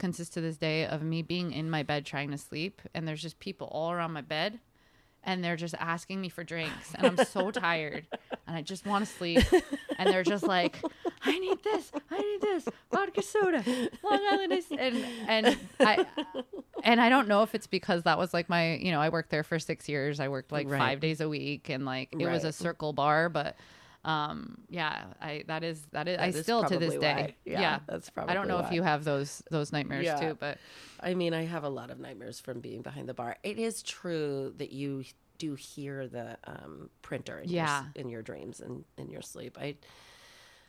consist 0.00 0.34
to 0.34 0.40
this 0.40 0.56
day 0.56 0.84
of 0.84 1.02
me 1.02 1.22
being 1.22 1.52
in 1.52 1.70
my 1.70 1.84
bed 1.84 2.04
trying 2.04 2.32
to 2.32 2.38
sleep, 2.38 2.82
and 2.94 3.06
there's 3.06 3.22
just 3.22 3.38
people 3.38 3.68
all 3.68 3.92
around 3.92 4.12
my 4.12 4.22
bed. 4.22 4.58
And 5.22 5.44
they're 5.44 5.56
just 5.56 5.74
asking 5.78 6.18
me 6.22 6.30
for 6.30 6.42
drinks, 6.42 6.94
and 6.94 7.06
I'm 7.06 7.26
so 7.26 7.50
tired, 7.68 8.06
and 8.46 8.56
I 8.56 8.62
just 8.62 8.86
want 8.86 9.04
to 9.06 9.12
sleep. 9.12 9.44
And 9.98 10.08
they're 10.08 10.22
just 10.22 10.46
like, 10.48 10.82
"I 11.22 11.38
need 11.38 11.62
this, 11.62 11.92
I 12.10 12.18
need 12.18 12.40
this, 12.40 12.64
vodka 12.90 13.20
soda, 13.20 13.62
Long 14.02 14.26
Island 14.32 14.54
ice," 14.54 14.64
and 14.70 14.96
and 15.28 15.58
I 15.78 16.06
and 16.82 17.02
I 17.02 17.10
don't 17.10 17.28
know 17.28 17.42
if 17.42 17.54
it's 17.54 17.66
because 17.66 18.04
that 18.04 18.16
was 18.16 18.32
like 18.32 18.48
my, 18.48 18.76
you 18.76 18.92
know, 18.92 19.00
I 19.02 19.10
worked 19.10 19.28
there 19.28 19.44
for 19.44 19.58
six 19.58 19.90
years. 19.90 20.20
I 20.20 20.28
worked 20.28 20.52
like 20.52 20.70
Right. 20.70 20.78
five 20.78 21.00
days 21.00 21.20
a 21.20 21.28
week, 21.28 21.68
and 21.68 21.84
like 21.84 22.08
it 22.18 22.26
was 22.26 22.44
a 22.44 22.52
circle 22.52 22.94
bar. 22.94 23.28
But 23.28 23.56
um, 24.04 24.58
yeah, 24.68 25.04
I 25.20 25.44
that 25.46 25.62
is 25.62 25.82
that 25.92 26.08
is 26.08 26.18
I 26.18 26.30
That 26.30 26.34
is 26.38 26.42
still 26.44 26.64
to 26.64 26.78
this 26.78 26.94
day. 26.96 27.36
Yeah, 27.44 27.60
yeah, 27.60 27.78
that's 27.86 28.08
probably. 28.10 28.30
I 28.30 28.34
don't 28.34 28.48
know 28.48 28.54
probably 28.54 28.68
if 28.68 28.74
you 28.74 28.82
have 28.82 29.04
those 29.04 29.42
those 29.50 29.72
nightmares 29.72 30.06
Yeah. 30.06 30.20
too, 30.20 30.36
but 30.40 30.58
I 31.00 31.14
mean, 31.14 31.34
I 31.34 31.44
have 31.44 31.64
a 31.64 31.68
lot 31.68 31.90
of 31.90 31.98
nightmares 31.98 32.40
from 32.40 32.60
being 32.60 32.82
behind 32.82 33.08
the 33.08 33.14
bar. 33.14 33.36
It 33.42 33.58
is 33.58 33.82
true 33.82 34.54
that 34.56 34.72
you 34.72 35.04
do 35.38 35.54
hear 35.54 36.06
the 36.06 36.36
um, 36.44 36.90
printer 37.02 37.38
in, 37.40 37.48
Yeah. 37.48 37.84
your, 37.94 38.02
in 38.02 38.08
your 38.10 38.22
dreams 38.22 38.60
and 38.60 38.84
in 38.98 39.08
your 39.10 39.22
sleep. 39.22 39.56
I, 39.58 39.76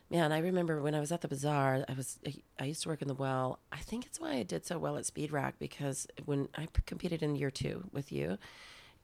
man, 0.09 0.31
I 0.31 0.39
remember 0.39 0.81
when 0.81 0.95
I 0.95 0.99
was 0.99 1.11
at 1.11 1.21
the 1.21 1.27
bazaar. 1.27 1.85
I 1.87 1.93
was 1.93 2.19
I 2.59 2.65
used 2.65 2.83
to 2.83 2.89
work 2.89 3.01
in 3.01 3.07
the 3.07 3.13
well. 3.13 3.59
I 3.71 3.77
think 3.77 4.05
it's 4.05 4.19
why 4.19 4.33
I 4.35 4.43
did 4.43 4.65
so 4.65 4.77
well 4.77 4.97
at 4.97 5.05
Speed 5.05 5.31
Rack 5.31 5.55
because 5.59 6.07
when 6.25 6.47
I 6.55 6.67
competed 6.85 7.21
in 7.23 7.35
year 7.35 7.51
two 7.51 7.83
with 7.91 8.11
you, 8.11 8.37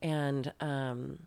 and 0.02 0.52
um, 0.60 1.18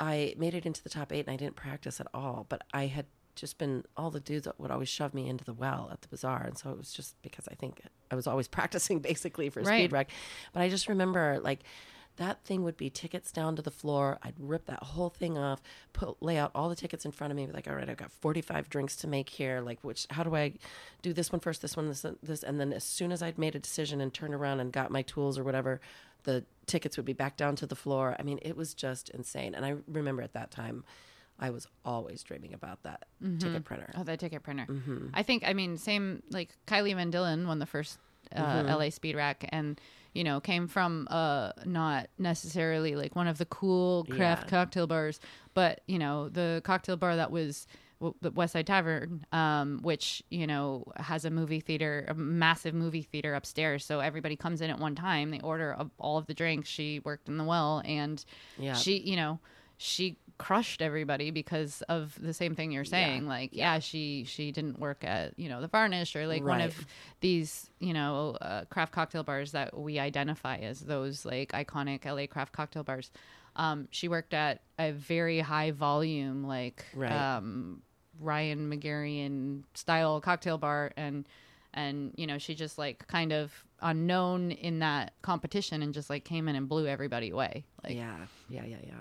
I 0.00 0.34
made 0.36 0.54
it 0.54 0.66
into 0.66 0.82
the 0.82 0.88
top 0.90 1.12
eight, 1.12 1.26
and 1.26 1.34
I 1.34 1.36
didn't 1.36 1.56
practice 1.56 2.00
at 2.00 2.06
all. 2.12 2.46
But 2.48 2.62
I 2.72 2.86
had 2.86 3.06
just 3.36 3.58
been 3.58 3.84
all 3.96 4.10
the 4.10 4.20
dudes 4.20 4.46
would 4.58 4.70
always 4.70 4.88
shove 4.88 5.12
me 5.12 5.28
into 5.28 5.44
the 5.44 5.52
well 5.54 5.88
at 5.92 6.02
the 6.02 6.08
bazaar, 6.08 6.42
and 6.44 6.56
so 6.56 6.70
it 6.70 6.78
was 6.78 6.92
just 6.92 7.20
because 7.22 7.48
I 7.48 7.54
think 7.54 7.82
I 8.10 8.14
was 8.14 8.26
always 8.26 8.48
practicing 8.58 9.00
basically 9.00 9.48
for 9.50 9.60
Right. 9.60 9.80
Speed 9.80 9.92
Rack. 9.92 10.10
But 10.52 10.62
I 10.62 10.68
just 10.68 10.88
remember 10.88 11.40
like 11.42 11.60
that 12.16 12.44
thing 12.44 12.62
would 12.62 12.76
be 12.76 12.90
tickets 12.90 13.32
down 13.32 13.56
to 13.56 13.62
the 13.62 13.72
floor. 13.72 14.18
I'd 14.22 14.34
rip 14.38 14.66
that 14.66 14.82
whole 14.84 15.08
thing 15.08 15.36
off, 15.36 15.60
put 15.92 16.22
lay 16.22 16.38
out 16.38 16.52
all 16.54 16.68
the 16.68 16.76
tickets 16.76 17.04
in 17.04 17.10
front 17.10 17.32
of 17.32 17.36
me. 17.36 17.46
Be 17.46 17.52
like, 17.52 17.66
all 17.66 17.74
right, 17.74 17.88
I've 17.88 17.96
got 17.96 18.12
forty 18.12 18.40
five 18.40 18.68
drinks 18.68 18.94
to 18.96 19.08
make 19.08 19.28
here. 19.28 19.60
Like, 19.60 19.80
which 19.82 20.06
how 20.10 20.22
do 20.22 20.34
I 20.36 20.54
do 21.02 21.12
this 21.12 21.32
one 21.32 21.40
first? 21.40 21.60
This 21.60 21.76
one, 21.76 21.88
this, 21.88 22.06
this, 22.22 22.42
and 22.44 22.60
then 22.60 22.72
as 22.72 22.84
soon 22.84 23.10
as 23.10 23.22
I'd 23.22 23.38
made 23.38 23.56
a 23.56 23.58
decision 23.60 24.00
and 24.00 24.14
turned 24.14 24.34
around 24.34 24.60
and 24.60 24.72
got 24.72 24.90
my 24.92 25.02
tools 25.02 25.38
or 25.38 25.44
whatever, 25.44 25.80
the 26.24 26.44
tickets 26.66 26.96
would 26.96 27.06
be 27.06 27.12
back 27.12 27.36
down 27.36 27.56
to 27.56 27.66
the 27.66 27.76
floor. 27.76 28.16
I 28.18 28.22
mean, 28.22 28.38
it 28.42 28.56
was 28.56 28.74
just 28.74 29.08
insane. 29.10 29.54
And 29.54 29.64
I 29.64 29.76
remember 29.86 30.22
at 30.22 30.32
that 30.34 30.50
time, 30.50 30.84
I 31.38 31.50
was 31.50 31.66
always 31.84 32.22
dreaming 32.22 32.54
about 32.54 32.82
that 32.84 33.06
ticket 33.38 33.64
printer. 33.64 33.90
oh, 33.96 34.04
that 34.04 34.18
ticket 34.20 34.42
printer. 34.42 34.66
Mm-hmm. 34.68 35.08
I 35.14 35.22
think 35.22 35.42
I 35.46 35.52
mean 35.52 35.76
same 35.78 36.22
like 36.30 36.56
Kylie 36.66 36.94
Van 36.94 37.10
Dillen 37.10 37.46
won 37.46 37.58
the 37.58 37.66
first 37.66 37.98
uh, 38.34 38.40
Mm-hmm. 38.40 38.68
LA 38.68 38.90
Speed 38.90 39.16
Rack 39.16 39.44
and 39.50 39.80
you 40.14 40.22
know 40.22 40.40
came 40.40 40.68
from 40.68 41.08
uh 41.10 41.50
not 41.66 42.06
necessarily 42.18 42.94
like 42.94 43.16
one 43.16 43.26
of 43.26 43.38
the 43.38 43.46
cool 43.46 44.04
craft 44.04 44.44
Yeah. 44.44 44.50
cocktail 44.50 44.86
bars, 44.86 45.18
but 45.54 45.80
you 45.88 45.98
know 45.98 46.28
the 46.28 46.62
cocktail 46.64 46.96
bar 46.96 47.16
that 47.16 47.30
was 47.32 47.66
the 48.00 48.30
Westside 48.32 48.66
Tavern, 48.66 49.24
um, 49.32 49.80
which 49.82 50.22
you 50.30 50.46
know 50.46 50.84
has 50.96 51.24
a 51.24 51.30
movie 51.30 51.60
theater, 51.60 52.04
a 52.08 52.14
massive 52.14 52.74
movie 52.74 53.02
theater 53.02 53.34
upstairs. 53.34 53.84
So 53.84 54.00
everybody 54.00 54.36
comes 54.36 54.60
in 54.60 54.70
at 54.70 54.78
one 54.78 54.94
time. 54.94 55.30
They 55.30 55.40
order 55.40 55.76
all 55.98 56.18
of 56.18 56.26
the 56.26 56.34
drinks. 56.34 56.68
She 56.68 57.00
worked 57.00 57.28
in 57.28 57.36
the 57.38 57.44
well, 57.44 57.82
and 57.84 58.24
Yeah. 58.58 58.74
she, 58.74 58.98
you 58.98 59.16
know, 59.16 59.40
she 59.76 60.18
crushed 60.36 60.82
everybody 60.82 61.30
because 61.30 61.82
of 61.88 62.18
the 62.20 62.34
same 62.34 62.54
thing 62.56 62.72
you're 62.72 62.84
saying. 62.84 63.26
Like, 63.28 63.50
yeah. 63.52 63.78
she 63.78 64.24
she 64.26 64.50
didn't 64.52 64.78
work 64.80 65.04
at 65.04 65.38
you 65.38 65.48
know 65.48 65.60
the 65.60 65.68
Varnish 65.68 66.16
or 66.16 66.26
like 66.26 66.42
one 66.44 66.60
of 66.60 66.86
these 67.20 67.70
you 67.78 67.92
know 67.92 68.36
uh, 68.40 68.64
craft 68.66 68.92
cocktail 68.92 69.22
bars 69.22 69.52
that 69.52 69.78
we 69.78 69.98
identify 69.98 70.56
as 70.56 70.80
those 70.80 71.24
like 71.24 71.52
iconic 71.52 72.04
LA 72.04 72.26
craft 72.26 72.52
cocktail 72.52 72.82
bars. 72.82 73.10
Um, 73.56 73.88
she 73.90 74.08
worked 74.08 74.34
at 74.34 74.62
a 74.78 74.92
very 74.92 75.40
high 75.40 75.70
volume 75.70 76.44
like 76.44 76.84
Right. 76.94 77.12
um, 77.12 77.82
Ryan 78.20 78.70
Magarian 78.70 79.62
style 79.74 80.20
cocktail 80.20 80.58
bar 80.58 80.92
and 80.96 81.28
and 81.72 82.12
you 82.16 82.26
know 82.26 82.38
she 82.38 82.54
just 82.54 82.78
like 82.78 83.06
kind 83.08 83.32
of 83.32 83.52
unknown 83.82 84.50
in 84.52 84.78
that 84.78 85.12
competition 85.22 85.82
and 85.82 85.92
just 85.92 86.08
like 86.10 86.24
came 86.24 86.48
in 86.48 86.56
and 86.56 86.68
blew 86.68 86.86
everybody 86.86 87.30
away 87.30 87.64
like 87.82 87.94
yeah, 87.96 88.16
yeah, 88.48 88.64
yeah, 88.64 88.76
yeah. 88.86 88.94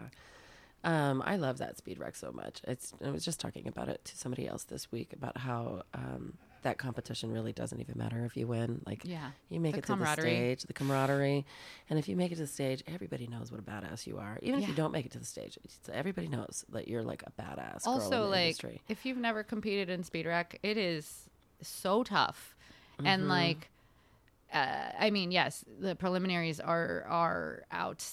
Um, 0.86 1.24
I 1.26 1.38
love 1.38 1.60
that 1.60 1.78
Speed 1.78 1.98
Rack 2.00 2.16
so 2.16 2.32
much. 2.34 2.60
It's. 2.68 2.94
I 3.06 3.10
was 3.10 3.24
just 3.24 3.40
talking 3.40 3.68
about 3.70 3.88
it 3.88 4.04
to 4.04 4.18
somebody 4.18 4.48
else 4.48 4.66
this 4.66 4.92
week 4.92 5.14
about 5.14 5.38
how 5.38 5.84
um, 5.94 6.38
that 6.64 6.78
competition 6.78 7.32
really 7.32 7.54
doesn't 7.54 7.80
even 7.80 7.96
matter 7.98 8.26
if 8.26 8.36
you 8.36 8.48
win. 8.48 8.82
Like, 8.86 9.04
Yeah. 9.06 9.32
you 9.50 9.60
make 9.60 9.74
The 9.74 9.80
it 9.80 9.86
to 9.86 9.96
the 9.96 10.06
stage, 10.22 10.64
the 10.64 10.74
camaraderie, 10.74 11.46
and 11.90 12.00
if 12.00 12.08
you 12.10 12.16
make 12.16 12.32
it 12.32 12.36
to 12.36 12.42
the 12.42 12.48
stage, 12.48 12.84
everybody 12.88 13.28
knows 13.28 13.52
what 13.52 13.60
a 13.60 13.64
badass 13.64 14.06
you 14.08 14.18
are. 14.18 14.40
Even 14.42 14.62
if 14.62 14.68
you 14.68 14.74
don't 14.76 14.92
make 14.92 15.06
it 15.06 15.12
to 15.14 15.20
the 15.20 15.26
stage, 15.26 15.58
it's, 15.64 15.78
everybody 15.94 16.28
knows 16.28 16.66
that 16.70 16.88
you're 16.88 17.04
like 17.04 17.24
a 17.28 17.32
badass. 17.42 17.86
also 17.86 18.28
like 18.28 18.42
industry. 18.62 18.82
if 18.90 19.06
you've 19.06 19.18
never 19.18 19.44
competed 19.44 19.90
in 19.90 20.04
speed 20.04 20.26
rack 20.26 20.60
it 20.64 20.78
is 20.78 21.30
so 21.62 22.04
tough 22.04 22.56
Mm-hmm. 22.98 23.08
and 23.08 23.28
like 23.28 23.70
uh, 24.54 24.92
I 25.00 25.10
mean, 25.10 25.32
yes, 25.32 25.66
the 25.80 25.96
preliminaries 25.96 26.60
are 26.60 27.04
are 27.10 27.64
out 27.72 28.06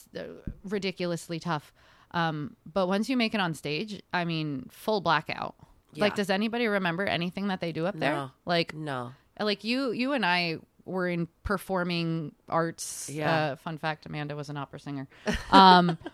ridiculously 0.64 1.38
tough. 1.38 1.72
Um, 2.12 2.56
but 2.72 2.88
once 2.88 3.08
you 3.08 3.16
make 3.16 3.34
it 3.34 3.40
on 3.40 3.54
stage, 3.54 4.00
I 4.12 4.24
mean, 4.24 4.66
full 4.70 5.00
blackout. 5.00 5.54
Like, 5.96 6.14
does 6.14 6.30
anybody 6.30 6.66
remember 6.66 7.04
anything 7.04 7.48
that 7.48 7.60
they 7.60 7.72
do 7.72 7.86
up 7.86 7.98
there? 7.98 8.12
No. 8.12 8.30
Like, 8.44 8.74
no, 8.74 9.12
like 9.38 9.64
you 9.64 9.92
you 9.92 10.12
and 10.12 10.24
I 10.24 10.58
were 10.84 11.08
in 11.08 11.28
performing 11.44 12.34
arts. 12.48 13.08
Yeah. 13.12 13.34
Uh, 13.34 13.56
fun 13.56 13.78
fact: 13.78 14.06
Amanda 14.06 14.36
was 14.36 14.48
an 14.48 14.56
opera 14.56 14.80
singer. 14.80 15.08
Um, 15.50 15.98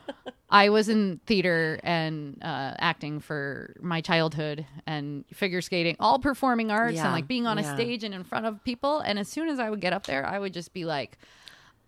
I 0.48 0.68
was 0.68 0.88
in 0.88 1.20
theater 1.26 1.80
and 1.82 2.38
uh, 2.40 2.74
acting 2.78 3.18
for 3.18 3.74
my 3.80 4.00
childhood 4.00 4.64
and 4.86 5.24
figure 5.32 5.60
skating, 5.60 5.96
all 5.98 6.20
performing 6.20 6.70
arts 6.70 6.94
Yeah, 6.94 7.04
and 7.04 7.12
like 7.12 7.26
being 7.26 7.46
on 7.46 7.58
a 7.58 7.64
stage 7.74 8.04
and 8.04 8.14
in 8.14 8.22
front 8.22 8.46
of 8.46 8.62
people. 8.62 9.00
And 9.00 9.18
as 9.18 9.28
soon 9.28 9.48
as 9.48 9.58
I 9.58 9.70
would 9.70 9.80
get 9.80 9.92
up 9.92 10.06
there, 10.06 10.24
I 10.24 10.38
would 10.38 10.52
just 10.52 10.72
be 10.72 10.84
like. 10.84 11.18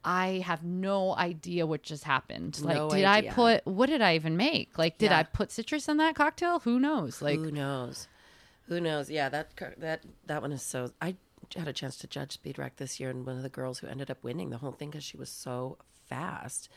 I 0.05 0.43
have 0.45 0.63
no 0.65 1.15
idea 1.17 1.67
what 1.67 1.83
just 1.83 2.05
happened. 2.05 2.61
Like, 2.63 2.77
No 2.77 2.89
did 2.91 3.05
I 3.05 3.23
put, 3.31 3.67
what 3.67 3.87
did 3.89 4.01
I 4.01 4.15
even 4.15 4.37
make? 4.37 4.79
Like, 4.79 4.97
did 4.99 5.11
Yeah. 5.11 5.19
I 5.19 5.23
put 5.25 5.51
citrus 5.51 5.89
in 5.89 5.97
that 5.99 6.15
cocktail? 6.15 6.61
Who 6.61 6.79
knows? 6.79 7.21
Like, 7.21 7.39
who 7.39 7.51
knows? 7.51 8.09
Who 8.69 8.81
knows? 8.81 9.11
Yeah, 9.11 9.29
that 9.31 9.51
that 9.79 10.03
that 10.27 10.43
one 10.43 10.53
is 10.53 10.63
so. 10.63 10.93
I 11.01 11.17
had 11.57 11.69
a 11.69 11.73
chance 11.73 11.97
to 11.99 12.07
judge 12.07 12.33
Speed 12.33 12.59
Rack 12.59 12.77
this 12.77 13.01
year, 13.01 13.09
and 13.11 13.25
one 13.25 13.37
of 13.37 13.43
the 13.43 13.49
girls 13.49 13.79
who 13.79 13.87
ended 13.87 14.11
up 14.11 14.23
winning 14.23 14.51
the 14.51 14.59
whole 14.59 14.73
thing 14.73 14.91
because 14.91 15.05
she 15.05 15.17
was 15.17 15.31
so 15.31 15.79
fast 16.09 16.69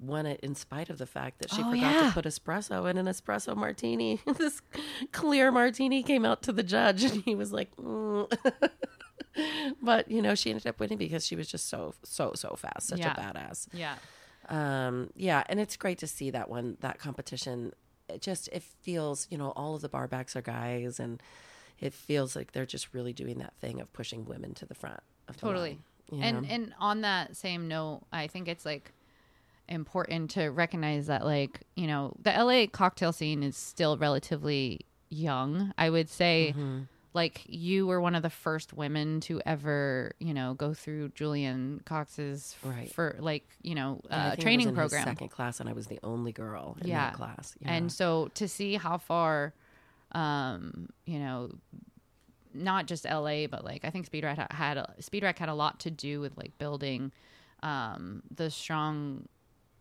won 0.00 0.26
it 0.26 0.40
in 0.40 0.54
spite 0.56 0.90
of 0.90 0.98
the 0.98 1.06
fact 1.06 1.38
that 1.38 1.50
she 1.52 1.62
Oh, 1.62 1.70
forgot 1.70 1.92
yeah. 1.94 2.06
to 2.08 2.12
put 2.12 2.24
espresso 2.24 2.90
in 2.90 2.98
an 2.98 3.06
espresso 3.06 3.54
martini. 3.56 4.20
this 4.38 4.60
clear 5.12 5.52
martini 5.52 6.02
came 6.02 6.24
out 6.24 6.42
to 6.42 6.52
the 6.52 6.62
judge, 6.64 7.04
and 7.04 7.22
he 7.22 7.34
was 7.34 7.52
like, 7.52 7.74
"Mm." 7.76 8.32
but 9.82 10.10
you 10.10 10.22
know, 10.22 10.34
she 10.34 10.50
ended 10.50 10.66
up 10.66 10.80
winning 10.80 10.98
because 10.98 11.26
she 11.26 11.36
was 11.36 11.48
just 11.48 11.68
so 11.68 11.94
so 12.04 12.32
so 12.34 12.56
fast, 12.56 12.88
such 12.88 13.00
Yeah. 13.00 13.14
a 13.14 13.20
badass. 13.20 13.68
Yeah. 13.72 13.96
Um, 14.48 15.10
yeah, 15.16 15.42
and 15.48 15.58
it's 15.58 15.76
great 15.76 15.98
to 15.98 16.06
see 16.06 16.30
that 16.30 16.48
one 16.50 16.76
that 16.80 16.98
competition. 16.98 17.72
It 18.08 18.20
just 18.20 18.48
it 18.48 18.62
feels 18.62 19.26
you 19.30 19.38
know 19.38 19.50
all 19.56 19.74
of 19.74 19.80
the 19.82 19.88
barbacks 19.88 20.36
are 20.36 20.42
guys, 20.42 21.00
and 21.00 21.22
it 21.80 21.92
feels 21.94 22.36
like 22.36 22.52
they're 22.52 22.66
just 22.66 22.92
really 22.92 23.12
doing 23.12 23.38
that 23.38 23.54
thing 23.60 23.80
of 23.80 23.92
pushing 23.92 24.24
women 24.26 24.54
to 24.54 24.66
the 24.66 24.74
front. 24.74 25.00
Of 25.28 25.36
the 25.38 25.46
Totally. 25.46 25.78
line, 26.12 26.22
And 26.22 26.42
know? 26.42 26.48
and 26.50 26.74
on 26.78 27.00
that 27.00 27.36
same 27.36 27.66
note, 27.68 28.02
I 28.12 28.26
think 28.26 28.46
it's 28.48 28.66
like 28.66 28.92
important 29.68 30.30
to 30.32 30.48
recognize 30.48 31.06
that 31.06 31.24
like, 31.24 31.62
you 31.74 31.86
know, 31.86 32.14
the 32.20 32.30
LA 32.30 32.66
cocktail 32.70 33.12
scene 33.12 33.42
is 33.42 33.56
still 33.56 33.96
relatively 33.96 34.80
young. 35.08 35.72
I 35.78 35.88
would 35.88 36.10
say 36.10 36.52
Mm-hmm. 36.56 36.82
Like 37.14 37.42
you 37.46 37.86
were 37.86 38.00
one 38.00 38.14
of 38.16 38.22
the 38.22 38.28
first 38.30 38.72
women 38.74 39.20
to 39.20 39.40
ever, 39.46 40.12
you 40.18 40.34
know, 40.34 40.54
go 40.54 40.74
through 40.74 41.10
Julian 41.10 41.80
Cox's 41.86 42.56
f- 42.62 42.68
Right. 42.70 42.92
for 42.92 43.16
like, 43.20 43.48
you 43.62 43.74
know, 43.76 44.00
uh, 44.10 44.34
training 44.36 44.66
was 44.66 44.70
in 44.70 44.74
program. 44.74 45.04
second 45.04 45.28
class, 45.28 45.60
and 45.60 45.68
I 45.68 45.72
was 45.72 45.86
the 45.86 46.00
only 46.02 46.32
girl 46.32 46.76
in 46.80 46.88
Yeah. 46.88 47.06
that 47.10 47.14
class. 47.14 47.54
Yeah. 47.60 47.72
And 47.72 47.90
so 47.92 48.28
to 48.34 48.46
see 48.48 48.74
how 48.74 48.98
far, 48.98 49.54
um, 50.12 50.88
you 51.06 51.18
know, 51.20 51.50
not 52.52 52.86
just 52.86 53.04
LA, 53.04 53.46
but 53.46 53.64
like 53.64 53.84
I 53.84 53.90
think 53.90 54.06
Speed 54.06 54.24
Rack 54.24 54.52
had 54.52 54.76
a, 54.76 54.94
Speed 55.00 55.22
Rack 55.22 55.38
had 55.38 55.48
a 55.48 55.54
lot 55.54 55.80
to 55.80 55.90
do 55.90 56.20
with 56.20 56.36
like 56.36 56.56
building 56.58 57.12
um, 57.62 58.22
the 58.34 58.50
strong 58.50 59.28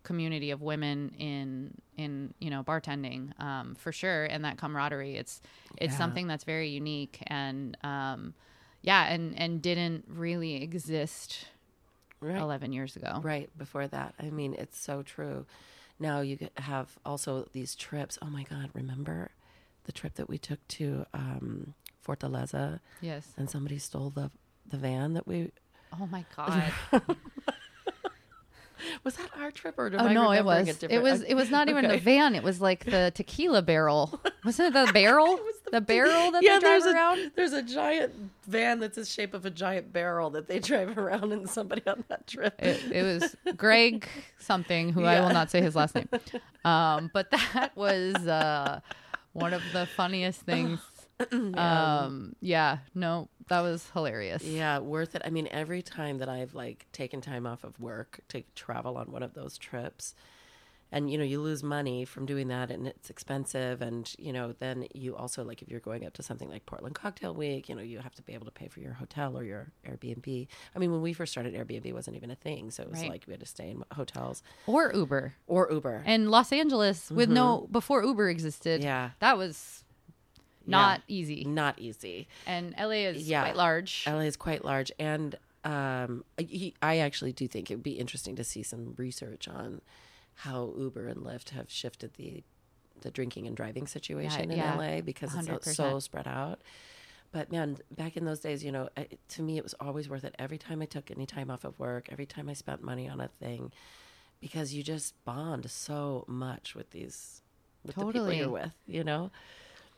community 0.04 0.51
of 0.51 0.62
women 0.62 1.10
in 1.18 1.74
in 1.97 2.34
you 2.39 2.49
know 2.49 2.64
bartending 2.64 3.39
um, 3.41 3.76
for 3.76 3.91
sure, 3.91 4.26
and 4.26 4.43
that 4.45 4.58
camaraderie. 4.58 5.16
It's 5.16 5.41
it's 5.78 5.93
Yeah. 5.93 5.97
something 5.97 6.28
that's 6.28 6.43
very 6.43 6.70
unique 6.70 7.20
and 7.28 7.78
um, 7.84 8.34
yeah, 8.82 9.12
and 9.12 9.38
and 9.39 9.62
didn't 9.62 10.06
really 10.08 10.62
exist 10.62 11.45
right. 12.20 12.38
eleven 12.39 12.74
years 12.74 12.95
ago. 12.95 13.20
Right 13.24 13.49
before 13.58 13.88
that. 13.88 14.14
I 14.20 14.30
mean, 14.30 14.54
it's 14.58 14.78
so 14.80 15.01
true. 15.04 15.45
Now 15.99 16.22
you 16.22 16.38
have 16.58 16.97
also 17.06 17.47
these 17.54 17.76
trips. 17.76 18.18
Oh 18.22 18.28
my 18.28 18.43
God, 18.43 18.70
remember 18.74 19.32
the 19.86 19.91
trip 19.91 20.16
that 20.16 20.28
we 20.30 20.38
took 20.38 20.66
to 20.70 21.06
um, 21.14 21.74
Fortaleza 22.06 22.80
Yes. 23.01 23.32
and 23.38 23.49
somebody 23.49 23.78
stole 23.78 24.10
the 24.10 24.32
the 24.68 24.78
van 24.78 25.14
that 25.14 25.28
we 25.28 25.51
Oh 25.99 26.08
my 26.08 26.26
god. 26.36 26.74
was 29.03 29.15
that 29.15 29.29
our 29.38 29.51
trip 29.51 29.77
or 29.77 29.91
Oh 29.93 30.05
I 30.05 30.13
no, 30.13 30.31
it 30.31 30.43
was. 30.43 30.84
It 30.84 31.01
was. 31.01 31.21
It 31.21 31.36
was 31.36 31.49
not 31.49 31.69
even 31.69 31.88
the 31.88 31.93
Okay. 31.95 31.99
van. 32.03 32.36
It 32.36 32.43
was 32.43 32.61
like 32.61 32.86
the 32.86 33.11
tequila 33.13 33.61
barrel. 33.61 34.19
Wasn't 34.43 34.75
it 34.75 34.86
the 34.86 34.91
barrel? 34.91 35.27
was 35.43 35.55
the, 35.71 35.81
barrel 35.81 36.31
that 36.31 36.43
yeah, 36.43 36.55
they 36.55 36.59
drive 36.59 36.84
there's 36.84 36.95
around. 36.95 37.19
A, 37.19 37.31
there's 37.36 37.53
a 37.53 37.61
giant 37.61 38.13
van 38.47 38.79
that's 38.79 38.95
the 38.95 39.05
shape 39.05 39.34
of 39.34 39.45
a 39.45 39.49
giant 39.49 39.93
barrel 39.93 40.29
that 40.31 40.47
they 40.47 40.59
drive 40.59 40.97
around, 40.97 41.31
and 41.31 41.49
somebody 41.49 41.81
on 41.88 42.03
that 42.09 42.27
trip. 42.27 42.55
It, 42.59 42.91
it 42.91 43.03
was 43.03 43.36
Greg 43.55 44.07
something, 44.39 44.93
who 44.93 45.05
I 45.05 45.19
will 45.19 45.34
not 45.34 45.51
say 45.51 45.61
his 45.61 45.75
last 45.75 45.95
name. 45.95 46.09
Um, 46.65 47.11
but 47.13 47.29
that 47.31 47.71
was 47.75 48.15
uh, 48.27 48.79
one 49.34 49.53
of 49.53 49.61
the 49.73 49.86
funniest 49.86 50.41
things. 50.41 50.79
Um, 51.31 52.36
yeah, 52.41 52.79
no, 52.95 53.29
that 53.50 53.62
was 53.62 53.89
hilarious. 53.94 54.44
Yeah, 54.44 54.80
worth 54.80 55.16
it. 55.16 55.22
I 55.26 55.30
mean, 55.30 55.48
every 55.52 55.82
time 55.82 56.18
that 56.20 56.30
I've 56.30 56.54
like 56.54 56.86
taken 56.91 57.22
time 57.22 57.46
off 57.46 57.64
of 57.64 57.80
work 57.80 58.20
to 58.30 58.44
travel 58.56 58.98
on 58.98 59.12
one 59.12 59.24
of 59.24 59.34
those 59.34 59.58
trips, 59.58 60.16
and 60.91 61.10
you 61.10 61.18
know, 61.18 61.24
you 61.24 61.41
lose 61.41 61.64
money 61.64 62.06
from 62.06 62.28
doing 62.28 62.50
that, 62.50 62.70
and 62.70 62.86
it's 62.86 63.10
expensive, 63.10 63.82
and 63.82 64.14
you 64.20 64.32
know, 64.32 64.54
then 64.60 64.86
you 64.94 65.16
also 65.16 65.44
like 65.44 65.64
if 65.64 65.68
you're 65.68 65.80
going 65.80 66.06
up 66.06 66.14
to 66.14 66.22
something 66.24 66.48
like 66.50 66.68
Portland 66.68 66.94
Cocktail 66.94 67.34
Week, 67.34 67.68
you 67.68 67.74
know, 67.76 67.82
you 67.82 67.98
have 67.98 68.14
to 68.14 68.22
be 68.22 68.34
able 68.34 68.46
to 68.46 68.52
pay 68.52 68.68
for 68.68 68.80
your 68.80 68.94
hotel 68.94 69.36
or 69.36 69.44
your 69.44 69.72
Airbnb. 69.88 70.48
I 70.76 70.80
mean, 70.80 70.91
when 70.91 71.02
we 71.02 71.14
first 71.14 71.32
started, 71.32 71.56
Airbnb 71.56 71.91
wasn't 71.94 72.16
even 72.16 72.30
a 72.30 72.36
thing, 72.36 72.70
so 72.70 72.84
it 72.84 72.91
was 72.91 73.02
Right. 73.02 73.10
like 73.10 73.24
we 73.26 73.34
had 73.34 73.39
to 73.39 73.48
stay 73.48 73.72
in 73.72 73.84
hotels 73.94 74.44
Or 74.68 74.94
Uber. 74.94 75.34
or 75.48 75.68
Uber. 75.72 76.04
And 76.06 76.30
Los 76.30 76.52
Angeles, 76.54 77.10
with 77.10 77.30
no 77.30 77.68
before 77.72 78.04
Uber 78.04 78.30
existed, 78.30 78.82
Mm-hmm. 78.82 78.88
Yeah. 78.88 79.10
that 79.20 79.36
was 79.38 79.82
not 80.66 81.01
easy. 81.07 81.43
Not 81.43 81.80
easy. 81.80 82.28
And 82.45 82.74
LA 82.78 83.07
is 83.07 83.28
Yeah. 83.28 83.43
quite 83.43 83.55
large. 83.55 84.05
LA 84.07 84.20
is 84.22 84.38
quite 84.38 84.64
large, 84.64 84.91
and 84.99 85.36
um, 85.64 86.26
he, 86.38 86.74
I 86.82 86.97
actually 86.97 87.32
do 87.32 87.47
think 87.47 87.72
it 87.72 87.76
would 87.76 87.84
be 87.84 87.93
interesting 87.93 88.36
to 88.36 88.43
see 88.43 88.64
some 88.64 88.95
research 88.97 89.47
on 89.47 89.82
how 90.36 90.74
Uber 90.78 91.07
and 91.07 91.22
Lyft 91.24 91.49
have 91.51 91.70
shifted 91.70 92.14
the 92.16 92.43
the 93.01 93.11
drinking 93.11 93.47
and 93.47 93.55
driving 93.57 93.86
situation 93.86 94.49
in 94.49 94.57
yeah, 94.57 94.76
LA 94.76 95.01
because 95.01 95.36
it's 95.36 95.76
so, 95.76 95.95
100%. 95.95 96.01
spread 96.01 96.28
out. 96.28 96.61
But 97.34 97.51
man, 97.51 97.78
back 97.91 98.16
in 98.16 98.24
those 98.24 98.39
days, 98.39 98.64
you 98.64 98.72
know, 98.72 98.88
I, 98.95 99.07
to 99.30 99.41
me, 99.41 99.57
it 99.57 99.64
was 99.64 99.74
always 99.80 100.07
worth 100.07 100.24
it. 100.24 100.34
Every 100.39 100.57
time 100.57 100.82
I 100.82 100.86
took 100.86 101.11
any 101.11 101.26
time 101.26 101.49
off 101.51 101.66
of 101.66 101.78
work, 101.80 102.07
every 102.11 102.26
time 102.26 102.47
I 102.47 102.53
spent 102.53 102.82
money 102.82 103.09
on 103.09 103.20
a 103.20 103.28
thing, 103.28 103.74
because 104.39 104.74
you 104.74 104.84
just 104.84 105.16
bond 105.26 105.70
so 105.70 106.24
much 106.28 106.76
with 106.76 106.91
these 106.91 107.41
with 107.86 107.95
the 107.95 108.05
people 108.05 108.32
you're 108.32 108.49
with. 108.49 108.72
You 108.88 109.03
know, 109.03 109.32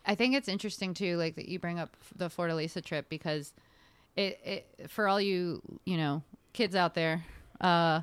I 0.06 0.16
think 0.16 0.36
it's 0.36 0.48
interesting 0.48 0.94
too, 0.94 1.18
like 1.18 1.36
that 1.36 1.48
you 1.48 1.60
bring 1.60 1.80
up 1.80 1.96
the 2.16 2.30
Fortaleza 2.30 2.84
trip 2.84 3.10
because 3.10 3.54
it, 4.16 4.40
it 4.44 4.90
for 4.90 5.08
all 5.08 5.20
you 5.20 5.62
you 5.86 5.98
know 5.98 6.24
kids 6.54 6.76
out 6.76 6.94
there, 6.94 7.26
uh, 7.62 8.02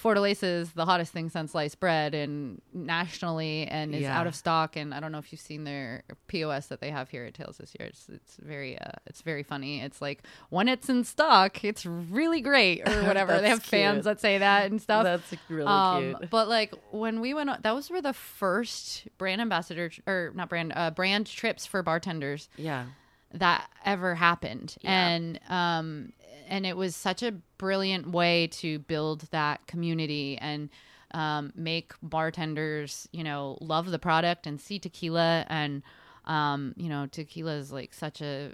Fortaleza 0.00 0.42
is 0.60 0.72
the 0.72 0.84
hottest 0.84 1.12
thing 1.12 1.28
since 1.28 1.52
sliced 1.52 1.78
bread 1.80 2.14
and 2.14 2.60
nationally 2.72 3.66
and 3.66 3.94
is 3.94 4.02
Yeah. 4.02 4.18
out 4.18 4.26
of 4.26 4.34
stock. 4.34 4.76
And 4.76 4.94
I 4.94 5.00
don't 5.00 5.12
know 5.12 5.18
if 5.18 5.32
you've 5.32 5.40
seen 5.40 5.64
their 5.64 6.02
POS 6.28 6.66
that 6.68 6.80
they 6.80 6.90
have 6.90 7.10
here 7.10 7.24
at 7.24 7.34
Tales 7.34 7.58
this 7.58 7.74
year. 7.78 7.88
It's 7.88 8.08
it's 8.08 8.36
very 8.36 8.78
uh, 8.78 8.92
it's 9.06 9.22
very 9.22 9.42
funny. 9.42 9.80
It's 9.80 10.00
like 10.00 10.22
when 10.50 10.68
it's 10.68 10.88
in 10.88 11.04
stock, 11.04 11.62
it's 11.64 11.84
really 11.86 12.40
great 12.40 12.88
or 12.88 13.02
whatever. 13.06 13.40
they 13.40 13.48
have 13.48 13.62
fans 13.62 14.04
that 14.04 14.20
say 14.20 14.38
that 14.38 14.70
and 14.70 14.80
stuff. 14.80 15.04
that's 15.04 15.32
really 15.48 15.66
Um, 15.66 16.16
cute. 16.16 16.30
but 16.30 16.48
like 16.48 16.74
when 16.90 17.20
we 17.20 17.34
went, 17.34 17.50
on, 17.50 17.60
was 17.74 17.90
were 17.90 18.02
the 18.02 18.12
first 18.12 19.06
brand 19.18 19.40
ambassador 19.40 19.90
or 20.06 20.32
not 20.34 20.48
brand, 20.48 20.72
uh, 20.74 20.90
brand 20.90 21.26
trips 21.26 21.66
for 21.66 21.82
bartenders 21.82 22.48
Yeah, 22.56 22.86
that 23.34 23.68
ever 23.84 24.14
happened, 24.14 24.76
and 24.84 25.38
um, 25.48 26.12
and 26.48 26.66
it 26.66 26.76
was 26.76 26.94
such 26.96 27.22
a 27.22 27.32
brilliant 27.58 28.10
way 28.10 28.46
to 28.48 28.78
build 28.80 29.22
that 29.30 29.66
community 29.66 30.38
and 30.38 30.68
um, 31.12 31.52
make 31.54 31.92
bartenders, 32.02 33.08
you 33.12 33.22
know, 33.24 33.58
love 33.60 33.90
the 33.90 33.98
product 33.98 34.46
and 34.46 34.60
see 34.60 34.78
tequila 34.78 35.44
and 35.48 35.82
um, 36.24 36.72
you 36.76 36.88
know, 36.88 37.06
tequila 37.06 37.54
is 37.56 37.72
like 37.72 37.92
such 37.92 38.20
a 38.22 38.52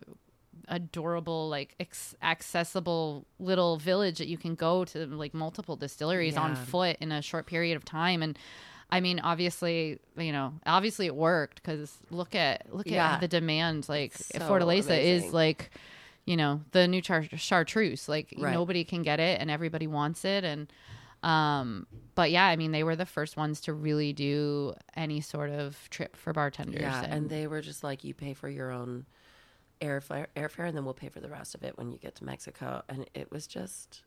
adorable 0.69 1.49
like 1.49 1.75
ex- 1.81 2.15
accessible 2.23 3.27
little 3.39 3.77
village 3.79 4.19
that 4.19 4.27
you 4.29 4.37
can 4.37 4.55
go 4.55 4.85
to 4.85 5.07
like 5.07 5.33
multiple 5.35 5.77
distilleries 5.77 6.37
on 6.37 6.55
foot 6.57 6.97
in 7.01 7.13
a 7.13 7.23
short 7.23 7.47
period 7.47 7.77
of 7.77 7.85
time. 7.85 8.23
And 8.23 8.39
i 8.91 9.01
mean 9.01 9.21
obviously 9.21 9.99
you 10.17 10.33
know 10.33 10.55
obviously 10.65 11.05
it 11.05 11.15
worked 11.15 11.57
because 11.63 11.99
look 12.11 12.35
at 12.35 12.75
look 12.75 12.87
Yeah. 12.87 13.13
at 13.13 13.21
the 13.21 13.29
demand 13.29 13.87
like 13.87 14.15
so 14.17 14.39
fortaleza 14.39 14.99
is 14.99 15.31
like 15.31 15.71
you 16.29 16.37
know 16.37 16.61
the 16.73 16.87
new 16.87 17.01
char- 17.01 17.25
chartreuse 17.37 18.09
like 18.09 18.35
Right. 18.37 18.53
nobody 18.53 18.85
can 18.85 19.03
get 19.03 19.19
it 19.19 19.41
and 19.41 19.51
everybody 19.51 19.87
wants 19.87 20.25
it 20.25 20.45
and 20.45 20.71
um 21.23 21.87
but 22.15 22.31
yeah 22.31 22.45
i 22.47 22.55
mean 22.55 22.71
they 22.71 22.85
were 22.85 22.97
the 22.97 23.07
first 23.07 23.37
ones 23.37 23.61
to 23.63 23.73
really 23.73 24.13
do 24.13 24.75
any 24.95 25.21
sort 25.23 25.51
of 25.51 25.89
trip 25.91 26.15
for 26.17 26.33
bartenders 26.33 26.83
Yeah, 26.83 27.05
and 27.09 27.31
they 27.31 27.47
were 27.47 27.63
just 27.63 27.83
like, 27.83 28.05
you 28.05 28.13
pay 28.15 28.35
for 28.35 28.49
your 28.49 28.71
own 28.71 29.07
airfare, 29.81 30.27
airfare, 30.37 30.67
and 30.69 30.77
then 30.77 30.85
we'll 30.85 30.95
pay 30.95 31.09
for 31.09 31.21
the 31.21 31.29
rest 31.29 31.55
of 31.55 31.63
it 31.63 31.79
when 31.79 31.91
you 31.93 31.99
get 31.99 32.15
to 32.17 32.25
Mexico. 32.25 32.83
And 32.89 33.09
it 33.15 33.31
was 33.33 33.47
just 33.47 34.03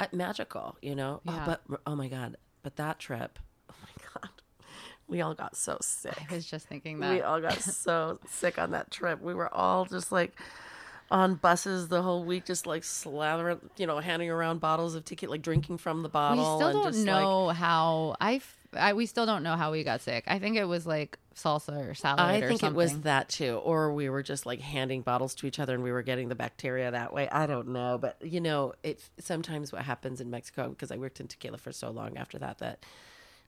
uh, 0.00 0.06
magical, 0.12 0.76
you 0.82 0.94
know. 0.94 1.20
Yeah. 1.24 1.42
Oh, 1.42 1.46
but 1.46 1.80
oh 1.86 1.96
my 1.96 2.08
god! 2.08 2.36
But 2.62 2.76
that 2.76 2.98
trip, 2.98 3.38
oh 3.70 3.74
my 3.82 4.04
god, 4.14 4.30
we 5.06 5.20
all 5.20 5.34
got 5.34 5.56
so 5.56 5.78
sick. 5.80 6.16
i 6.30 6.34
was 6.34 6.44
just 6.46 6.66
thinking 6.66 7.00
that. 7.00 7.14
We 7.14 7.22
all 7.22 7.40
got 7.40 7.60
so 7.84 8.18
sick 8.28 8.58
on 8.58 8.72
that 8.72 8.90
trip. 8.90 9.20
We 9.22 9.34
were 9.34 9.52
all 9.54 9.84
just 9.84 10.10
like 10.12 10.32
on 11.12 11.34
buses 11.36 11.88
the 11.88 12.02
whole 12.02 12.24
week, 12.24 12.44
just 12.46 12.66
like 12.66 12.82
slathering, 12.82 13.60
you 13.76 13.86
know, 13.86 13.98
handing 14.00 14.30
around 14.30 14.60
bottles 14.60 14.94
of 14.94 15.04
tequila, 15.04 15.32
like 15.32 15.42
drinking 15.42 15.78
from 15.78 16.02
the 16.02 16.08
bottle. 16.08 16.38
we 16.38 16.58
still 16.58 16.68
and 16.68 16.82
don't 16.82 16.92
just, 16.92 16.98
like, 17.06 17.06
know 17.06 17.48
how 17.50 18.16
I, 18.20 18.34
f- 18.36 18.56
I- 18.72 18.92
we 18.94 19.06
still 19.06 19.26
don't 19.26 19.42
know 19.42 19.54
how 19.56 19.70
we 19.70 19.84
got 19.84 20.00
sick 20.00 20.24
i 20.26 20.38
think 20.38 20.56
it 20.56 20.64
was 20.64 20.86
like 20.86 21.18
salsa 21.34 21.90
or 21.90 21.94
salad 21.94 22.20
I 22.20 22.38
or 22.40 22.48
think 22.48 22.62
it 22.62 22.74
was 22.74 23.00
that 23.00 23.28
too, 23.28 23.54
or 23.64 23.92
we 23.92 24.08
were 24.10 24.22
just 24.22 24.44
like 24.46 24.60
handing 24.60 25.02
bottles 25.02 25.34
to 25.36 25.46
each 25.46 25.58
other 25.58 25.74
and 25.74 25.82
we 25.82 25.92
were 25.92 26.02
getting 26.02 26.28
the 26.28 26.34
bacteria 26.34 26.90
that 26.90 27.12
way. 27.14 27.28
I 27.28 27.46
don't 27.46 27.68
know, 27.68 27.98
but 27.98 28.16
you 28.22 28.40
know, 28.40 28.74
it 28.82 29.00
sometimes 29.18 29.72
what 29.72 29.82
happens 29.82 30.20
in 30.20 30.30
Mexico 30.30 30.68
because 30.68 30.90
I 30.90 30.96
worked 30.96 31.20
in 31.20 31.28
tequila 31.28 31.56
for 31.58 31.72
so 31.72 31.90
long 31.90 32.16
after 32.18 32.38
that 32.38 32.58
that 32.58 32.84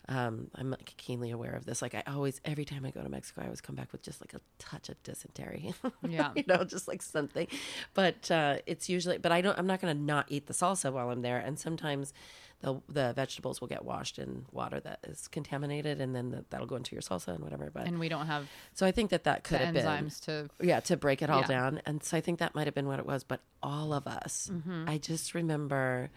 um, 0.09 0.51
I'm 0.55 0.71
like 0.71 0.95
keenly 0.97 1.31
aware 1.31 1.55
of 1.55 1.65
this. 1.65 1.81
Like 1.83 1.95
I 1.95 2.03
always, 2.07 2.41
every 2.45 2.65
time 2.65 2.85
I 2.85 2.91
go 2.91 3.03
to 3.03 3.09
Mexico, 3.09 3.41
I 3.43 3.45
always 3.45 3.61
come 3.61 3.75
back 3.75 3.91
with 3.93 4.03
just 4.03 4.21
like 4.21 4.35
a 4.35 4.41
touch 4.59 4.89
of 4.89 5.03
dysentery. 5.03 5.75
Yeah. 6.09 6.33
you 6.37 6.45
know, 6.47 6.65
just 6.65 6.87
like 6.89 7.01
something. 7.03 7.47
But 7.95 8.31
uh, 8.31 8.59
it's 8.67 8.89
usually, 8.89 9.19
but 9.19 9.33
I 9.33 9.41
don't. 9.41 9.59
I'm 9.59 9.67
not 9.67 9.81
going 9.81 9.97
to 9.97 10.03
not 10.03 10.27
eat 10.29 10.47
the 10.47 10.53
salsa 10.53 10.93
while 10.93 11.09
I'm 11.11 11.23
there. 11.23 11.39
And 11.39 11.59
sometimes 11.59 12.13
the 12.61 12.81
the 12.89 13.13
vegetables 13.15 13.61
will 13.61 13.69
get 13.69 13.85
washed 13.85 14.19
in 14.19 14.45
water 14.53 14.81
that 14.81 14.99
is 15.09 15.27
contaminated, 15.29 16.01
and 16.01 16.15
then 16.15 16.31
the, 16.31 16.45
that'll 16.51 16.67
go 16.67 16.77
into 16.77 16.95
your 16.95 17.03
salsa 17.03 17.29
and 17.29 17.41
whatever. 17.43 17.71
But 17.73 17.87
and 17.87 17.99
we 17.99 18.09
don't 18.11 18.27
have 18.27 18.47
so 18.75 18.87
I 18.87 18.93
think 18.93 19.11
that 19.11 19.25
that 19.25 19.45
could 19.45 19.61
have 19.61 19.75
been 19.75 19.85
enzymes 19.87 20.21
to. 20.27 20.49
yeah 20.61 20.81
to 20.81 20.97
break 20.97 21.23
it 21.23 21.31
all 21.31 21.41
Yeah. 21.41 21.47
down 21.47 21.83
and 21.87 22.03
so 22.03 22.17
i 22.17 22.21
think 22.21 22.39
that 22.41 22.55
might 22.55 22.67
have 22.67 22.75
been 22.75 22.87
what 22.87 22.99
it 22.99 23.07
was 23.07 23.25
but 23.25 23.41
all 23.63 23.93
of 23.93 24.07
us 24.07 24.51
Mm-hmm. 24.53 24.89
i 24.89 24.99
just 24.99 25.35
remember 25.35 26.11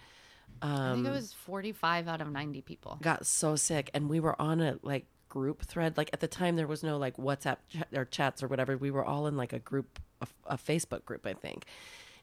I 0.62 0.94
think 0.94 1.06
it 1.06 1.10
um, 1.10 1.14
was 1.14 1.34
45 1.34 2.08
out 2.08 2.22
of 2.22 2.32
90 2.32 2.62
people. 2.62 2.98
got 3.02 3.26
so 3.26 3.56
sick 3.56 3.90
and 3.94 4.10
we 4.10 4.20
were 4.20 4.40
on 4.42 4.62
a 4.62 4.78
like 4.82 5.06
group 5.30 5.64
thread. 5.64 5.98
Like 5.98 6.10
at 6.14 6.20
the 6.20 6.28
time 6.28 6.56
there 6.56 6.68
was 6.68 6.84
no 6.84 6.98
like 6.98 7.18
whatsapp 7.18 7.58
ch- 7.70 7.96
or 7.96 8.06
chats 8.06 8.42
or 8.42 8.48
whatever. 8.48 8.78
We 8.78 8.92
were 8.92 9.06
all 9.06 9.28
in 9.28 9.38
like 9.38 9.54
a 9.54 9.60
group 9.60 10.00
a, 10.22 10.28
a 10.48 10.58
facebook 10.58 11.06
group 11.06 11.26
i 11.28 11.34
think. 11.34 11.66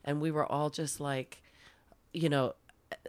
And 0.05 0.21
we 0.21 0.31
were 0.31 0.51
all 0.51 0.71
just 0.71 1.01
like 1.01 1.43
you 2.13 2.29
know 2.29 2.55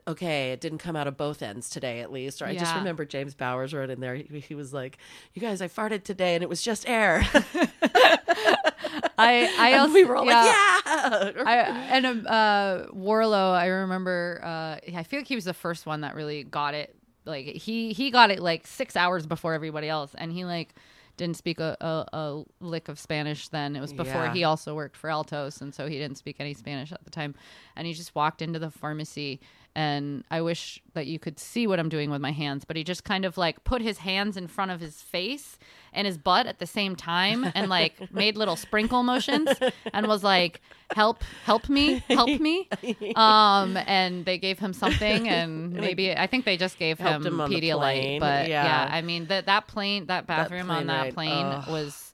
okay 0.07 0.51
it 0.51 0.61
didn't 0.61 0.79
come 0.79 0.95
out 0.95 1.07
of 1.07 1.15
both 1.17 1.41
ends 1.41 1.69
today 1.69 1.99
at 2.01 2.11
least. 2.11 2.41
Or 2.41 2.45
i 2.45 2.55
just 2.55 2.75
remember 2.75 3.05
james 3.05 3.33
bowers 3.33 3.73
wrote 3.73 3.89
in 3.89 3.99
there. 3.99 4.15
He, 4.15 4.39
he 4.39 4.55
was 4.55 4.73
like 4.73 4.97
you 5.33 5.41
guys 5.41 5.61
i 5.61 5.67
farted 5.67 6.03
today 6.03 6.35
and 6.35 6.43
it 6.43 6.49
was 6.49 6.61
just 6.61 6.87
air 6.87 7.25
I 9.17 9.53
I 9.57 9.77
also 9.77 9.93
we 9.93 10.03
were 10.03 10.15
all 10.15 10.25
yeah. 10.25 10.43
like 10.85 11.35
yeah 11.35 11.43
I 11.45 11.55
and 11.91 12.05
um, 12.05 12.27
uh, 12.27 12.85
Warrilow, 12.93 13.53
I 13.53 13.67
remember. 13.67 14.41
Uh, 14.43 14.77
I 14.95 15.03
feel 15.03 15.19
like 15.19 15.27
he 15.27 15.35
was 15.35 15.45
the 15.45 15.53
first 15.53 15.85
one 15.85 16.01
that 16.01 16.15
really 16.15 16.43
got 16.43 16.73
it. 16.73 16.95
Like 17.25 17.45
he 17.45 17.93
he 17.93 18.11
got 18.11 18.31
it 18.31 18.39
like 18.39 18.67
six 18.67 18.95
hours 18.95 19.25
before 19.25 19.53
everybody 19.53 19.89
else, 19.89 20.13
and 20.17 20.31
he 20.31 20.45
like 20.45 20.75
didn't 21.17 21.37
speak 21.37 21.59
a, 21.61 21.77
a, 21.79 22.17
a 22.17 22.43
lick 22.59 22.89
of 22.89 22.99
Spanish 22.99 23.47
then. 23.47 23.75
It 23.75 23.79
was 23.79 23.93
before 23.93 24.25
Yeah. 24.25 24.33
he 24.33 24.43
also 24.43 24.75
worked 24.75 24.97
for 24.97 25.09
Altos, 25.09 25.61
and 25.61 25.73
so 25.73 25.87
he 25.87 25.97
didn't 25.97 26.17
speak 26.17 26.35
any 26.39 26.53
Spanish 26.53 26.91
at 26.91 27.03
the 27.05 27.09
time. 27.09 27.35
And 27.75 27.87
he 27.87 27.93
just 27.93 28.13
walked 28.15 28.41
into 28.41 28.59
the 28.59 28.69
pharmacy, 28.69 29.39
and 29.75 30.23
I 30.31 30.41
wish 30.41 30.81
that 30.93 31.05
you 31.05 31.19
could 31.19 31.37
see 31.37 31.67
what 31.67 31.79
I'm 31.79 31.89
doing 31.89 32.09
with 32.09 32.21
my 32.21 32.31
hands, 32.31 32.63
but 32.63 32.77
he 32.77 32.83
just 32.83 33.03
kind 33.03 33.25
of 33.25 33.37
like 33.37 33.63
put 33.65 33.81
his 33.81 33.97
hands 33.97 34.37
in 34.37 34.47
front 34.47 34.71
of 34.71 34.79
his 34.79 35.01
face 35.01 35.57
and 35.91 36.07
his 36.07 36.17
butt 36.17 36.47
at 36.47 36.59
the 36.59 36.65
same 36.65 36.95
time, 36.95 37.45
and 37.53 37.69
like 37.69 38.11
made 38.13 38.37
little 38.37 38.55
sprinkle 38.55 39.03
motions, 39.03 39.49
and 39.93 40.07
was 40.07 40.23
like, 40.23 40.61
"Help, 40.91 41.23
help 41.43 41.67
me, 41.67 42.03
help 42.09 42.39
me." 42.39 42.69
Um, 43.15 43.77
and 43.87 44.25
they 44.25 44.37
gave 44.37 44.59
him 44.59 44.73
something, 44.73 45.27
and 45.27 45.73
maybe 45.85 46.15
I 46.15 46.27
think 46.27 46.45
they 46.45 46.57
just 46.57 46.77
gave 46.77 46.99
Helped 46.99 47.25
him, 47.25 47.39
him 47.39 47.49
Pedialyte, 47.49 48.19
but 48.19 48.47
yeah. 48.47 48.63
yeah. 48.63 48.89
I 48.95 49.01
mean 49.01 49.25
that 49.27 49.45
that 49.47 49.67
plane, 49.67 50.05
that 50.07 50.27
bathroom 50.27 50.71
on 50.71 50.77
plane 50.77 50.87
that 50.87 51.01
ride, 51.01 51.13
plane 51.13 51.45
ugh. 51.45 51.67
was. 51.67 52.13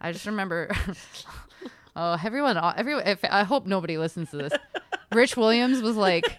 I 0.00 0.12
just 0.12 0.26
remember. 0.26 0.70
oh, 1.96 2.18
everyone, 2.22 2.58
everyone. 2.76 3.06
If 3.06 3.24
I 3.24 3.44
hope 3.44 3.66
nobody 3.66 3.98
listens 3.98 4.30
to 4.30 4.36
this. 4.36 4.52
Rich 5.12 5.36
Williams 5.36 5.80
was 5.80 5.96
like 5.96 6.38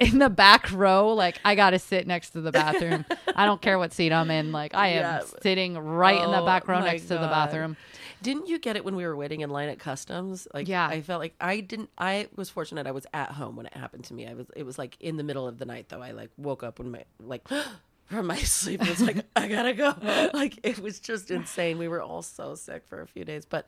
in 0.00 0.18
the 0.18 0.30
back 0.30 0.70
row, 0.72 1.12
like 1.14 1.38
I 1.44 1.54
gotta 1.54 1.78
sit 1.78 2.06
next 2.06 2.30
to 2.30 2.40
the 2.40 2.52
bathroom. 2.52 3.04
I 3.34 3.46
don't 3.46 3.60
care 3.60 3.78
what 3.78 3.92
seat 3.92 4.12
I'm 4.12 4.30
in. 4.30 4.52
Like 4.52 4.74
I 4.74 4.88
am 4.88 5.02
Yeah. 5.02 5.22
sitting 5.42 5.78
right 5.78 6.22
in 6.22 6.30
the 6.30 6.40
Oh, 6.42 6.46
back 6.46 6.66
row 6.68 6.80
my 6.80 6.86
next 6.86 7.02
to 7.02 7.14
the 7.14 7.18
bathroom. 7.28 7.76
Didn't 8.20 8.48
you 8.48 8.58
get 8.58 8.74
it 8.76 8.84
when 8.84 8.96
we 8.96 9.04
were 9.06 9.14
waiting 9.16 9.42
in 9.42 9.50
line 9.50 9.68
at 9.68 9.78
customs? 9.78 10.48
Like, 10.52 10.66
Yeah. 10.66 10.86
I 10.88 11.02
felt 11.02 11.20
like 11.20 11.34
I 11.40 11.60
didn't. 11.60 11.90
I 11.96 12.28
was 12.34 12.50
fortunate. 12.50 12.86
I 12.86 12.90
was 12.90 13.06
at 13.14 13.30
home 13.32 13.54
when 13.54 13.66
it 13.66 13.74
happened 13.74 14.04
to 14.04 14.14
me. 14.14 14.26
I 14.26 14.34
was. 14.34 14.46
It 14.56 14.64
was 14.64 14.76
like 14.78 14.96
in 15.00 15.16
the 15.16 15.22
middle 15.22 15.46
of 15.46 15.58
the 15.58 15.64
night, 15.64 15.88
though. 15.88 16.02
I 16.02 16.10
like 16.10 16.30
woke 16.36 16.62
up 16.64 16.78
when 16.80 16.90
my 16.90 17.04
like 17.20 17.46
from 18.06 18.26
my 18.26 18.36
sleep. 18.38 18.82
It 18.82 18.88
was 18.88 19.00
like 19.02 19.24
I 19.36 19.46
gotta 19.48 19.72
go. 19.74 19.94
Like 20.34 20.58
it 20.64 20.78
was 20.80 20.98
just 20.98 21.30
insane. 21.30 21.78
We 21.78 21.86
were 21.88 22.02
all 22.02 22.22
so 22.22 22.54
sick 22.56 22.82
for 22.88 23.00
a 23.02 23.06
few 23.06 23.24
days, 23.24 23.44
but 23.44 23.66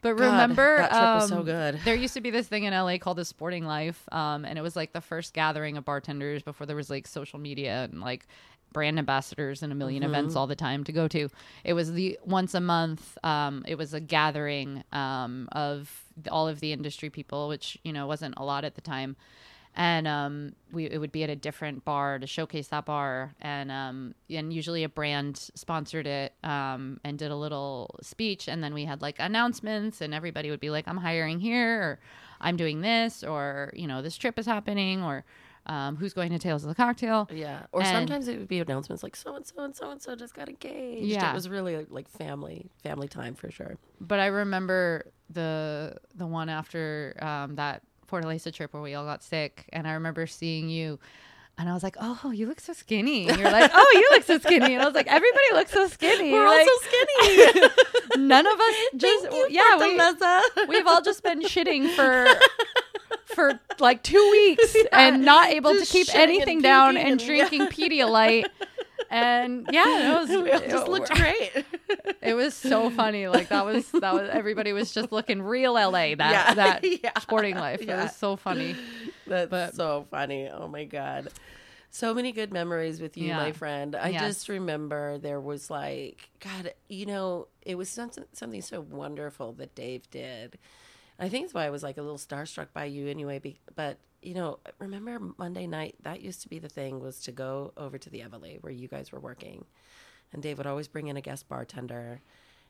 But 0.00 0.16
God, 0.16 0.24
remember, 0.24 0.78
that 0.78 0.90
trip 0.90 1.02
was 1.02 1.28
so 1.28 1.38
um, 1.38 1.44
good. 1.44 1.80
There 1.84 1.94
used 1.94 2.14
to 2.14 2.20
be 2.20 2.30
this 2.30 2.46
thing 2.46 2.64
in 2.64 2.72
LA 2.72 2.98
called 2.98 3.18
the 3.18 3.24
Sporting 3.24 3.64
Life, 3.64 4.08
um, 4.12 4.44
and 4.44 4.58
it 4.58 4.62
was 4.62 4.76
like 4.76 4.92
the 4.92 5.00
first 5.00 5.34
gathering 5.34 5.76
of 5.76 5.84
bartenders 5.84 6.42
before 6.42 6.66
there 6.66 6.76
was 6.76 6.88
like 6.90 7.06
social 7.06 7.38
media 7.38 7.88
and 7.90 8.00
like 8.00 8.26
brand 8.72 8.98
ambassadors 8.98 9.62
and 9.62 9.72
a 9.72 9.76
1000000 9.76 9.94
Mm-hmm. 9.96 10.04
events 10.04 10.36
all 10.36 10.46
the 10.46 10.54
time 10.54 10.84
to 10.84 10.92
go 10.92 11.08
to. 11.08 11.28
It 11.64 11.72
was 11.72 11.92
the 11.92 12.18
once 12.24 12.54
a 12.54 12.60
month. 12.60 13.16
Um, 13.24 13.64
it 13.66 13.76
was 13.76 13.94
a 13.94 14.00
gathering 14.00 14.84
um, 14.92 15.48
of 15.52 16.04
all 16.30 16.46
of 16.48 16.60
the 16.60 16.72
industry 16.72 17.10
people, 17.10 17.48
which 17.48 17.78
you 17.82 17.92
know 17.92 18.06
wasn't 18.06 18.34
a 18.36 18.44
lot 18.44 18.64
at 18.64 18.74
the 18.74 18.80
time. 18.82 19.16
And 19.80 20.08
um, 20.08 20.54
we 20.72 20.86
it 20.86 20.98
would 20.98 21.12
be 21.12 21.22
at 21.22 21.30
a 21.30 21.36
different 21.36 21.84
bar 21.84 22.18
to 22.18 22.26
showcase 22.26 22.66
that 22.68 22.84
bar, 22.84 23.36
and 23.40 23.70
um, 23.70 24.14
and 24.28 24.52
usually 24.52 24.82
a 24.82 24.88
brand 24.88 25.36
sponsored 25.54 26.04
it 26.08 26.34
um, 26.42 26.98
and 27.04 27.16
did 27.16 27.30
a 27.30 27.36
little 27.36 27.94
speech, 28.02 28.48
and 28.48 28.62
then 28.62 28.74
we 28.74 28.84
had 28.84 29.00
like 29.02 29.16
announcements, 29.20 30.00
and 30.00 30.12
everybody 30.12 30.50
would 30.50 30.58
be 30.58 30.70
like, 30.70 30.88
"I'm 30.88 30.96
hiring 30.96 31.38
here," 31.38 31.80
or 31.80 32.00
"I'm 32.40 32.56
doing 32.56 32.80
this," 32.80 33.22
or 33.22 33.72
you 33.76 33.86
know, 33.86 34.02
this 34.02 34.16
trip 34.16 34.36
is 34.36 34.46
happening, 34.46 35.04
or 35.04 35.24
um, 35.66 35.94
"Who's 35.94 36.12
going 36.12 36.32
to 36.32 36.40
Tales 36.40 36.64
of 36.64 36.70
the 36.70 36.74
Cocktail?" 36.74 37.28
yeah. 37.32 37.66
Or 37.70 37.80
And- 37.82 37.88
sometimes 37.88 38.26
it 38.26 38.36
would 38.36 38.48
be 38.48 38.58
announcements 38.58 39.04
like 39.04 39.14
so 39.14 39.36
and 39.36 39.46
so 39.46 39.62
and 39.62 39.76
so 39.76 39.92
and 39.92 40.02
so 40.02 40.16
just 40.16 40.34
got 40.34 40.48
engaged. 40.48 41.06
Yeah. 41.06 41.30
It 41.30 41.34
was 41.34 41.48
really 41.48 41.86
like 41.88 42.08
family 42.08 42.68
family 42.82 43.06
time 43.06 43.36
for 43.36 43.48
sure. 43.52 43.78
But 44.00 44.18
I 44.18 44.26
remember 44.26 45.12
the 45.30 45.98
the 46.16 46.26
one 46.26 46.48
after 46.48 47.16
um, 47.22 47.54
that 47.54 47.82
Fortaleza 48.10 48.52
trip 48.52 48.72
where 48.72 48.82
we 48.82 48.94
all 48.94 49.04
got 49.04 49.22
sick, 49.22 49.68
and 49.72 49.86
I 49.86 49.92
remember 49.92 50.26
seeing 50.26 50.68
you. 50.68 50.98
And 51.60 51.68
I 51.68 51.74
was 51.74 51.82
like, 51.82 51.96
"Oh, 52.00 52.30
you 52.30 52.46
look 52.46 52.60
so 52.60 52.72
skinny." 52.72 53.28
And 53.28 53.36
you're 53.40 53.50
like, 53.50 53.70
"Oh, 53.74 53.90
you 53.94 54.08
look 54.16 54.22
so 54.24 54.38
skinny." 54.46 54.74
And 54.74 54.82
I 54.82 54.86
was 54.86 54.94
like, 54.94 55.08
"Everybody 55.08 55.44
looks 55.54 55.72
so 55.72 55.88
skinny." 55.88 56.32
We're 56.32 56.46
all 56.46 56.54
like, 56.54 56.68
so 56.68 56.88
skinny. 56.88 57.68
None 58.16 58.46
of 58.46 58.60
us 58.60 58.74
just 58.96 59.26
yeah, 59.50 59.76
We, 59.76 60.66
we've 60.68 60.86
all 60.86 61.02
just 61.02 61.22
been 61.24 61.40
shitting 61.42 61.94
for 61.96 62.26
for 63.24 63.58
like 63.80 64.02
two 64.04 64.28
weeks 64.30 64.76
and 64.92 65.24
not 65.24 65.48
able 65.50 65.72
to 65.74 65.84
keep 65.84 66.06
shitting 66.06 66.14
and 66.14 66.30
anything 66.30 66.62
down 66.62 66.96
and 66.96 67.08
and- 67.12 67.20
drinking 67.20 67.66
Pedialyte. 67.66 68.46
And 69.10 69.68
yeah, 69.72 70.12
it 70.16 70.20
was 70.20 70.28
we 70.28 70.52
all 70.52 70.60
it- 70.60 70.70
just 70.70 70.86
looked 70.88 71.10
great. 71.10 71.50
It 72.22 72.34
was 72.34 72.54
so 72.54 72.90
funny. 72.90 73.28
Like 73.28 73.48
that 73.48 73.64
was 73.64 73.90
that 73.92 74.12
was 74.14 74.28
everybody 74.30 74.72
was 74.72 74.92
just 74.92 75.12
looking 75.12 75.40
real 75.42 75.74
LA 75.74 76.14
that 76.14 76.18
Yeah. 76.18 76.54
that 76.54 76.84
Yeah. 77.04 77.18
sporting 77.20 77.54
life. 77.56 77.80
It 77.80 77.88
was 77.88 78.14
so 78.16 78.36
funny. 78.36 78.76
That's 79.26 79.50
But- 79.50 79.74
so 79.74 80.06
funny. 80.10 80.48
Oh 80.48 80.68
my 80.68 80.84
god. 80.84 81.28
So 81.90 82.12
many 82.12 82.32
good 82.32 82.52
memories 82.52 83.00
with 83.00 83.16
you, 83.16 83.28
Yeah. 83.28 83.38
my 83.38 83.52
friend. 83.52 83.96
I 83.96 84.10
Yes. 84.10 84.20
just 84.20 84.48
remember 84.50 85.16
there 85.18 85.40
was 85.40 85.70
like 85.70 86.28
God, 86.40 86.74
you 86.88 87.06
know, 87.06 87.48
it 87.62 87.76
was 87.76 87.88
something 87.88 88.24
something 88.32 88.60
so 88.62 88.80
wonderful 88.82 89.52
that 89.54 89.74
Dave 89.74 90.10
did. 90.10 90.58
I 91.18 91.28
think 91.28 91.46
that's 91.46 91.54
why 91.54 91.64
I 91.66 91.70
was 91.70 91.82
like 91.82 91.96
a 91.96 92.02
little 92.02 92.18
starstruck 92.18 92.68
by 92.74 92.84
you 92.84 93.08
anyway. 93.08 93.38
Be, 93.38 93.58
but 93.74 93.96
you 94.20 94.34
know, 94.34 94.58
remember 94.78 95.18
Monday 95.38 95.66
night? 95.66 95.94
That 96.02 96.20
used 96.20 96.42
to 96.42 96.48
be 96.48 96.58
the 96.58 96.68
thing 96.68 97.00
was 97.00 97.20
to 97.20 97.32
go 97.32 97.72
over 97.76 97.98
to 97.98 98.10
the 98.10 98.20
Eveleigh 98.20 98.58
where 98.62 98.72
you 98.72 98.86
guys 98.88 99.10
were 99.12 99.20
working, 99.20 99.64
and 100.32 100.42
Dave 100.42 100.58
would 100.58 100.66
always 100.66 100.88
bring 100.88 101.08
in 101.08 101.16
a 101.16 101.20
guest 101.20 101.48
bartender, 101.48 102.20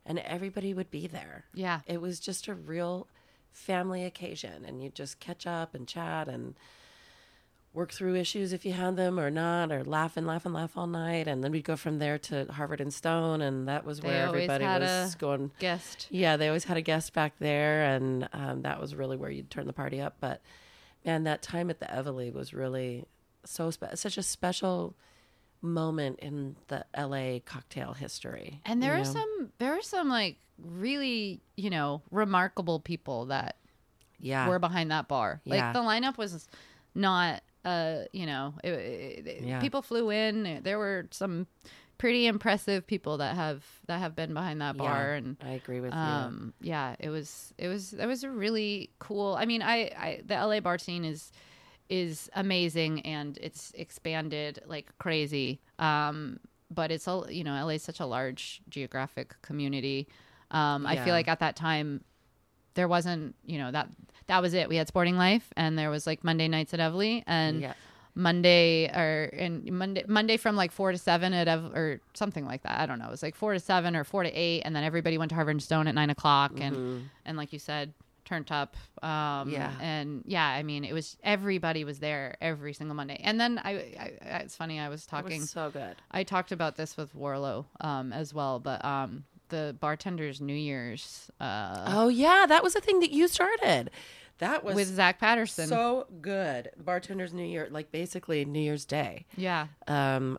and 0.07 0.19
everybody 0.21 0.73
would 0.75 0.91
be 0.91 1.07
there. 1.07 1.45
Yeah. 1.55 1.81
It 1.87 2.01
was 2.01 2.21
just 2.21 2.49
a 2.49 2.55
real 2.55 3.09
family 3.53 4.05
occasion, 4.05 4.65
and 4.65 4.83
you'd 4.83 4.95
just 4.95 5.21
catch 5.21 5.47
up 5.47 5.75
and 5.75 5.87
chat 5.89 6.29
and 6.29 6.55
work 7.75 7.93
through 7.93 8.15
issues 8.17 8.53
if 8.53 8.65
you 8.65 8.73
had 8.73 8.97
them 8.97 9.21
or 9.21 9.31
not, 9.31 9.71
or 9.71 9.85
laugh 9.85 10.17
and 10.17 10.27
laugh 10.27 10.45
and 10.47 10.55
laugh 10.55 10.77
all 10.77 10.87
night. 10.87 11.29
And 11.29 11.45
then 11.45 11.53
we'd 11.53 11.65
go 11.65 11.77
from 11.77 11.99
there 11.99 12.19
to 12.19 12.47
Harvard 12.53 12.81
and 12.81 12.93
Stone, 12.93 13.41
and 13.43 13.69
that 13.69 13.85
was 13.85 14.01
They 14.01 14.09
where 14.09 14.27
everybody 14.27 14.65
had 14.65 14.81
was 14.83 15.15
a- 15.15 15.19
going. 15.19 15.51
Guest. 15.59 16.07
Yeah, 16.11 16.37
they 16.37 16.49
always 16.49 16.65
had 16.65 16.77
a 16.77 16.83
guest 16.83 17.13
back 17.13 17.35
there, 17.39 17.85
and 17.85 18.29
um, 18.33 18.63
that 18.63 18.81
was 18.81 18.95
really 18.95 19.17
where 19.17 19.31
you'd 19.31 19.51
turn 19.51 19.67
the 19.67 19.73
party 19.73 20.01
up. 20.01 20.17
But 20.21 20.41
man, 21.05 21.25
that 21.25 21.43
time 21.43 21.69
at 21.71 21.79
the 21.79 21.87
Eveleigh 21.87 22.33
was 22.33 22.55
really 22.55 23.05
so 23.45 23.71
spe- 23.71 23.95
such 23.97 24.17
a 24.17 24.23
special 24.23 24.95
moment 25.61 26.19
in 26.21 26.57
the 26.69 26.85
LA 26.97 27.41
cocktail 27.45 27.93
history. 27.93 28.61
And 28.65 28.83
there 28.83 28.95
are 28.95 28.99
know? 28.99 29.05
some 29.05 29.53
there 29.59 29.73
are 29.73 29.83
some 29.83 30.09
like 30.09 30.37
really, 30.59 31.41
you 31.57 31.71
know, 31.71 32.03
remarkable 32.11 32.81
people 32.81 33.27
that 33.27 33.57
yeah, 34.21 34.49
were 34.49 34.59
behind 34.59 34.91
that 34.91 35.09
bar. 35.09 35.41
Like 35.47 35.59
Yeah. 35.59 35.73
the 35.73 35.81
lineup 35.81 36.17
was 36.19 36.49
not 36.95 37.43
uh, 37.65 38.05
you 38.13 38.25
know, 38.25 38.55
it, 38.65 38.69
it- 38.71 39.43
Yeah. 39.45 39.61
people 39.61 39.83
flew 39.83 40.11
in. 40.11 40.61
There 40.63 40.79
were 40.79 41.07
some 41.11 41.47
pretty 41.99 42.27
impressive 42.27 42.87
people 42.87 43.19
that 43.19 43.35
have 43.35 43.65
that 43.89 43.99
have 43.99 44.15
been 44.15 44.33
behind 44.33 44.61
that 44.61 44.77
bar 44.77 45.11
Yeah, 45.11 45.17
and 45.17 45.37
I 45.43 45.51
agree 45.51 45.81
with 45.81 45.93
you. 45.93 45.99
um 45.99 46.55
yeah 46.61 46.95
it 47.01 47.09
was 47.09 47.53
it 47.59 47.67
was 47.67 47.93
it 47.93 48.07
was 48.07 48.23
a 48.23 48.31
really 48.31 48.91
cool 49.01 49.35
i 49.35 49.45
mean 49.47 49.63
i 49.63 49.91
i 49.99 50.21
the 50.25 50.37
la 50.37 50.61
bar 50.61 50.79
scene 50.79 51.05
is 51.05 51.33
is 51.89 52.29
amazing 52.35 53.01
and 53.07 53.39
it's 53.41 53.73
expanded 53.75 54.61
like 54.67 54.87
crazy 54.99 55.61
um 55.79 56.39
but 56.71 56.91
it's 56.91 57.09
all 57.09 57.31
you 57.31 57.43
know 57.45 57.53
la 57.65 57.69
is 57.69 57.83
such 57.83 57.99
a 58.01 58.07
large 58.07 58.61
geographic 58.69 59.35
community 59.43 60.07
um 60.51 60.87
i 60.87 60.97
feel 61.05 61.15
like 61.15 61.29
at 61.29 61.41
that 61.41 61.57
time 61.57 62.03
there 62.75 62.89
wasn't 62.89 63.35
you 63.47 63.59
know 63.59 63.71
that 63.71 63.89
that 64.27 64.43
was 64.43 64.53
it 64.55 64.69
we 64.69 64.77
had 64.77 64.87
sporting 64.87 65.17
life 65.17 65.51
and 65.57 65.79
there 65.79 65.89
was 65.91 66.07
like 66.07 66.23
monday 66.23 66.47
nights 66.49 66.75
at 66.75 66.81
Eveleigh 66.81 67.23
and 67.27 67.61
Yeah. 67.63 67.73
Monday 68.15 68.87
or 68.89 69.31
and 69.33 69.71
Monday 69.71 70.05
Monday 70.09 70.37
from 70.37 70.57
like 70.57 70.73
four 70.73 70.91
to 70.91 70.99
seven 70.99 71.33
at 71.33 71.47
ev- 71.47 71.73
or 71.73 72.01
something 72.15 72.45
like 72.45 72.63
that. 72.65 72.81
I 72.81 72.85
don't 72.87 72.99
know. 72.99 73.07
It 73.07 73.11
was 73.13 73.23
like 73.23 73.37
four 73.37 73.53
to 73.55 73.61
seven 73.61 73.95
or 73.95 74.03
four 74.03 74.25
to 74.25 74.29
eight, 74.31 74.63
and 74.63 74.75
then 74.75 74.83
everybody 74.83 75.19
went 75.19 75.29
to 75.29 75.37
Harvard 75.37 75.53
and 75.55 75.63
Stone 75.63 75.87
at 75.87 75.95
nine 75.95 76.11
o'clock, 76.11 76.51
and 76.59 77.09
and 77.25 77.37
like 77.37 77.53
you 77.53 77.61
said, 77.61 77.95
turned 78.29 78.51
up. 78.53 78.77
Um, 79.03 79.49
Yeah. 79.51 79.73
and 79.81 80.23
yeah, 80.27 80.47
I 80.47 80.63
mean, 80.63 80.85
it 80.85 80.93
was 80.93 81.17
everybody 81.23 81.85
was 81.85 81.99
there 81.99 82.37
every 82.41 82.73
single 82.75 82.95
Monday, 82.95 83.21
and 83.25 83.41
then 83.41 83.59
I, 83.65 83.71
I, 83.73 84.13
it's 84.45 84.55
funny 84.57 84.79
I 84.79 84.89
was 84.89 85.05
It 85.05 85.09
talking. 85.09 85.41
was 85.41 85.51
so 85.51 85.71
good. 85.71 85.97
I 86.11 86.25
talked 86.25 86.53
about 86.53 86.77
this 86.77 86.97
with 86.97 87.15
Warrilow 87.15 87.65
um, 87.81 88.13
as 88.13 88.35
well, 88.35 88.59
but 88.59 88.85
um, 88.85 89.25
the 89.49 89.75
bartenders 89.81 90.41
New 90.41 90.55
Year's 90.57 91.31
uh, 91.41 91.85
Oh 91.89 92.09
yeah, 92.09 92.45
that 92.47 92.63
was 92.63 92.75
the 92.75 92.81
thing 92.81 93.01
that 93.01 93.11
you 93.11 93.29
started. 93.29 93.91
That 94.39 94.63
was 94.63 94.77
with 94.77 94.89
Zach 94.89 95.19
Patterson. 95.19 95.67
so 95.69 96.07
good. 96.21 96.71
Bartender's 96.79 97.33
New 97.35 97.45
Year, 97.45 97.67
like 97.71 97.91
basically 97.91 98.45
New 98.45 98.61
Year's 98.61 98.85
Day. 98.85 99.27
yeah, 99.37 99.67
um 99.89 100.39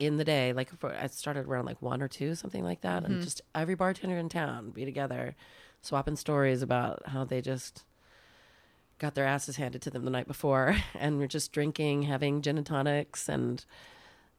in 0.00 0.16
the 0.16 0.24
day 0.24 0.52
like 0.52 0.68
for, 0.80 0.92
i 0.92 1.06
started 1.06 1.46
around 1.46 1.64
like 1.64 1.80
one 1.80 2.02
or 2.02 2.08
two 2.08 2.34
something 2.34 2.64
like 2.64 2.80
that 2.80 3.04
Mm-hmm. 3.04 3.12
and 3.12 3.22
just 3.22 3.40
every 3.54 3.76
bartender 3.76 4.16
in 4.18 4.28
town 4.28 4.70
be 4.70 4.84
together 4.84 5.36
swapping 5.82 6.16
stories 6.16 6.62
about 6.62 7.02
how 7.08 7.24
they 7.24 7.40
just 7.40 7.84
got 8.98 9.14
their 9.14 9.24
asses 9.24 9.56
handed 9.56 9.80
to 9.82 9.90
them 9.90 10.04
the 10.04 10.10
night 10.10 10.26
before 10.28 10.76
and 10.98 11.18
were 11.18 11.26
just 11.26 11.52
drinking 11.52 12.02
having 12.02 12.42
gin 12.42 12.58
and 12.58 12.66
tonics 12.66 13.28
and 13.28 13.64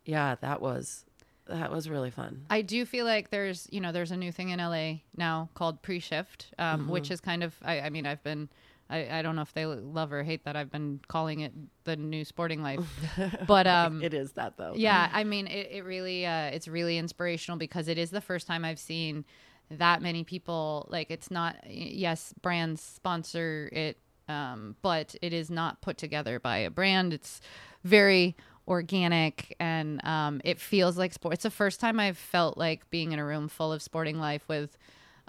yeah 0.06 0.36
that 0.42 0.62
was 0.62 1.06
that 1.48 1.72
was 1.72 1.90
really 1.90 2.12
fun 2.12 2.46
I 2.50 2.62
do 2.62 2.86
feel 2.86 3.06
like 3.06 3.30
there's 3.32 3.68
you 3.72 3.82
know 3.82 3.92
there's 3.92 4.12
a 4.12 4.18
new 4.18 4.32
thing 4.32 4.50
in 4.50 4.60
LA 4.60 5.00
now 5.18 5.50
called 5.56 5.82
pre-shift, 5.82 6.54
um, 6.60 6.88
which 6.88 7.06
Mm-hmm. 7.06 7.14
is 7.14 7.20
kind 7.22 7.44
of 7.44 7.56
I, 7.64 7.82
I 7.82 7.90
mean 7.90 8.06
I've 8.06 8.24
been 8.24 8.50
I, 8.90 9.20
I 9.20 9.22
don't 9.22 9.36
know 9.36 9.42
if 9.42 9.54
they 9.54 9.66
love 9.66 10.12
or 10.14 10.22
hate 10.22 10.44
that 10.44 10.56
I've 10.56 10.70
been 10.72 11.00
calling 11.08 11.40
it 11.40 11.54
the 11.86 11.96
new 11.96 12.24
sporting 12.24 12.62
life, 12.62 12.82
but 13.48 13.66
um, 13.68 14.02
it 14.04 14.14
is 14.14 14.34
that 14.34 14.58
though 14.58 14.74
yeah 14.76 15.10
i 15.14 15.24
mean 15.24 15.48
it, 15.48 15.68
it 15.72 15.84
really 15.84 16.26
uh 16.26 16.46
it's 16.46 16.68
really 16.68 16.98
inspirational 16.98 17.58
because 17.58 17.88
it 17.88 17.98
is 17.98 18.12
the 18.12 18.22
first 18.22 18.48
time 18.48 18.64
i've 18.64 18.80
seen 18.80 19.26
that 19.78 20.02
many 20.02 20.24
people 20.24 20.88
like 20.90 21.10
it's 21.10 21.32
not 21.32 21.56
yes 21.66 22.34
brands 22.42 22.82
sponsor 22.82 23.70
it 23.72 23.98
um 24.28 24.76
but 24.82 25.16
it 25.22 25.34
is 25.34 25.50
not 25.50 25.82
put 25.82 25.98
together 25.98 26.40
by 26.40 26.58
a 26.58 26.70
brand. 26.70 27.14
It's 27.14 27.42
very 27.84 28.36
organic 28.68 29.56
and 29.60 30.04
um 30.06 30.42
it 30.44 30.60
feels 30.60 30.98
like 30.98 31.14
sport. 31.14 31.34
It's 31.34 31.44
the 31.44 31.50
first 31.52 31.80
time 31.80 32.00
i've 32.00 32.18
felt 32.18 32.58
like 32.58 32.90
being 32.90 33.12
in 33.12 33.20
a 33.20 33.26
room 33.26 33.48
full 33.48 33.74
of 33.74 33.82
sporting 33.82 34.20
life 34.20 34.44
with 34.48 34.78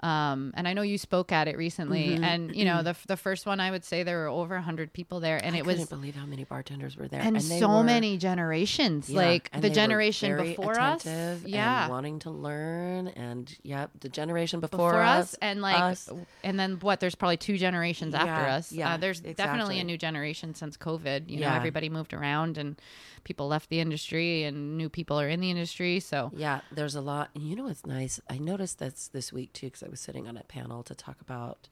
um, 0.03 0.53
and 0.55 0.67
I 0.67 0.73
know 0.73 0.81
you 0.81 0.97
spoke 0.97 1.31
at 1.31 1.47
it 1.47 1.57
recently, 1.57 2.09
Mm-hmm. 2.09 2.23
and 2.23 2.55
you 2.55 2.65
know 2.65 2.83
the 2.83 2.95
the 3.07 3.17
first 3.17 3.45
one 3.45 3.59
I 3.59 3.71
would 3.71 3.83
say 3.85 4.03
there 4.03 4.19
were 4.19 4.27
over 4.27 4.59
hundred 4.59 4.91
people 4.93 5.19
there, 5.21 5.37
and 5.43 5.55
I 5.55 5.59
it 5.59 5.65
was 5.65 5.85
believe 5.85 6.15
how 6.15 6.25
many 6.25 6.43
bartenders 6.43 6.97
were 6.97 7.07
there 7.07 7.21
and, 7.21 7.35
they 7.37 7.59
so 7.59 7.69
were- 7.77 7.83
many 7.83 8.17
generations 8.17 9.09
yeah, 9.09 9.17
like 9.21 9.49
the 9.61 9.69
generation 9.69 10.35
before 10.37 10.77
us 10.79 11.05
yeah 11.45 11.83
and 11.83 11.91
wanting 11.91 12.19
to 12.19 12.29
learn 12.29 13.07
and 13.07 13.55
yep 13.63 13.89
the 14.01 14.09
generation 14.09 14.59
before, 14.59 14.89
before 14.91 15.01
us, 15.01 15.33
us 15.33 15.35
and 15.41 15.61
like 15.61 15.81
us. 15.81 16.09
and 16.43 16.59
then 16.59 16.77
what 16.81 16.99
there's 16.99 17.15
probably 17.15 17.37
two 17.37 17.57
generations 17.57 18.13
after 18.13 18.45
us 18.49 18.71
yeah, 18.71 18.93
uh, 18.93 18.97
there's 18.97 19.21
definitely 19.21 19.79
a 19.79 19.83
new 19.83 19.97
generation 19.97 20.53
since 20.53 20.75
covid 20.77 21.29
you 21.29 21.37
know 21.37 21.47
Yeah. 21.47 21.55
everybody 21.55 21.89
moved 21.89 22.13
around 22.13 22.57
and 22.57 22.75
people 23.23 23.47
left 23.47 23.69
the 23.69 23.79
industry 23.79 24.43
and 24.43 24.77
new 24.77 24.89
people 24.89 25.17
are 25.19 25.29
in 25.29 25.39
the 25.39 25.49
industry 25.49 25.99
so 26.01 26.31
Yeah, 26.35 26.59
there's 26.71 26.95
a 26.95 27.01
lot. 27.01 27.29
And 27.35 27.43
you 27.47 27.55
know 27.55 27.63
what's 27.63 27.85
nice? 27.85 28.19
I 28.29 28.37
noticed 28.37 28.79
that's 28.79 29.07
this 29.07 29.31
week 29.31 29.53
too, 29.53 29.67
because 29.67 29.83
I 29.83 29.87
was 29.93 30.01
sitting 30.01 30.27
on 30.27 30.37
a 30.37 30.43
panel 30.43 30.81
to 30.81 30.95
talk 30.95 31.21
about 31.21 31.67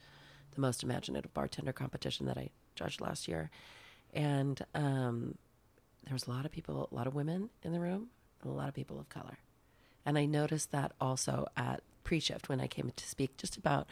the 0.54 0.62
most 0.62 0.84
imaginative 0.84 1.34
bartender 1.34 1.74
competition 1.74 2.28
that 2.28 2.38
I 2.38 2.50
judged 2.76 3.02
last 3.02 3.28
year, 3.28 3.50
and 4.14 4.64
um, 4.76 5.38
there 6.06 6.14
was 6.14 6.28
a 6.28 6.30
lot 6.30 6.46
of 6.46 6.52
people, 6.52 6.88
a 6.92 6.96
lot 6.96 7.08
of 7.08 7.16
women 7.16 7.50
in 7.64 7.74
the 7.74 7.80
room, 7.80 8.10
and 8.44 8.52
a 8.52 8.56
lot 8.56 8.68
of 8.68 8.76
people 8.76 9.00
of 9.00 9.10
color, 9.10 9.40
and 10.06 10.20
I 10.20 10.26
noticed 10.26 10.72
that 10.72 10.92
also 11.02 11.48
at 11.58 11.82
pre-shift 12.04 12.48
when 12.48 12.62
I 12.62 12.68
came 12.68 12.92
to 12.96 13.08
speak 13.08 13.38
just 13.38 13.58
about, 13.58 13.88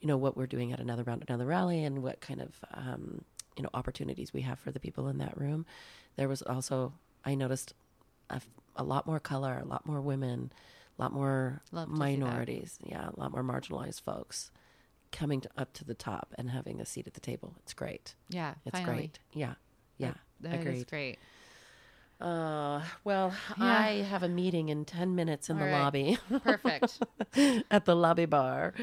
you 0.00 0.08
know, 0.08 0.16
what 0.16 0.36
we're 0.36 0.46
doing 0.46 0.72
at 0.72 0.80
another 0.80 1.04
round, 1.04 1.24
another 1.28 1.46
rally, 1.46 1.84
and 1.84 2.02
what 2.02 2.20
kind 2.20 2.40
of 2.40 2.56
um, 2.74 3.24
you 3.56 3.62
know 3.62 3.70
opportunities 3.74 4.32
we 4.32 4.40
have 4.40 4.58
for 4.58 4.72
the 4.72 4.80
people 4.80 5.06
in 5.06 5.18
that 5.18 5.38
room. 5.38 5.66
There 6.16 6.28
was 6.28 6.42
also 6.42 6.94
I 7.24 7.36
noticed 7.36 7.74
a 8.76 8.82
lot 8.82 9.06
more 9.06 9.20
color, 9.20 9.60
a 9.62 9.66
lot 9.66 9.86
more 9.86 10.00
women, 10.00 10.50
a 10.98 11.02
lot 11.02 11.12
more 11.12 11.62
Love 11.72 11.88
to 11.88 11.94
see 11.94 11.98
that. 11.98 12.18
minorities. 12.18 12.78
Yeah, 12.84 13.08
a 13.16 13.18
lot 13.20 13.30
more 13.32 13.42
marginalized 13.44 14.00
folks 14.02 14.50
coming 15.12 15.40
to, 15.42 15.50
up 15.56 15.72
to 15.74 15.84
the 15.84 15.94
top 15.94 16.34
and 16.36 16.50
having 16.50 16.80
a 16.80 16.84
seat 16.84 17.06
at 17.06 17.14
the 17.14 17.20
table. 17.20 17.54
It's 17.62 17.72
great. 17.72 18.14
yeah 18.28 18.54
It's 18.66 18.78
finally. 18.78 18.96
great. 18.96 19.18
Yeah. 19.32 19.54
Yeah. 19.96 20.14
That 20.40 20.54
is 20.54 20.60
agreed. 20.60 20.86
great 20.88 21.18
Uh, 22.20 22.82
well, 23.04 23.32
Yeah. 23.56 23.64
I 23.64 23.88
have 24.02 24.24
a 24.24 24.28
meeting 24.28 24.70
in 24.70 24.84
10 24.84 25.14
minutes 25.14 25.48
in 25.50 25.56
All 25.56 25.64
the 25.64 25.70
right. 25.70 25.80
lobby 25.82 26.18
perfect 26.42 27.00
at 27.70 27.84
the 27.84 27.94
lobby 27.94 28.26
bar. 28.26 28.74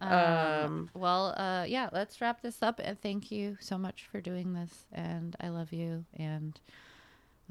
um, 0.00 0.12
Um, 0.12 0.90
well 0.94 1.34
uh 1.36 1.64
yeah 1.66 1.88
let's 1.92 2.20
wrap 2.20 2.40
this 2.40 2.62
up 2.62 2.80
and 2.82 3.00
thank 3.00 3.32
you 3.32 3.56
so 3.60 3.76
much 3.78 4.06
for 4.12 4.20
doing 4.20 4.52
this 4.54 4.86
and 4.92 5.34
i 5.40 5.48
love 5.48 5.72
you 5.72 6.04
and 6.14 6.60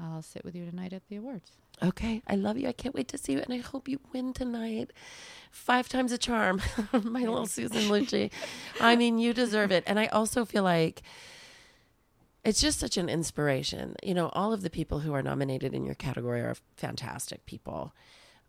i'll 0.00 0.22
sit 0.22 0.44
with 0.44 0.54
you 0.54 0.64
tonight 0.64 0.92
at 0.92 1.06
the 1.08 1.16
awards 1.16 1.52
Okay, 1.82 2.22
I 2.26 2.36
love 2.36 2.56
you. 2.56 2.68
I 2.68 2.72
can't 2.72 2.94
wait 2.94 3.08
to 3.08 3.18
see 3.18 3.32
you, 3.32 3.40
and 3.40 3.52
I 3.52 3.58
hope 3.58 3.88
you 3.88 3.98
win 4.12 4.32
tonight. 4.32 4.92
Five 5.50 5.88
times 5.88 6.12
a 6.12 6.18
charm, 6.18 6.62
my 6.92 7.20
little 7.20 7.46
Susan 7.46 7.82
Lucci. 7.82 8.30
I 8.80 8.96
mean, 8.96 9.18
you 9.18 9.32
deserve 9.32 9.72
it, 9.72 9.84
and 9.86 9.98
I 9.98 10.06
also 10.06 10.44
feel 10.44 10.62
like 10.62 11.02
it's 12.44 12.60
just 12.60 12.78
such 12.78 12.96
an 12.96 13.08
inspiration. 13.08 13.96
You 14.02 14.14
know, 14.14 14.28
all 14.34 14.52
of 14.52 14.62
the 14.62 14.70
people 14.70 15.00
who 15.00 15.12
are 15.14 15.22
nominated 15.22 15.74
in 15.74 15.84
your 15.84 15.94
category 15.94 16.40
are 16.40 16.56
fantastic 16.76 17.44
people, 17.44 17.92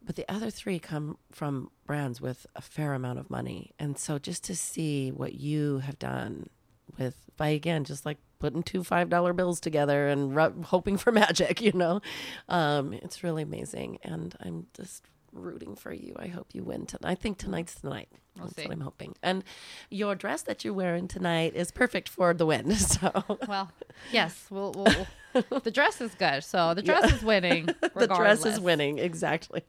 but 0.04 0.16
the 0.16 0.32
other 0.32 0.52
three 0.52 0.78
come 0.78 1.18
from 1.32 1.72
brands 1.86 2.22
with 2.22 2.46
a 2.56 2.62
fair 2.62 2.93
amount 2.93 3.20
of 3.20 3.30
money, 3.30 3.72
and 3.80 3.98
so 3.98 4.20
just 4.20 4.43
to 4.46 4.56
see 4.56 5.12
what 5.12 5.34
you 5.34 5.80
have 5.80 5.98
done 5.98 6.50
with 6.98 7.16
by 7.38 7.50
again 7.50 7.84
just 7.84 8.06
like 8.06 8.18
putting 8.40 8.64
two 8.64 8.84
five 8.84 9.10
dollar 9.10 9.34
bills 9.34 9.60
together 9.60 10.08
and 10.08 10.36
ru- 10.36 10.62
hoping 10.66 10.98
for 10.98 11.12
magic 11.24 11.62
you 11.62 11.72
know 11.74 12.02
um 12.50 12.94
it's 12.94 13.24
really 13.24 13.44
amazing 13.44 13.98
and 14.04 14.36
i'm 14.42 14.68
just 14.76 15.04
rooting 15.34 15.76
for 15.76 15.92
you 15.92 16.16
i 16.18 16.28
hope 16.28 16.48
you 16.54 16.64
win 16.64 16.86
tonight 16.86 17.12
i 17.12 17.16
think 17.16 17.38
tonight's 17.38 17.76
tonight 17.76 18.08
We'll 18.38 18.48
that's 18.48 18.56
see. 18.58 18.64
what 18.64 18.72
i'm 18.74 18.82
hoping 18.82 19.16
and 19.22 19.44
your 19.90 20.16
dress 20.16 20.42
that 20.44 20.64
you're 20.64 20.74
wearing 20.74 21.08
tonight 21.10 21.54
is 21.56 21.72
perfect 21.72 22.08
for 22.08 22.34
the 22.34 22.46
win 22.46 22.74
so 22.76 23.12
Well, 23.48 23.70
yes, 24.14 24.46
we'll, 24.50 24.72
we'll, 24.74 25.60
the 25.62 25.72
dress 25.72 26.00
is 26.00 26.14
good. 26.16 26.44
So 26.46 26.74
the 26.74 26.82
dress 26.82 27.12
is 27.12 27.22
winning. 27.24 27.66
the 27.96 28.08
dress 28.08 28.46
is 28.46 28.60
winning 28.60 29.00
exactly 29.00 29.64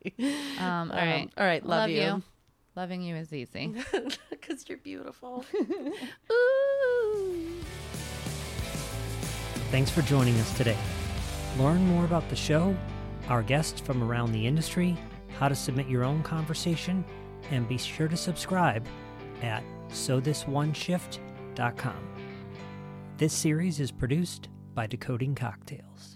Um, 0.58 0.58
all 0.60 0.82
Um, 0.82 0.90
right. 0.92 1.28
all 1.36 1.44
right 1.46 1.64
love, 1.66 1.90
you 1.90 2.22
Loving 2.76 3.02
you 3.02 3.16
is 3.16 3.32
easy. 3.32 3.74
because 4.30 4.68
you're 4.68 4.78
beautiful 4.78 5.44
Ooh. 6.32 7.50
Thanks 9.70 9.90
for 9.90 10.02
joining 10.02 10.36
us 10.36 10.56
today. 10.56 10.76
Learn 11.58 11.84
more 11.86 12.04
about 12.04 12.28
the 12.28 12.36
show, 12.36 12.76
our 13.28 13.42
guests 13.42 13.80
from 13.80 14.00
around 14.02 14.32
the 14.32 14.46
industry, 14.46 14.96
how 15.38 15.48
to 15.48 15.54
submit 15.54 15.88
your 15.88 16.04
own 16.04 16.22
conversation, 16.22 17.02
and 17.50 17.66
be 17.68 17.78
sure 17.78 18.08
to 18.08 18.16
subscribe 18.16 18.86
at 19.42 19.62
sothisoneshift.com. 19.88 21.96
This 23.16 23.32
series 23.32 23.80
is 23.80 23.90
produced 23.90 24.50
by 24.74 24.86
Decoding 24.86 25.34
Cocktails. 25.34 26.15